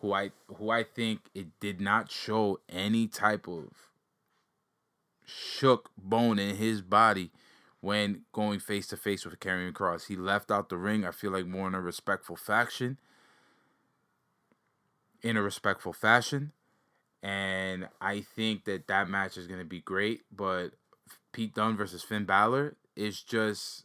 who 0.00 0.12
I 0.12 0.30
who 0.56 0.70
I 0.70 0.84
think 0.84 1.20
it 1.34 1.58
did 1.60 1.80
not 1.80 2.10
show 2.10 2.60
any 2.68 3.06
type 3.06 3.48
of 3.48 3.72
shook 5.24 5.90
bone 5.96 6.38
in 6.38 6.56
his 6.56 6.80
body 6.82 7.30
when 7.80 8.22
going 8.32 8.58
face 8.58 8.86
to 8.88 8.96
face 8.96 9.24
with 9.24 9.38
Karrion 9.40 9.72
Kross. 9.72 10.06
He 10.06 10.16
left 10.16 10.50
out 10.50 10.68
the 10.68 10.76
ring, 10.76 11.04
I 11.04 11.10
feel 11.10 11.30
like 11.30 11.46
more 11.46 11.68
in 11.68 11.74
a 11.74 11.80
respectful 11.80 12.36
faction. 12.36 12.98
In 15.22 15.36
a 15.36 15.42
respectful 15.42 15.92
fashion. 15.92 16.52
And 17.22 17.88
I 18.00 18.20
think 18.20 18.64
that 18.64 18.86
that 18.86 19.08
match 19.08 19.36
is 19.36 19.46
going 19.46 19.60
to 19.60 19.66
be 19.66 19.80
great. 19.80 20.22
But 20.34 20.70
Pete 21.32 21.54
Dunne 21.54 21.76
versus 21.76 22.02
Finn 22.02 22.24
Balor 22.24 22.76
is 22.96 23.22
just, 23.22 23.84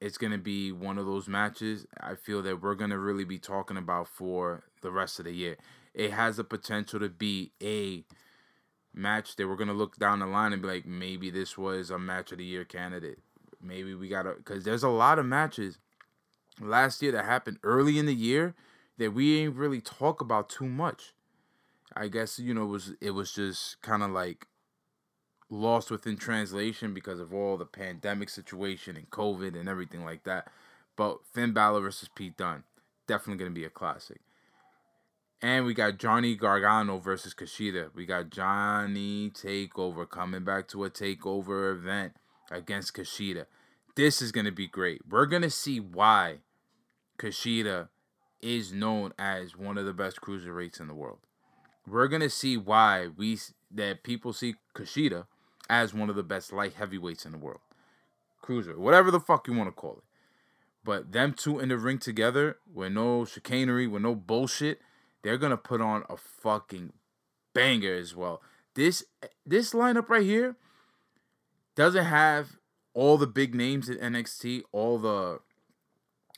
it's 0.00 0.18
going 0.18 0.32
to 0.32 0.38
be 0.38 0.72
one 0.72 0.98
of 0.98 1.06
those 1.06 1.28
matches 1.28 1.86
I 2.00 2.14
feel 2.14 2.42
that 2.42 2.62
we're 2.62 2.74
going 2.74 2.90
to 2.90 2.98
really 2.98 3.24
be 3.24 3.38
talking 3.38 3.76
about 3.76 4.08
for 4.08 4.64
the 4.82 4.90
rest 4.90 5.18
of 5.18 5.26
the 5.26 5.32
year. 5.32 5.56
It 5.94 6.12
has 6.12 6.36
the 6.36 6.44
potential 6.44 7.00
to 7.00 7.08
be 7.08 7.52
a 7.62 8.04
match 8.94 9.36
that 9.36 9.46
we're 9.46 9.56
gonna 9.56 9.72
look 9.72 9.96
down 9.98 10.18
the 10.18 10.26
line 10.26 10.52
and 10.52 10.60
be 10.60 10.66
like, 10.66 10.84
maybe 10.84 11.30
this 11.30 11.56
was 11.56 11.90
a 11.90 11.98
match 11.98 12.32
of 12.32 12.38
the 12.38 12.44
year 12.44 12.64
candidate 12.64 13.18
maybe 13.62 13.94
we 13.94 14.08
gotta 14.08 14.34
because 14.36 14.64
there's 14.64 14.82
a 14.82 14.88
lot 14.88 15.18
of 15.18 15.26
matches 15.26 15.78
last 16.60 17.02
year 17.02 17.12
that 17.12 17.24
happened 17.24 17.58
early 17.62 17.98
in 17.98 18.06
the 18.06 18.14
year 18.14 18.54
that 18.98 19.12
we 19.12 19.40
ain't 19.40 19.54
really 19.54 19.80
talk 19.80 20.20
about 20.20 20.48
too 20.48 20.66
much. 20.66 21.14
I 21.94 22.08
guess 22.08 22.38
you 22.38 22.54
know 22.54 22.64
it 22.64 22.68
was 22.68 22.92
it 23.00 23.10
was 23.10 23.32
just 23.32 23.80
kind 23.82 24.02
of 24.02 24.10
like 24.10 24.46
lost 25.50 25.90
within 25.90 26.16
translation 26.16 26.94
because 26.94 27.20
of 27.20 27.34
all 27.34 27.56
the 27.56 27.66
pandemic 27.66 28.28
situation 28.30 28.96
and 28.96 29.10
COVID 29.10 29.58
and 29.58 29.68
everything 29.68 30.04
like 30.04 30.22
that. 30.24 30.48
But 30.96 31.18
Finn 31.32 31.52
Balor 31.52 31.80
versus 31.80 32.08
Pete 32.14 32.36
Dunne, 32.36 32.64
definitely 33.06 33.42
gonna 33.42 33.54
be 33.54 33.64
a 33.64 33.70
classic. 33.70 34.20
And 35.42 35.64
we 35.64 35.74
got 35.74 35.98
Johnny 35.98 36.36
Gargano 36.36 36.98
versus 36.98 37.34
Kushida. 37.34 37.88
We 37.94 38.04
got 38.04 38.30
Johnny 38.30 39.30
Takeover 39.30 40.08
coming 40.08 40.44
back 40.44 40.68
to 40.68 40.84
a 40.84 40.90
Takeover 40.90 41.72
event 41.72 42.12
against 42.50 42.94
Kushida. 42.94 43.46
This 43.96 44.20
is 44.22 44.32
gonna 44.32 44.52
be 44.52 44.66
great. 44.68 45.00
We're 45.08 45.26
gonna 45.26 45.50
see 45.50 45.80
why 45.80 46.40
Kushida 47.18 47.88
is 48.40 48.72
known 48.72 49.12
as 49.18 49.56
one 49.56 49.78
of 49.78 49.86
the 49.86 49.92
best 49.92 50.20
cruiserweights 50.20 50.80
in 50.80 50.86
the 50.86 50.94
world. 50.94 51.18
We're 51.86 52.08
gonna 52.08 52.30
see 52.30 52.56
why 52.56 53.08
we 53.08 53.38
that 53.70 54.02
people 54.02 54.32
see 54.32 54.56
Kushida 54.74 55.26
as 55.70 55.94
one 55.94 56.10
of 56.10 56.16
the 56.16 56.22
best 56.24 56.52
light 56.52 56.74
heavyweights 56.74 57.24
in 57.24 57.30
the 57.30 57.38
world, 57.38 57.60
cruiser, 58.42 58.78
whatever 58.78 59.10
the 59.12 59.20
fuck 59.20 59.46
you 59.46 59.54
want 59.54 59.68
to 59.68 59.72
call 59.72 59.98
it. 59.98 60.04
But 60.84 61.12
them 61.12 61.32
two 61.32 61.60
in 61.60 61.68
the 61.68 61.78
ring 61.78 61.98
together 61.98 62.58
with 62.70 62.92
no 62.92 63.24
chicanery, 63.24 63.86
with 63.86 64.02
no 64.02 64.16
bullshit, 64.16 64.80
they're 65.22 65.38
gonna 65.38 65.56
put 65.56 65.80
on 65.80 66.04
a 66.10 66.16
fucking 66.16 66.92
banger 67.54 67.94
as 67.94 68.16
well. 68.16 68.42
This 68.74 69.04
this 69.46 69.72
lineup 69.72 70.08
right 70.08 70.22
here 70.22 70.56
doesn't 71.76 72.06
have 72.06 72.56
all 72.92 73.16
the 73.16 73.26
big 73.26 73.54
names 73.54 73.88
in 73.88 73.96
NXT, 73.98 74.62
all 74.72 74.98
the 74.98 75.40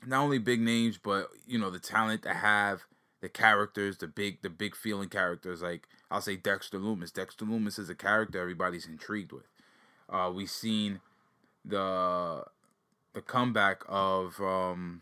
not 0.04 0.22
only 0.22 0.38
big 0.38 0.60
names, 0.60 0.98
but 0.98 1.28
you 1.46 1.58
know 1.58 1.70
the 1.70 1.78
talent 1.78 2.22
to 2.24 2.34
have 2.34 2.84
the 3.22 3.28
characters, 3.28 3.98
the 3.98 4.08
big 4.08 4.42
the 4.42 4.50
big 4.50 4.76
feeling 4.76 5.08
characters. 5.08 5.62
Like 5.62 5.88
I'll 6.12 6.20
say 6.20 6.36
Dexter 6.36 6.78
Lumis. 6.78 7.12
Dexter 7.12 7.44
Lumis 7.44 7.78
is 7.78 7.88
a 7.88 7.94
character 7.94 8.40
everybody's 8.40 8.86
intrigued 8.86 9.32
with. 9.32 9.48
Uh, 10.08 10.30
we've 10.32 10.50
seen 10.50 11.00
the 11.64 12.44
the 13.14 13.22
comeback 13.22 13.82
of 13.88 14.40
um, 14.40 15.00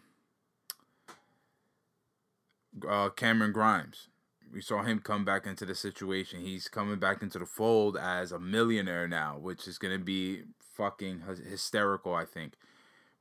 uh, 2.88 3.08
Cameron 3.10 3.52
Grimes. 3.52 4.08
We 4.52 4.60
saw 4.60 4.82
him 4.82 5.00
come 5.00 5.24
back 5.24 5.46
into 5.46 5.64
the 5.64 5.74
situation. 5.74 6.40
He's 6.40 6.68
coming 6.68 6.98
back 6.98 7.22
into 7.22 7.38
the 7.38 7.46
fold 7.46 7.96
as 7.96 8.32
a 8.32 8.38
millionaire 8.38 9.06
now, 9.06 9.36
which 9.38 9.66
is 9.66 9.78
gonna 9.78 9.98
be 9.98 10.42
fucking 10.58 11.22
hysterical. 11.48 12.14
I 12.14 12.24
think 12.24 12.54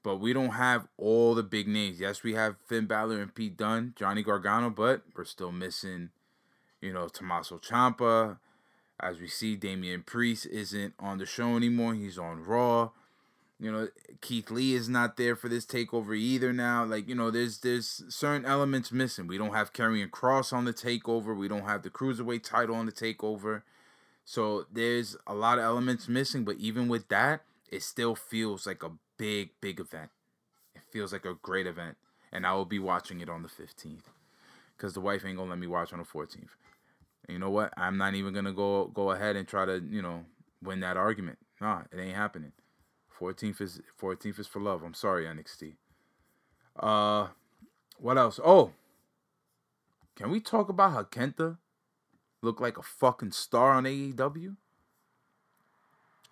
but 0.04 0.18
we 0.18 0.34
don't 0.34 0.52
have 0.52 0.88
all 0.98 1.36
the 1.36 1.44
big 1.44 1.68
names. 1.68 2.00
Yes, 2.00 2.24
we 2.24 2.34
have 2.34 2.56
Finn 2.66 2.86
Balor 2.86 3.22
and 3.22 3.36
Pete 3.36 3.58
Dunne, 3.58 3.94
Johnny 3.96 4.24
Gargano, 4.24 4.70
but 4.70 5.04
we're 5.16 5.26
still 5.26 5.52
missing, 5.52 6.10
you 6.82 6.94
know, 6.94 7.08
Tommaso 7.08 7.58
Ciampa. 7.58 8.38
As 9.00 9.20
we 9.20 9.28
see, 9.28 9.56
Damian 9.56 10.04
Priest 10.04 10.46
isn't 10.48 10.94
on 11.00 11.20
the 11.20 11.26
show 11.26 11.56
anymore. 11.56 11.94
He's 11.94 12.18
on 12.18 12.44
Raw. 12.44 12.90
You 13.60 13.72
know, 13.72 13.88
Keith 14.22 14.52
Lee 14.52 14.74
is 14.74 14.88
not 14.88 15.18
there 15.18 15.36
for 15.36 15.50
this 15.50 15.66
takeover 15.66 16.18
either 16.18 16.54
now. 16.54 16.86
Like, 16.86 17.08
you 17.10 17.16
know, 17.16 17.30
there's 17.30 17.60
there's 17.60 18.04
certain 18.10 18.46
elements 18.46 18.92
missing. 18.92 19.28
We 19.28 19.38
don't 19.38 19.54
have 19.54 19.74
Karrion 19.74 20.10
Kross 20.10 20.54
on 20.54 20.66
the 20.66 20.74
takeover. 20.74 21.36
We 21.36 21.48
don't 21.48 21.66
have 21.66 21.84
the 21.84 21.90
Cruiserweight 21.90 22.44
title 22.44 22.76
on 22.76 22.86
the 22.86 22.92
takeover. 22.92 23.64
So 24.24 24.66
there's 24.72 25.18
a 25.26 25.34
lot 25.34 25.58
of 25.58 25.66
elements 25.66 26.08
missing, 26.08 26.46
but 26.46 26.58
even 26.58 26.88
with 26.88 27.08
that, 27.10 27.42
it 27.72 27.84
still 27.84 28.16
feels 28.16 28.68
like 28.68 28.84
a 28.84 28.92
big, 29.18 29.50
big 29.60 29.80
event. 29.80 30.12
It 30.76 30.82
feels 30.92 31.12
like 31.12 31.26
a 31.26 31.34
great 31.34 31.68
event. 31.68 31.98
And 32.32 32.46
I 32.46 32.54
will 32.54 32.66
be 32.66 32.80
watching 32.80 33.22
it 33.22 33.30
on 33.30 33.42
the 33.42 33.50
15th. 33.50 34.04
Because 34.78 34.94
the 34.94 35.02
wife 35.02 35.26
ain't 35.26 35.38
gonna 35.38 35.50
let 35.50 35.60
me 35.60 35.68
watch 35.68 35.92
on 35.92 36.00
the 36.00 36.06
14th. 36.06 36.50
And 37.30 37.36
you 37.36 37.40
know 37.40 37.52
what? 37.52 37.72
I'm 37.78 37.96
not 37.96 38.16
even 38.16 38.34
gonna 38.34 38.52
go 38.52 38.88
go 38.88 39.12
ahead 39.12 39.36
and 39.36 39.48
try 39.48 39.64
to, 39.64 39.84
you 39.88 40.02
know, 40.02 40.26
win 40.64 40.80
that 40.80 40.98
argument. 40.98 41.38
Nah, 41.62 41.84
it 41.92 42.00
ain't 42.00 42.16
happening. 42.16 42.54
14th 43.20 43.62
is 43.62 43.82
14th 44.02 44.40
is 44.40 44.48
for 44.48 44.60
love. 44.60 44.82
I'm 44.82 44.96
sorry, 44.96 45.26
NXT. 45.26 45.76
Uh 46.80 47.28
what 48.00 48.18
else? 48.18 48.40
Oh. 48.44 48.72
Can 50.16 50.32
we 50.32 50.40
talk 50.40 50.70
about 50.70 50.92
how 50.92 51.04
Kenta 51.04 51.60
looked 52.42 52.62
like 52.62 52.80
a 52.80 52.84
fucking 52.84 53.32
star 53.32 53.74
on 53.74 53.84
AEW? 53.84 54.56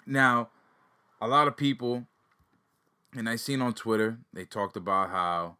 Now, 0.07 0.49
a 1.21 1.27
lot 1.27 1.47
of 1.47 1.55
people 1.55 2.07
and 3.15 3.29
I 3.29 3.35
seen 3.35 3.61
on 3.61 3.75
Twitter 3.75 4.17
they 4.33 4.45
talked 4.45 4.75
about 4.75 5.11
how 5.11 5.57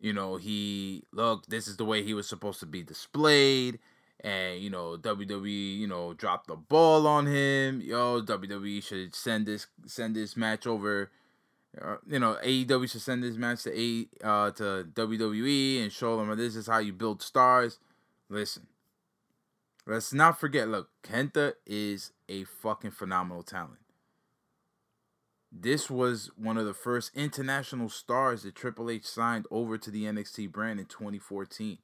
you 0.00 0.12
know 0.12 0.36
he 0.36 1.04
look 1.12 1.46
this 1.46 1.66
is 1.66 1.76
the 1.76 1.84
way 1.84 2.02
he 2.02 2.14
was 2.14 2.28
supposed 2.28 2.60
to 2.60 2.66
be 2.66 2.82
displayed 2.82 3.78
and 4.20 4.60
you 4.60 4.70
know 4.70 4.96
WWE 4.96 5.78
you 5.78 5.86
know 5.86 6.14
dropped 6.14 6.48
the 6.48 6.56
ball 6.56 7.06
on 7.06 7.26
him. 7.26 7.80
Yo 7.80 8.22
WWE 8.22 8.82
should 8.82 9.14
send 9.14 9.46
this 9.46 9.66
send 9.86 10.16
this 10.16 10.36
match 10.36 10.66
over 10.66 11.10
uh, 11.80 11.96
you 12.06 12.18
know 12.18 12.36
AEW 12.44 12.90
should 12.90 13.02
send 13.02 13.22
this 13.22 13.36
match 13.36 13.62
to 13.64 13.78
A 13.78 14.06
uh 14.24 14.50
to 14.52 14.88
WWE 14.92 15.82
and 15.82 15.92
show 15.92 16.16
them 16.16 16.36
this 16.36 16.56
is 16.56 16.66
how 16.66 16.78
you 16.78 16.92
build 16.92 17.22
stars. 17.22 17.78
Listen 18.28 18.66
let's 19.86 20.12
not 20.12 20.38
forget 20.38 20.68
look 20.68 20.90
Kenta 21.02 21.54
is 21.64 22.12
a 22.28 22.44
fucking 22.44 22.90
phenomenal 22.90 23.42
talent 23.42 23.78
this 25.52 25.88
was 25.88 26.30
one 26.36 26.58
of 26.58 26.66
the 26.66 26.74
first 26.74 27.12
international 27.14 27.88
stars 27.88 28.42
that 28.42 28.54
Triple 28.54 28.90
H 28.90 29.06
signed 29.06 29.46
over 29.50 29.78
to 29.78 29.90
the 29.90 30.04
NXT 30.04 30.50
brand 30.50 30.80
in 30.80 30.86
2014. 30.86 31.78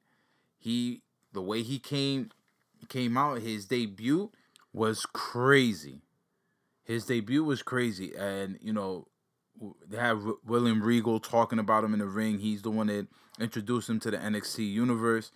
He 0.59 1.01
the 1.31 1.41
way 1.41 1.63
he 1.63 1.79
came 1.79 2.29
came 2.89 3.17
out, 3.17 3.41
his 3.41 3.65
debut 3.65 4.31
was 4.71 5.05
crazy. 5.05 6.01
His 6.83 7.05
debut 7.05 7.43
was 7.43 7.61
crazy, 7.63 8.13
and 8.15 8.59
you 8.61 8.73
know 8.73 9.07
they 9.87 9.97
have 9.97 10.21
William 10.45 10.83
Regal 10.83 11.19
talking 11.19 11.59
about 11.59 11.83
him 11.83 11.93
in 11.93 11.99
the 11.99 12.05
ring. 12.05 12.39
He's 12.39 12.61
the 12.61 12.71
one 12.71 12.87
that 12.87 13.07
introduced 13.39 13.89
him 13.89 13.99
to 14.01 14.11
the 14.11 14.17
NXT 14.17 14.71
universe, 14.71 15.31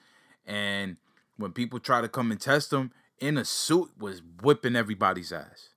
and 0.46 0.98
when 1.38 1.52
people 1.54 1.80
try 1.80 2.02
to 2.02 2.10
come 2.10 2.32
and 2.32 2.42
test 2.42 2.74
him 2.74 2.92
in 3.20 3.38
a 3.38 3.46
suit, 3.46 3.92
was 3.98 4.22
whipping 4.42 4.76
everybody's 4.76 5.32
ass. 5.32 5.70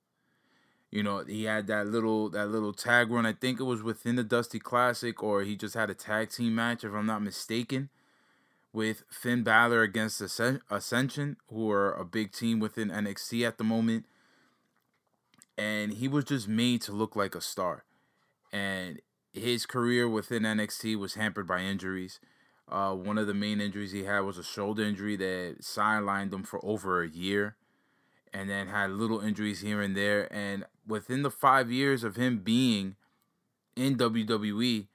You 0.90 1.04
know, 1.04 1.22
he 1.24 1.44
had 1.44 1.68
that 1.68 1.86
little 1.86 2.28
that 2.30 2.48
little 2.48 2.72
tag 2.72 3.10
run. 3.10 3.24
I 3.24 3.32
think 3.32 3.60
it 3.60 3.64
was 3.64 3.82
within 3.82 4.16
the 4.16 4.24
Dusty 4.24 4.58
Classic, 4.58 5.22
or 5.22 5.42
he 5.42 5.56
just 5.56 5.74
had 5.74 5.88
a 5.88 5.94
tag 5.94 6.30
team 6.30 6.54
match, 6.56 6.82
if 6.82 6.92
I'm 6.92 7.06
not 7.06 7.22
mistaken, 7.22 7.90
with 8.72 9.04
Finn 9.08 9.44
Balor 9.44 9.82
against 9.82 10.20
Ascension, 10.20 11.36
who 11.48 11.70
are 11.70 11.92
a 11.92 12.04
big 12.04 12.32
team 12.32 12.58
within 12.58 12.90
NXT 12.90 13.46
at 13.46 13.58
the 13.58 13.64
moment. 13.64 14.06
And 15.56 15.92
he 15.92 16.08
was 16.08 16.24
just 16.24 16.48
made 16.48 16.82
to 16.82 16.92
look 16.92 17.14
like 17.14 17.34
a 17.34 17.40
star. 17.40 17.84
And 18.52 19.00
his 19.32 19.66
career 19.66 20.08
within 20.08 20.42
NXT 20.42 20.98
was 20.98 21.14
hampered 21.14 21.46
by 21.46 21.60
injuries. 21.60 22.18
Uh, 22.68 22.94
one 22.94 23.18
of 23.18 23.26
the 23.26 23.34
main 23.34 23.60
injuries 23.60 23.92
he 23.92 24.04
had 24.04 24.20
was 24.20 24.38
a 24.38 24.44
shoulder 24.44 24.82
injury 24.82 25.16
that 25.16 25.56
sidelined 25.60 26.32
him 26.32 26.42
for 26.42 26.64
over 26.64 27.02
a 27.02 27.08
year 27.08 27.56
and 28.32 28.48
then 28.48 28.68
had 28.68 28.90
little 28.90 29.20
injuries 29.20 29.60
here 29.60 29.80
and 29.80 29.96
there. 29.96 30.32
And 30.32 30.64
within 30.86 31.22
the 31.22 31.30
five 31.30 31.70
years 31.70 32.04
of 32.04 32.16
him 32.16 32.38
being 32.38 32.96
in 33.76 33.96
WWE, 33.96 34.86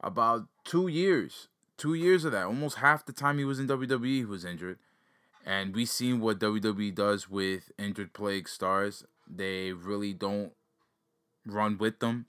about 0.00 0.46
two 0.64 0.88
years, 0.88 1.48
two 1.76 1.94
years 1.94 2.24
of 2.24 2.32
that, 2.32 2.46
almost 2.46 2.78
half 2.78 3.04
the 3.04 3.12
time 3.12 3.38
he 3.38 3.44
was 3.44 3.58
in 3.58 3.66
WWE, 3.66 4.04
he 4.04 4.24
was 4.24 4.44
injured. 4.44 4.78
And 5.44 5.74
we 5.74 5.86
seen 5.86 6.20
what 6.20 6.38
WWE 6.38 6.94
does 6.94 7.28
with 7.28 7.72
injured 7.78 8.12
plague 8.12 8.48
stars. 8.48 9.04
They 9.28 9.72
really 9.72 10.12
don't 10.12 10.52
run 11.44 11.78
with 11.78 11.98
them. 11.98 12.26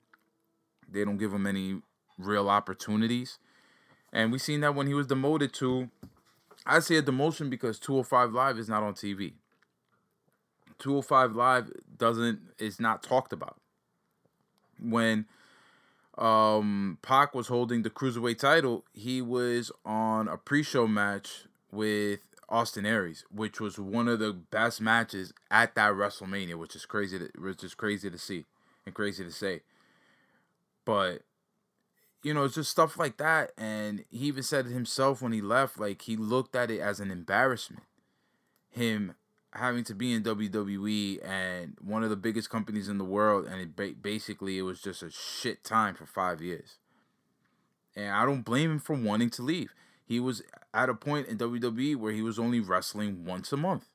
They 0.90 1.04
don't 1.04 1.18
give 1.18 1.30
them 1.30 1.46
any 1.46 1.80
real 2.18 2.48
opportunities. 2.48 3.38
And 4.12 4.32
we 4.32 4.38
seen 4.38 4.60
that 4.60 4.74
when 4.74 4.86
he 4.86 4.94
was 4.94 5.06
demoted 5.06 5.52
to, 5.54 5.90
I 6.66 6.80
say 6.80 6.96
a 6.96 7.02
demotion 7.02 7.50
because 7.50 7.78
205 7.78 8.32
Live 8.32 8.58
is 8.58 8.68
not 8.68 8.82
on 8.82 8.94
TV. 8.94 9.34
205 10.78 11.34
Live 11.34 11.72
doesn't 11.96 12.40
is 12.58 12.80
not 12.80 13.02
talked 13.02 13.32
about. 13.32 13.60
When 14.80 15.26
um 16.18 16.98
Pac 17.02 17.34
was 17.34 17.48
holding 17.48 17.82
the 17.82 17.90
cruiserweight 17.90 18.38
title, 18.38 18.84
he 18.92 19.20
was 19.22 19.72
on 19.84 20.28
a 20.28 20.36
pre-show 20.36 20.86
match 20.86 21.44
with 21.70 22.20
Austin 22.48 22.86
Aries, 22.86 23.24
which 23.30 23.60
was 23.60 23.78
one 23.78 24.08
of 24.08 24.18
the 24.18 24.32
best 24.32 24.80
matches 24.80 25.32
at 25.50 25.74
that 25.74 25.92
WrestleMania, 25.92 26.56
which 26.56 26.76
is 26.76 26.86
crazy 26.86 27.18
to, 27.18 27.30
which 27.38 27.64
is 27.64 27.74
crazy 27.74 28.10
to 28.10 28.18
see 28.18 28.44
and 28.86 28.94
crazy 28.94 29.24
to 29.24 29.32
say. 29.32 29.62
But 30.84 31.22
you 32.22 32.32
know, 32.32 32.44
it's 32.44 32.54
just 32.54 32.70
stuff 32.70 32.98
like 32.98 33.18
that. 33.18 33.52
And 33.56 34.04
he 34.10 34.26
even 34.26 34.42
said 34.42 34.66
it 34.66 34.72
himself 34.72 35.20
when 35.20 35.32
he 35.32 35.42
left, 35.42 35.78
like 35.78 36.02
he 36.02 36.16
looked 36.16 36.56
at 36.56 36.70
it 36.70 36.80
as 36.80 36.98
an 36.98 37.10
embarrassment. 37.10 37.84
Him 38.70 39.14
having 39.54 39.84
to 39.84 39.94
be 39.94 40.12
in 40.12 40.22
WWE 40.22 41.26
and 41.26 41.76
one 41.80 42.02
of 42.02 42.10
the 42.10 42.16
biggest 42.16 42.50
companies 42.50 42.88
in 42.88 42.98
the 42.98 43.04
world, 43.04 43.46
and 43.46 43.60
it 43.60 43.76
ba- 43.76 43.94
basically 44.00 44.58
it 44.58 44.62
was 44.62 44.80
just 44.80 45.02
a 45.02 45.10
shit 45.10 45.62
time 45.62 45.94
for 45.94 46.06
five 46.06 46.42
years. 46.42 46.76
And 47.94 48.10
I 48.10 48.26
don't 48.26 48.44
blame 48.44 48.72
him 48.72 48.78
for 48.80 48.96
wanting 48.96 49.30
to 49.30 49.42
leave. 49.42 49.72
He 50.04 50.18
was 50.18 50.42
at 50.72 50.88
a 50.88 50.94
point 50.94 51.28
in 51.28 51.38
WWE 51.38 51.96
where 51.96 52.12
he 52.12 52.22
was 52.22 52.38
only 52.38 52.60
wrestling 52.60 53.24
once 53.24 53.52
a 53.52 53.56
month. 53.56 53.88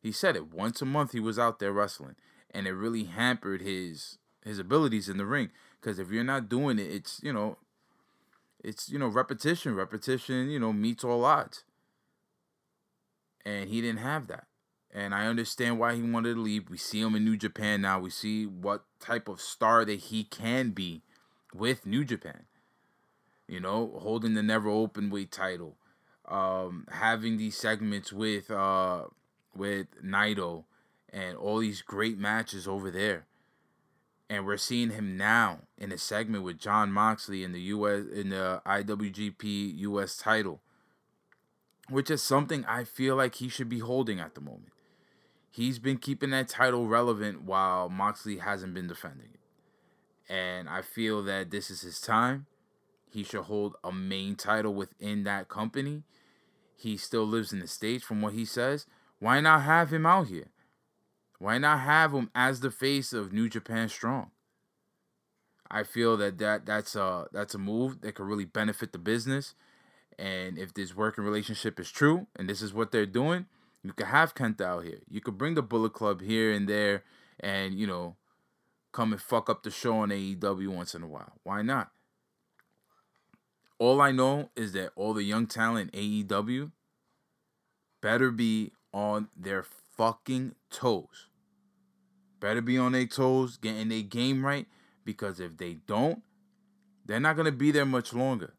He 0.00 0.12
said 0.12 0.34
it 0.34 0.52
once 0.52 0.80
a 0.80 0.86
month. 0.86 1.12
He 1.12 1.20
was 1.20 1.38
out 1.38 1.58
there 1.58 1.72
wrestling, 1.72 2.16
and 2.50 2.66
it 2.66 2.72
really 2.72 3.04
hampered 3.04 3.60
his 3.60 4.18
his 4.44 4.58
abilities 4.58 5.08
in 5.08 5.18
the 5.18 5.26
ring. 5.26 5.50
Because 5.80 5.98
if 5.98 6.10
you're 6.10 6.24
not 6.24 6.48
doing 6.48 6.78
it, 6.78 6.90
it's 6.90 7.20
you 7.22 7.32
know, 7.32 7.58
it's 8.64 8.88
you 8.88 8.98
know 8.98 9.06
repetition. 9.06 9.76
Repetition, 9.76 10.48
you 10.48 10.58
know, 10.58 10.72
meets 10.72 11.04
all 11.04 11.24
odds. 11.24 11.64
And 13.44 13.68
he 13.68 13.80
didn't 13.80 14.00
have 14.00 14.26
that 14.28 14.46
and 14.92 15.14
I 15.14 15.26
understand 15.26 15.78
why 15.78 15.94
he 15.94 16.02
wanted 16.02 16.34
to 16.34 16.40
leave. 16.40 16.68
We 16.68 16.76
see 16.76 17.00
him 17.00 17.14
in 17.14 17.24
New 17.24 17.36
Japan 17.36 17.80
now. 17.80 17.98
We 18.00 18.10
see 18.10 18.44
what 18.44 18.84
type 19.00 19.28
of 19.28 19.40
star 19.40 19.84
that 19.84 19.98
he 19.98 20.24
can 20.24 20.70
be 20.70 21.02
with 21.54 21.86
New 21.86 22.04
Japan. 22.04 22.44
You 23.48 23.60
know, 23.60 23.98
holding 24.00 24.34
the 24.34 24.42
never 24.42 24.68
open 24.68 25.10
weight 25.10 25.32
title, 25.32 25.76
um, 26.28 26.86
having 26.90 27.36
these 27.36 27.56
segments 27.56 28.12
with 28.12 28.50
uh, 28.50 29.04
with 29.54 29.86
Naito, 30.04 30.64
and 31.10 31.36
all 31.36 31.58
these 31.58 31.82
great 31.82 32.18
matches 32.18 32.68
over 32.68 32.90
there. 32.90 33.26
And 34.30 34.46
we're 34.46 34.56
seeing 34.56 34.90
him 34.90 35.18
now 35.18 35.60
in 35.76 35.92
a 35.92 35.98
segment 35.98 36.44
with 36.44 36.58
Jon 36.58 36.90
Moxley 36.92 37.44
in 37.44 37.52
the 37.52 37.60
US 37.60 38.04
in 38.12 38.30
the 38.30 38.62
IWGP 38.64 39.78
US 39.78 40.16
title, 40.16 40.60
which 41.88 42.10
is 42.10 42.22
something 42.22 42.64
I 42.66 42.84
feel 42.84 43.16
like 43.16 43.34
he 43.36 43.48
should 43.48 43.68
be 43.68 43.80
holding 43.80 44.20
at 44.20 44.34
the 44.34 44.40
moment 44.40 44.71
he's 45.52 45.78
been 45.78 45.98
keeping 45.98 46.30
that 46.30 46.48
title 46.48 46.88
relevant 46.88 47.42
while 47.42 47.88
Moxley 47.88 48.38
hasn't 48.38 48.74
been 48.74 48.88
defending 48.88 49.28
it. 49.34 50.32
And 50.32 50.68
I 50.68 50.80
feel 50.80 51.22
that 51.24 51.50
this 51.50 51.70
is 51.70 51.82
his 51.82 52.00
time. 52.00 52.46
He 53.10 53.22
should 53.22 53.42
hold 53.42 53.76
a 53.84 53.92
main 53.92 54.34
title 54.34 54.72
within 54.72 55.24
that 55.24 55.48
company. 55.50 56.04
He 56.74 56.96
still 56.96 57.26
lives 57.26 57.52
in 57.52 57.60
the 57.60 57.68
States, 57.68 58.02
from 58.02 58.22
what 58.22 58.32
he 58.32 58.46
says. 58.46 58.86
Why 59.18 59.40
not 59.40 59.62
have 59.62 59.92
him 59.92 60.06
out 60.06 60.28
here? 60.28 60.48
Why 61.38 61.58
not 61.58 61.80
have 61.80 62.12
him 62.12 62.30
as 62.34 62.60
the 62.60 62.70
face 62.70 63.12
of 63.12 63.32
New 63.32 63.48
Japan 63.50 63.90
Strong? 63.90 64.30
I 65.70 65.82
feel 65.82 66.16
that, 66.16 66.38
that 66.38 66.66
that's 66.66 66.96
a 66.96 67.26
that's 67.32 67.54
a 67.54 67.58
move 67.58 68.00
that 68.00 68.14
could 68.14 68.26
really 68.26 68.44
benefit 68.44 68.92
the 68.92 68.98
business. 68.98 69.54
And 70.18 70.58
if 70.58 70.72
this 70.72 70.96
working 70.96 71.24
relationship 71.24 71.78
is 71.78 71.90
true 71.90 72.26
and 72.36 72.48
this 72.48 72.62
is 72.62 72.72
what 72.72 72.92
they're 72.92 73.06
doing, 73.06 73.46
you 73.82 73.92
could 73.92 74.06
have 74.06 74.34
Kenta 74.34 74.62
out 74.62 74.84
here. 74.84 75.00
You 75.08 75.20
could 75.20 75.36
bring 75.36 75.54
the 75.54 75.62
Bullet 75.62 75.92
Club 75.92 76.20
here 76.20 76.52
and 76.52 76.68
there 76.68 77.04
and, 77.40 77.74
you 77.74 77.86
know, 77.86 78.16
come 78.92 79.12
and 79.12 79.20
fuck 79.20 79.50
up 79.50 79.62
the 79.62 79.70
show 79.70 79.98
on 79.98 80.10
AEW 80.10 80.68
once 80.68 80.94
in 80.94 81.02
a 81.02 81.08
while. 81.08 81.32
Why 81.42 81.62
not? 81.62 81.90
All 83.78 84.00
I 84.00 84.12
know 84.12 84.50
is 84.54 84.72
that 84.74 84.92
all 84.94 85.14
the 85.14 85.24
young 85.24 85.46
talent 85.46 85.90
in 85.92 86.26
AEW 86.26 86.70
better 88.00 88.30
be 88.30 88.72
on 88.92 89.28
their 89.36 89.64
fucking 89.96 90.54
toes. 90.70 91.28
Better 92.38 92.60
be 92.60 92.78
on 92.78 92.92
their 92.92 93.06
toes, 93.06 93.56
getting 93.56 93.88
their 93.88 94.02
game 94.02 94.44
right, 94.44 94.66
because 95.04 95.40
if 95.40 95.56
they 95.56 95.74
don't, 95.86 96.22
they're 97.04 97.20
not 97.20 97.34
going 97.34 97.46
to 97.46 97.52
be 97.52 97.70
there 97.70 97.86
much 97.86 98.12
longer. 98.12 98.54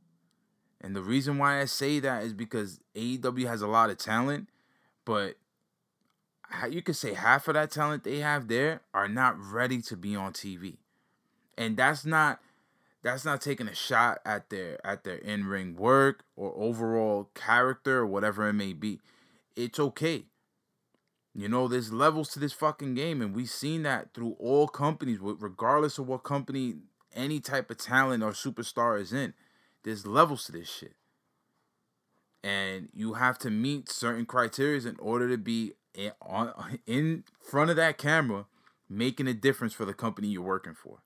And 0.81 0.95
the 0.95 1.01
reason 1.01 1.37
why 1.37 1.61
I 1.61 1.65
say 1.65 1.99
that 2.01 2.23
is 2.23 2.33
because 2.33 2.81
AEW 2.95 3.47
has 3.47 3.61
a 3.61 3.67
lot 3.67 3.89
of 3.89 3.97
talent 3.97 4.49
but 5.05 5.35
you 6.69 6.81
could 6.81 6.95
say 6.95 7.13
half 7.13 7.47
of 7.47 7.55
that 7.55 7.71
talent 7.71 8.03
they 8.03 8.19
have 8.19 8.47
there 8.47 8.81
are 8.93 9.07
not 9.07 9.39
ready 9.39 9.81
to 9.81 9.97
be 9.97 10.15
on 10.15 10.33
TV. 10.33 10.77
And 11.57 11.77
that's 11.77 12.05
not 12.05 12.39
that's 13.01 13.25
not 13.25 13.41
taking 13.41 13.67
a 13.67 13.75
shot 13.75 14.19
at 14.25 14.49
their 14.49 14.85
at 14.85 15.03
their 15.03 15.17
in-ring 15.17 15.75
work 15.75 16.23
or 16.35 16.53
overall 16.55 17.29
character 17.35 17.99
or 17.99 18.07
whatever 18.07 18.47
it 18.47 18.53
may 18.53 18.73
be. 18.73 18.99
It's 19.55 19.79
okay. 19.79 20.25
You 21.35 21.49
know, 21.49 21.67
there's 21.67 21.91
levels 21.91 22.29
to 22.29 22.39
this 22.39 22.53
fucking 22.53 22.93
game, 22.93 23.19
and 23.19 23.35
we've 23.35 23.49
seen 23.49 23.81
that 23.83 24.13
through 24.13 24.35
all 24.39 24.67
companies, 24.67 25.17
regardless 25.19 25.97
of 25.97 26.07
what 26.07 26.23
company 26.23 26.75
any 27.15 27.39
type 27.39 27.71
of 27.71 27.77
talent 27.77 28.21
or 28.21 28.31
superstar 28.31 29.01
is 29.01 29.11
in. 29.11 29.33
There's 29.83 30.05
levels 30.05 30.45
to 30.45 30.51
this 30.51 30.69
shit 30.69 30.93
and 32.43 32.89
you 32.93 33.13
have 33.13 33.37
to 33.39 33.49
meet 33.49 33.89
certain 33.89 34.25
criteria 34.25 34.81
in 34.81 34.97
order 34.99 35.29
to 35.29 35.37
be 35.37 35.73
in, 35.93 36.11
in 36.85 37.23
front 37.39 37.69
of 37.69 37.75
that 37.77 37.97
camera 37.97 38.45
making 38.89 39.27
a 39.27 39.33
difference 39.33 39.73
for 39.73 39.85
the 39.85 39.93
company 39.93 40.27
you're 40.27 40.41
working 40.41 40.75
for. 40.75 40.99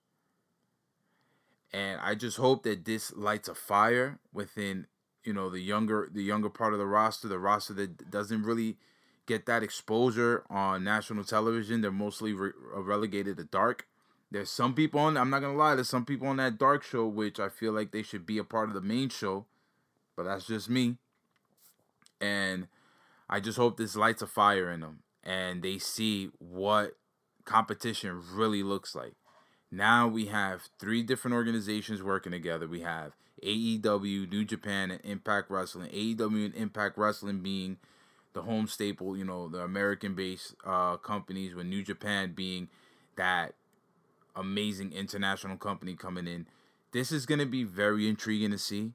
And 1.74 2.00
i 2.02 2.16
just 2.16 2.38
hope 2.38 2.64
that 2.64 2.86
this 2.86 3.14
lights 3.16 3.50
a 3.50 3.56
fire 3.56 4.20
within 4.34 4.88
you 5.24 5.34
know 5.34 5.50
the 5.50 5.60
younger 5.60 6.10
the 6.12 6.24
younger 6.24 6.50
part 6.50 6.74
of 6.74 6.80
the 6.80 6.86
roster 6.86 7.28
the 7.28 7.38
roster 7.38 7.74
that 7.74 8.10
doesn't 8.10 8.44
really 8.44 8.78
get 9.28 9.46
that 9.46 9.62
exposure 9.62 10.44
on 10.50 10.84
national 10.84 11.24
television. 11.24 11.82
They're 11.82 11.92
mostly 11.92 12.34
re- 12.34 12.54
uh, 12.76 12.82
relegated 12.82 13.38
to 13.38 13.44
dark. 13.44 13.86
There's 14.32 14.50
some 14.50 14.74
people 14.74 15.00
on 15.00 15.16
i'm 15.16 15.30
not 15.30 15.40
gonna 15.40 15.56
lie 15.56 15.76
there's 15.76 15.88
some 15.88 16.04
people 16.04 16.28
on 16.28 16.36
that 16.38 16.58
dark 16.58 16.84
show 16.84 17.06
which 17.06 17.40
i 17.40 17.48
feel 17.48 17.72
like 17.72 17.92
they 17.92 18.04
should 18.04 18.26
be 18.26 18.38
a 18.38 18.44
part 18.44 18.68
of 18.68 18.76
the 18.76 18.82
main 18.82 19.08
show 19.08 19.46
but 20.18 20.24
that's 20.24 20.48
just 20.48 20.70
me 20.70 20.98
and 22.20 22.68
I 23.30 23.40
just 23.40 23.58
hope 23.58 23.78
this 23.78 23.96
lights 23.96 24.22
a 24.22 24.28
fire 24.28 24.72
in 24.72 24.82
them 24.82 25.00
and 25.24 25.62
they 25.62 25.78
see 25.78 26.30
what 26.40 26.94
competition 27.46 28.22
really 28.34 28.64
looks 28.64 28.96
like. 28.96 29.14
Now 29.70 30.08
we 30.08 30.28
have 30.28 30.70
three 30.80 31.04
different 31.04 31.36
organizations 31.36 32.02
working 32.02 32.32
together. 32.32 32.68
We 32.68 32.82
have 32.82 33.14
AEW, 33.44 34.30
New 34.32 34.46
Japan, 34.46 34.92
and 34.92 35.02
Impact 35.04 35.52
Wrestling. 35.52 35.90
AEW 35.92 36.46
and 36.46 36.56
Impact 36.56 36.98
Wrestling 36.98 37.40
being 37.40 37.78
the 38.34 38.44
home 38.44 38.68
staple, 38.68 39.18
you 39.18 39.26
know, 39.26 39.48
the 39.50 39.62
American 39.62 40.16
based 40.16 40.56
uh, 40.66 40.98
companies, 40.98 41.54
with 41.54 41.66
New 41.66 41.84
Japan 41.84 42.34
being 42.34 42.70
that 43.16 43.56
amazing 44.36 44.94
international 44.94 45.58
company 45.58 45.96
coming 45.96 46.28
in. 46.28 46.48
This 46.92 47.12
is 47.12 47.26
going 47.26 47.40
to 47.40 47.46
be 47.46 47.64
very 47.64 48.08
intriguing 48.08 48.52
to 48.52 48.58
see. 48.58 48.94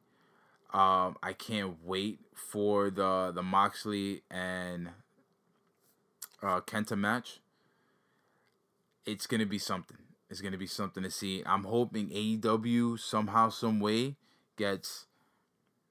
Um, 0.73 1.17
I 1.23 1.35
can't 1.35 1.77
wait 1.85 2.21
for 2.35 2.91
the 2.91 3.31
the 3.35 3.43
Moxley 3.43 4.23
and 4.31 4.91
uh, 6.43 6.61
Kenta 6.63 6.97
match. 6.97 7.41
It's 9.05 9.27
gonna 9.27 9.47
be 9.47 9.59
something. 9.59 9.99
It's 10.31 10.41
gonna 10.41 10.59
be 10.59 10.67
something 10.67 11.03
to 11.03 11.11
see. 11.11 11.43
I'm 11.45 11.65
hoping 11.65 12.09
AEW 12.09 12.99
somehow, 12.99 13.51
some 13.51 13.81
way, 13.81 14.17
gets 14.57 15.07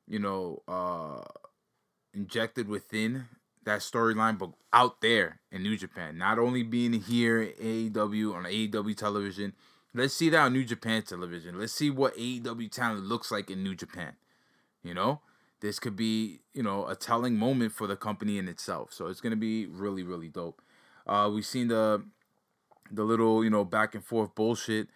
you 0.07 0.17
know 0.17 0.63
uh, 0.67 1.21
injected 2.13 2.67
within 2.67 3.27
that 3.63 3.81
storyline, 3.81 4.39
but 4.39 4.49
out 4.73 5.01
there 5.01 5.39
in 5.51 5.61
New 5.61 5.77
Japan. 5.77 6.17
Not 6.17 6.39
only 6.39 6.63
being 6.63 6.93
here 6.93 7.53
AEW 7.61 8.33
on 8.33 8.43
AEW 8.45 8.97
television. 8.97 9.53
Let's 9.93 10.13
see 10.13 10.29
that 10.29 10.39
on 10.39 10.53
New 10.53 10.63
Japan 10.63 11.01
television. 11.03 11.59
Let's 11.59 11.73
see 11.73 11.89
what 11.89 12.15
AEW 12.15 12.71
talent 12.71 13.03
looks 13.03 13.29
like 13.29 13.51
in 13.51 13.61
New 13.61 13.75
Japan. 13.75 14.13
You 14.83 14.93
know, 14.93 15.21
this 15.59 15.79
could 15.79 15.95
be 15.95 16.39
you 16.53 16.63
know 16.63 16.87
a 16.87 16.95
telling 16.95 17.37
moment 17.37 17.71
for 17.71 17.87
the 17.87 17.95
company 17.95 18.37
in 18.37 18.47
itself. 18.47 18.93
So 18.93 19.07
it's 19.07 19.21
gonna 19.21 19.35
be 19.35 19.65
really 19.65 20.03
really 20.03 20.27
dope. 20.27 20.61
Uh, 21.07 21.29
we've 21.33 21.45
seen 21.45 21.67
the 21.67 22.03
the 22.91 23.03
little 23.03 23.43
you 23.43 23.49
know 23.49 23.63
back 23.63 23.95
and 23.95 24.03
forth 24.03 24.35
bullshit 24.35 24.87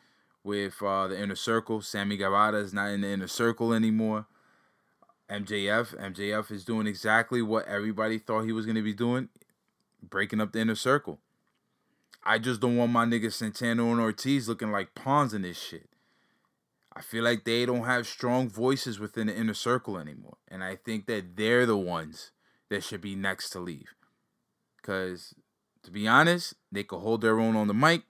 with 0.43 0.81
uh, 0.81 1.07
the 1.07 1.21
inner 1.21 1.36
circle. 1.36 1.81
Sammy 1.81 2.17
Guevara 2.17 2.59
is 2.59 2.73
not 2.73 2.89
in 2.89 3.01
the 3.01 3.09
inner 3.09 3.27
circle 3.27 3.73
anymore. 3.73 4.27
MJF, 5.29 5.99
MJF 5.99 6.51
is 6.51 6.63
doing 6.63 6.86
exactly 6.86 7.41
what 7.41 7.67
everybody 7.67 8.19
thought 8.19 8.43
he 8.43 8.51
was 8.51 8.65
gonna 8.65 8.83
be 8.83 8.93
doing, 8.93 9.29
breaking 10.01 10.41
up 10.41 10.51
the 10.51 10.59
inner 10.59 10.75
circle. 10.75 11.19
I 12.23 12.39
just 12.39 12.59
don't 12.59 12.75
want 12.75 12.91
my 12.91 13.05
niggas 13.05 13.33
Santana 13.33 13.86
and 13.86 13.99
Ortiz 13.99 14.47
looking 14.47 14.71
like 14.71 14.95
pawns 14.95 15.33
in 15.33 15.43
this 15.43 15.59
shit. 15.59 15.89
I 16.95 17.01
feel 17.01 17.23
like 17.23 17.43
they 17.43 17.65
don't 17.65 17.83
have 17.83 18.07
strong 18.07 18.47
voices 18.49 18.99
within 18.99 19.27
the 19.27 19.35
inner 19.35 19.53
circle 19.53 19.97
anymore. 19.97 20.37
And 20.47 20.63
I 20.63 20.77
think 20.77 21.07
that 21.07 21.35
they're 21.35 21.65
the 21.65 21.77
ones 21.77 22.31
that 22.69 22.83
should 22.83 23.01
be 23.01 23.15
next 23.15 23.49
to 23.51 23.59
leave. 23.59 23.93
Because, 24.77 25.33
to 25.83 25.91
be 25.91 26.07
honest, 26.07 26.53
they 26.71 26.83
could 26.83 26.99
hold 26.99 27.21
their 27.21 27.39
own 27.39 27.55
on 27.55 27.67
the 27.67 27.73
mic. 27.73 28.03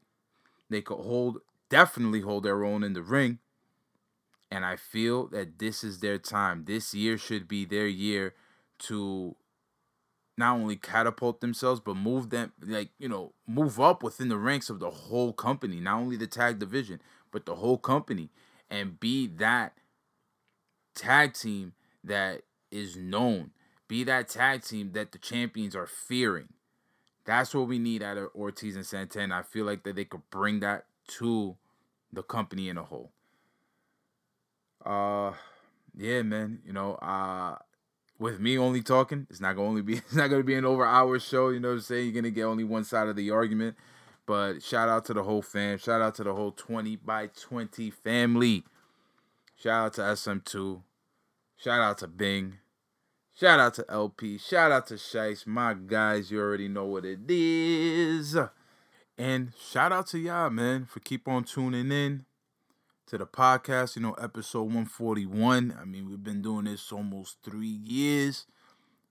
They 0.69 0.81
could 0.81 0.99
hold, 0.99 1.39
definitely 1.69 2.21
hold 2.21 2.43
their 2.43 2.63
own 2.63 2.83
in 2.83 2.93
the 2.93 3.01
ring. 3.01 3.39
And 4.51 4.63
I 4.63 4.75
feel 4.75 5.27
that 5.29 5.57
this 5.57 5.83
is 5.83 5.99
their 5.99 6.19
time. 6.19 6.65
This 6.65 6.93
year 6.93 7.17
should 7.17 7.47
be 7.47 7.65
their 7.65 7.87
year 7.87 8.35
to 8.79 9.35
not 10.37 10.57
only 10.57 10.75
catapult 10.75 11.41
themselves, 11.41 11.79
but 11.79 11.95
move 11.95 12.29
them, 12.29 12.51
like, 12.61 12.89
you 12.99 13.09
know, 13.09 13.33
move 13.47 13.79
up 13.79 14.03
within 14.03 14.29
the 14.29 14.37
ranks 14.37 14.69
of 14.69 14.79
the 14.79 14.89
whole 14.89 15.33
company, 15.33 15.79
not 15.79 15.97
only 15.97 16.17
the 16.17 16.27
tag 16.27 16.59
division, 16.59 17.01
but 17.31 17.45
the 17.45 17.55
whole 17.55 17.77
company 17.77 18.29
and 18.69 18.99
be 18.99 19.27
that 19.27 19.73
tag 20.95 21.33
team 21.33 21.73
that 22.03 22.41
is 22.71 22.95
known. 22.95 23.51
Be 23.87 24.03
that 24.03 24.29
tag 24.29 24.63
team 24.63 24.91
that 24.93 25.11
the 25.11 25.17
champions 25.17 25.75
are 25.75 25.87
fearing. 25.87 26.49
That's 27.25 27.53
what 27.53 27.67
we 27.67 27.79
need 27.79 28.03
out 28.03 28.17
of 28.17 28.29
Ortiz 28.35 28.75
and 28.75 28.85
Santana. 28.85 29.39
I 29.39 29.41
feel 29.43 29.65
like 29.65 29.83
that 29.83 29.95
they 29.95 30.05
could 30.05 30.29
bring 30.29 30.59
that 30.59 30.85
to 31.19 31.55
the 32.11 32.23
company 32.23 32.69
in 32.69 32.77
a 32.77 32.83
whole. 32.83 33.11
Uh 34.83 35.33
yeah, 35.95 36.21
man. 36.21 36.59
You 36.65 36.73
know, 36.73 36.95
uh 36.95 37.57
with 38.17 38.39
me 38.39 38.57
only 38.57 38.81
talking, 38.81 39.27
it's 39.29 39.41
not 39.41 39.55
gonna 39.55 39.67
only 39.67 39.81
be 39.81 39.93
it's 39.97 40.15
not 40.15 40.29
gonna 40.29 40.43
be 40.43 40.55
an 40.55 40.65
over 40.65 40.85
hour 40.85 41.19
show, 41.19 41.49
you 41.49 41.59
know 41.59 41.69
what 41.69 41.75
I'm 41.75 41.81
saying? 41.81 42.05
You're 42.05 42.21
gonna 42.21 42.31
get 42.31 42.43
only 42.43 42.63
one 42.63 42.83
side 42.83 43.07
of 43.07 43.15
the 43.15 43.31
argument. 43.31 43.75
But 44.25 44.63
shout 44.63 44.89
out 44.89 45.05
to 45.05 45.13
the 45.13 45.23
whole 45.23 45.41
fam. 45.41 45.77
Shout 45.77 46.01
out 46.01 46.15
to 46.15 46.23
the 46.23 46.33
whole 46.33 46.51
20 46.51 46.95
by 46.97 47.27
20 47.27 47.91
family. 47.91 48.63
Shout 49.55 49.85
out 49.85 49.93
to 49.93 50.01
SM2. 50.01 50.81
Shout 51.57 51.81
out 51.81 51.97
to 51.99 52.07
Bing. 52.07 52.55
Shout 53.33 53.59
out 53.59 53.73
to 53.75 53.85
LP. 53.89 54.37
Shout 54.37 54.71
out 54.71 54.87
to 54.87 54.95
Shice. 54.95 55.45
My 55.45 55.73
guys, 55.73 56.31
you 56.31 56.39
already 56.39 56.67
know 56.67 56.85
what 56.85 57.05
it 57.05 57.19
is. 57.27 58.37
And 59.17 59.53
shout 59.57 59.91
out 59.91 60.07
to 60.07 60.19
y'all, 60.19 60.49
man, 60.49 60.85
for 60.85 60.99
keep 61.01 61.27
on 61.27 61.43
tuning 61.43 61.91
in 61.91 62.25
to 63.07 63.17
the 63.17 63.25
podcast. 63.25 63.95
You 63.95 64.01
know, 64.01 64.13
episode 64.13 64.63
141. 64.63 65.77
I 65.79 65.85
mean, 65.85 66.09
we've 66.09 66.23
been 66.23 66.41
doing 66.41 66.65
this 66.65 66.91
almost 66.91 67.37
three 67.43 67.67
years. 67.67 68.45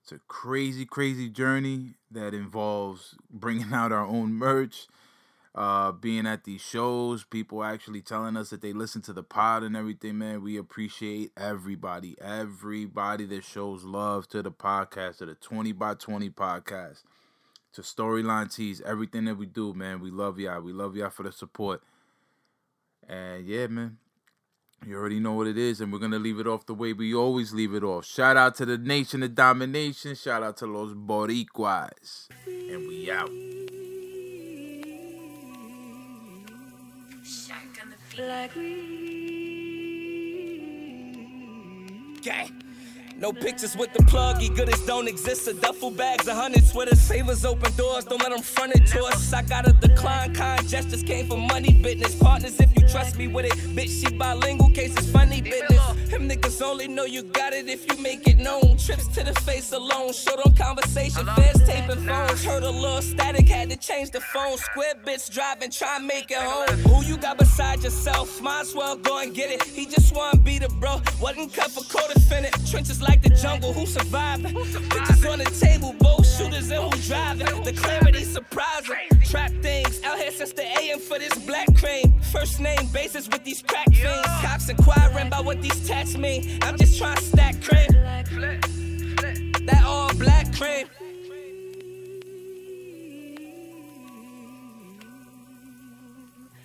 It's 0.03 0.12
a 0.12 0.21
crazy, 0.29 0.85
crazy 0.85 1.31
journey 1.31 1.95
that 2.11 2.35
involves 2.35 3.15
bringing 3.31 3.73
out 3.73 3.93
our 3.93 4.07
own 4.07 4.35
merch, 4.35 4.87
uh, 5.55 5.93
being 5.93 6.27
at 6.27 6.45
these 6.45 6.61
shows, 6.61 7.23
people 7.23 7.63
actually 7.63 8.01
telling 8.01 8.37
us 8.37 8.51
that 8.51 8.61
they 8.61 8.73
listen 8.73 9.01
to 9.03 9.13
the 9.13 9.23
pod 9.23 9.63
and 9.63 9.77
everything, 9.77 10.19
man. 10.19 10.43
We 10.43 10.57
appreciate 10.57 11.31
everybody, 11.37 12.17
everybody 12.21 13.25
that 13.27 13.45
shows 13.45 13.85
love 13.85 14.29
to 14.29 14.43
the 14.43 14.51
podcast, 14.51 15.19
to 15.19 15.27
the 15.27 15.35
20 15.37 15.71
by 15.73 15.95
20 15.95 16.29
podcast, 16.31 17.05
to 17.73 17.83
Storyline 17.83 18.53
Tees, 18.53 18.81
everything 18.81 19.27
that 19.27 19.37
we 19.37 19.47
do, 19.47 19.73
man. 19.75 20.01
We 20.01 20.11
love 20.11 20.41
y'all. 20.41 20.61
We 20.61 20.73
love 20.73 20.97
y'all 20.97 21.11
for 21.11 21.23
the 21.23 21.33
support. 21.33 21.83
And 23.09 23.47
yeah, 23.47 23.69
man. 23.69 23.99
You 24.85 24.97
already 24.97 25.19
know 25.19 25.33
what 25.33 25.47
it 25.47 25.57
is, 25.57 25.81
and 25.81 25.91
we're 25.91 25.99
gonna 25.99 26.19
leave 26.19 26.39
it 26.39 26.47
off 26.47 26.67
the 26.67 26.75
way 26.75 26.93
we 26.93 27.15
always 27.15 27.55
leave 27.55 27.73
it 27.73 27.83
off. 27.83 28.05
Shout 28.05 28.37
out 28.37 28.55
to 28.57 28.67
the 28.67 28.77
nation 28.77 29.23
of 29.23 29.35
domination. 29.35 30.15
Shout 30.15 30.43
out 30.43 30.59
to 30.59 30.67
los 30.67 30.93
Boricuas. 30.93 32.29
And 32.47 32.87
we 32.87 33.11
out. 33.11 33.31
Like 38.18 38.55
Gang. 42.22 42.53
No 43.17 43.33
pictures 43.33 43.77
with 43.77 43.93
the 43.93 44.03
plug, 44.03 44.37
pluggy, 44.37 44.55
goodies 44.57 44.85
don't 44.87 45.09
exist. 45.09 45.47
A 45.47 45.55
duffel 45.55 45.91
bags, 45.91 46.27
a 46.27 46.35
hundred 46.35 46.65
sweaters, 46.65 47.01
savers 47.01 47.45
open 47.45 47.73
doors, 47.77 48.05
don't 48.05 48.21
let 48.21 48.31
them 48.31 48.43
front 48.43 48.75
it 48.75 48.87
to 48.87 49.05
us. 49.05 49.33
I 49.33 49.43
got 49.43 49.69
a 49.69 49.73
decline, 49.73 50.35
kind 50.35 50.69
gestures 50.69 51.03
came 51.03 51.29
for 51.29 51.37
money, 51.37 51.73
business 51.73 52.15
partners. 52.17 52.59
If 52.59 52.75
you 52.77 52.87
trust 52.89 53.17
me 53.17 53.29
with 53.29 53.47
it, 53.47 53.53
bitch, 53.77 54.01
she 54.01 54.17
bilingual, 54.17 54.71
cases 54.71 55.11
funny 55.11 55.41
business. 55.41 55.87
Them 56.11 56.29
niggas 56.29 56.61
only 56.62 56.89
know 56.89 57.05
you 57.05 57.23
got 57.23 57.53
it 57.53 57.69
if 57.69 57.91
you 57.91 58.03
make 58.03 58.27
it 58.27 58.39
known. 58.39 58.77
Trips 58.79 59.07
to 59.09 59.25
the 59.25 59.35
face 59.41 59.73
alone, 59.73 60.12
short 60.12 60.41
on 60.45 60.55
conversation, 60.55 61.25
fans 61.27 61.62
taping 61.67 62.05
phones. 62.05 62.45
Heard 62.45 62.65
a 62.65 62.71
little 62.71 63.03
static, 63.03 63.49
had 63.49 63.71
to 63.71 63.77
change 63.77 64.11
the 64.11 64.21
phone. 64.21 64.59
Square 64.59 64.97
bitch 65.05 65.33
driving, 65.33 65.71
try 65.71 65.97
and 65.97 66.07
make 66.07 66.31
it 66.31 66.39
home. 66.39 66.79
Who 66.81 67.05
you 67.05 67.17
got 67.17 67.39
beside 67.39 67.83
yourself? 67.83 68.41
Might 68.41 68.62
as 68.62 68.75
well 68.75 68.97
go 68.97 69.19
and 69.21 69.35
get 69.35 69.51
it. 69.51 69.62
He 69.62 69.87
just 69.87 70.15
wanna 70.15 70.39
be 70.39 70.59
the 70.59 70.69
bro, 70.81 71.01
wasn't 71.21 71.53
cut 71.53 71.71
for 71.71 71.85
co-defendant. 71.85 72.55
Trenches 72.71 73.01
like 73.05 73.23
the 73.23 73.31
jungle, 73.31 73.73
who 73.73 73.87
survived? 73.87 74.45
Bitches 74.45 75.31
on 75.31 75.39
the 75.39 75.45
table, 75.45 75.95
both 75.99 76.27
shooters 76.37 76.71
and 76.71 76.83
who 76.83 76.91
driving. 77.03 77.63
The 77.63 77.73
clarity 77.73 78.25
surprising. 78.25 79.09
Trap 79.25 79.53
things 79.63 80.03
out 80.03 80.19
here 80.19 80.31
since 80.31 80.53
the 80.53 80.65
AM 80.79 80.99
for 80.99 81.19
this 81.19 81.35
black 81.47 81.75
cream. 81.77 82.19
First 82.33 82.61
name 82.61 82.87
basis 82.93 83.29
with 83.29 83.45
these 83.45 83.63
crack 83.63 83.93
fiends. 83.93 84.27
Cops 84.43 84.69
inquiring 84.69 85.29
about 85.29 85.45
what 85.45 85.61
these 85.63 85.87
tats 85.87 86.17
mean. 86.17 86.59
I'm 86.63 86.77
just 86.77 86.99
trying 86.99 87.17
to 87.17 87.23
stack 87.23 87.61
cream. 87.63 87.89
That 89.67 89.83
all 89.85 90.13
black 90.15 90.53
cream. 90.55 90.89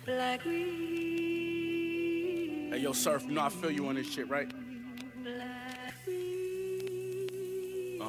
Black 0.06 0.42
Hey, 2.70 2.78
yo, 2.78 2.92
Surf, 2.92 3.24
you 3.26 3.32
know 3.32 3.42
I 3.42 3.48
feel 3.48 3.70
you 3.70 3.88
on 3.88 3.96
this 3.96 4.08
shit, 4.10 4.28
right? 4.28 4.48
Uh 5.26 5.59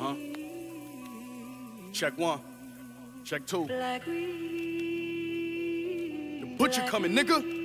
huh. 0.01 0.15
Check 1.93 2.17
one. 2.17 2.39
Check 3.23 3.45
two. 3.45 3.65
Black 3.65 4.03
The 4.05 4.15
butcher 6.57 6.81
coming, 6.87 7.11
nigga. 7.13 7.60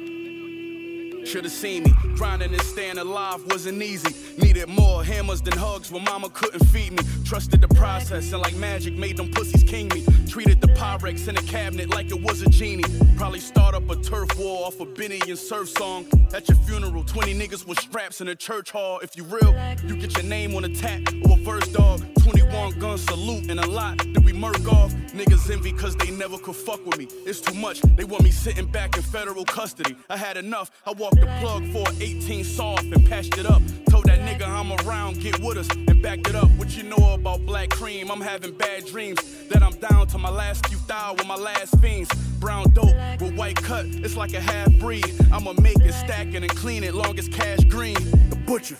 Should've 1.26 1.50
seen 1.50 1.82
me. 1.82 1.92
Grinding 2.14 2.52
and 2.52 2.62
staying 2.62 2.98
alive 2.98 3.44
wasn't 3.46 3.82
easy. 3.82 4.14
Needed 4.38 4.68
more 4.68 5.02
hammers 5.02 5.42
than 5.42 5.58
hugs 5.58 5.90
when 5.90 6.04
mama 6.04 6.30
couldn't 6.30 6.64
feed 6.66 6.92
me. 6.92 7.02
Trusted 7.24 7.60
the 7.60 7.68
process 7.68 8.32
and 8.32 8.40
like 8.40 8.54
magic 8.54 8.94
made 8.94 9.16
them 9.16 9.32
pussies 9.32 9.64
king 9.64 9.88
me. 9.88 10.04
Treated 10.28 10.60
the 10.60 10.68
Pyrex 10.68 11.26
in 11.26 11.36
a 11.36 11.42
cabinet 11.42 11.90
like 11.90 12.12
it 12.12 12.22
was 12.22 12.42
a 12.42 12.48
genie. 12.48 12.84
Probably 13.16 13.40
start 13.40 13.74
up 13.74 13.90
a 13.90 13.96
turf 13.96 14.28
war 14.38 14.68
off 14.68 14.78
a 14.78 14.86
Benny 14.86 15.20
and 15.26 15.36
Surf 15.36 15.68
song. 15.70 16.06
At 16.32 16.48
your 16.48 16.58
funeral, 16.58 17.02
20 17.02 17.34
niggas 17.34 17.66
with 17.66 17.80
straps 17.80 18.20
in 18.20 18.28
a 18.28 18.36
church 18.36 18.70
hall. 18.70 19.00
If 19.02 19.16
you 19.16 19.24
real, 19.24 19.52
you 19.84 19.96
get 19.96 20.14
your 20.14 20.22
name 20.22 20.54
on 20.54 20.64
a 20.64 20.68
tat 20.68 21.02
or 21.28 21.32
a 21.32 21.42
verse 21.42 21.66
dog. 21.68 22.02
21 22.22 22.78
gun 22.78 22.98
salute 22.98 23.50
and 23.50 23.58
a 23.58 23.66
lot 23.66 23.98
that 23.98 24.22
we 24.24 24.32
murk 24.32 24.64
off. 24.72 24.94
Niggas 25.16 25.50
envy 25.50 25.72
cause 25.72 25.96
they 25.96 26.10
never 26.10 26.36
could 26.36 26.54
fuck 26.54 26.84
with 26.84 26.98
me. 26.98 27.08
It's 27.24 27.40
too 27.40 27.54
much, 27.54 27.80
they 27.80 28.04
want 28.04 28.22
me 28.22 28.30
sitting 28.30 28.66
back 28.66 28.98
in 28.98 29.02
federal 29.02 29.46
custody. 29.46 29.96
I 30.10 30.16
had 30.18 30.36
enough, 30.36 30.70
I 30.84 30.92
walked 30.92 31.16
the 31.16 31.26
plug 31.40 31.64
for 31.72 31.88
an 31.88 32.02
18 32.02 32.44
soft 32.44 32.82
and 32.82 33.06
patched 33.06 33.38
it 33.38 33.46
up. 33.46 33.62
Told 33.88 34.04
that 34.04 34.20
nigga 34.20 34.46
I'm 34.46 34.72
around, 34.86 35.20
get 35.20 35.40
with 35.40 35.56
us 35.56 35.70
and 35.70 36.02
backed 36.02 36.28
it 36.28 36.34
up. 36.34 36.50
What 36.58 36.76
you 36.76 36.82
know 36.82 37.14
about 37.14 37.46
black 37.46 37.70
cream? 37.70 38.10
I'm 38.10 38.20
having 38.20 38.58
bad 38.58 38.84
dreams 38.84 39.18
that 39.48 39.62
I'm 39.62 39.72
down 39.78 40.06
to 40.08 40.18
my 40.18 40.28
last 40.28 40.66
few 40.66 40.76
thou 40.86 41.14
with 41.14 41.26
my 41.26 41.36
last 41.36 41.80
fiends. 41.80 42.12
Brown 42.38 42.68
dope 42.74 42.94
with 43.18 43.34
white 43.36 43.56
cut, 43.56 43.86
it's 43.86 44.16
like 44.16 44.34
a 44.34 44.40
half 44.40 44.70
breed. 44.78 45.10
I'ma 45.32 45.54
make 45.54 45.80
it, 45.80 45.94
stack 45.94 46.26
it, 46.34 46.42
and 46.42 46.50
clean 46.50 46.84
it 46.84 46.94
long 46.94 47.18
as 47.18 47.26
cash 47.28 47.64
green. 47.64 47.94
The 48.28 48.36
butcher. 48.46 48.76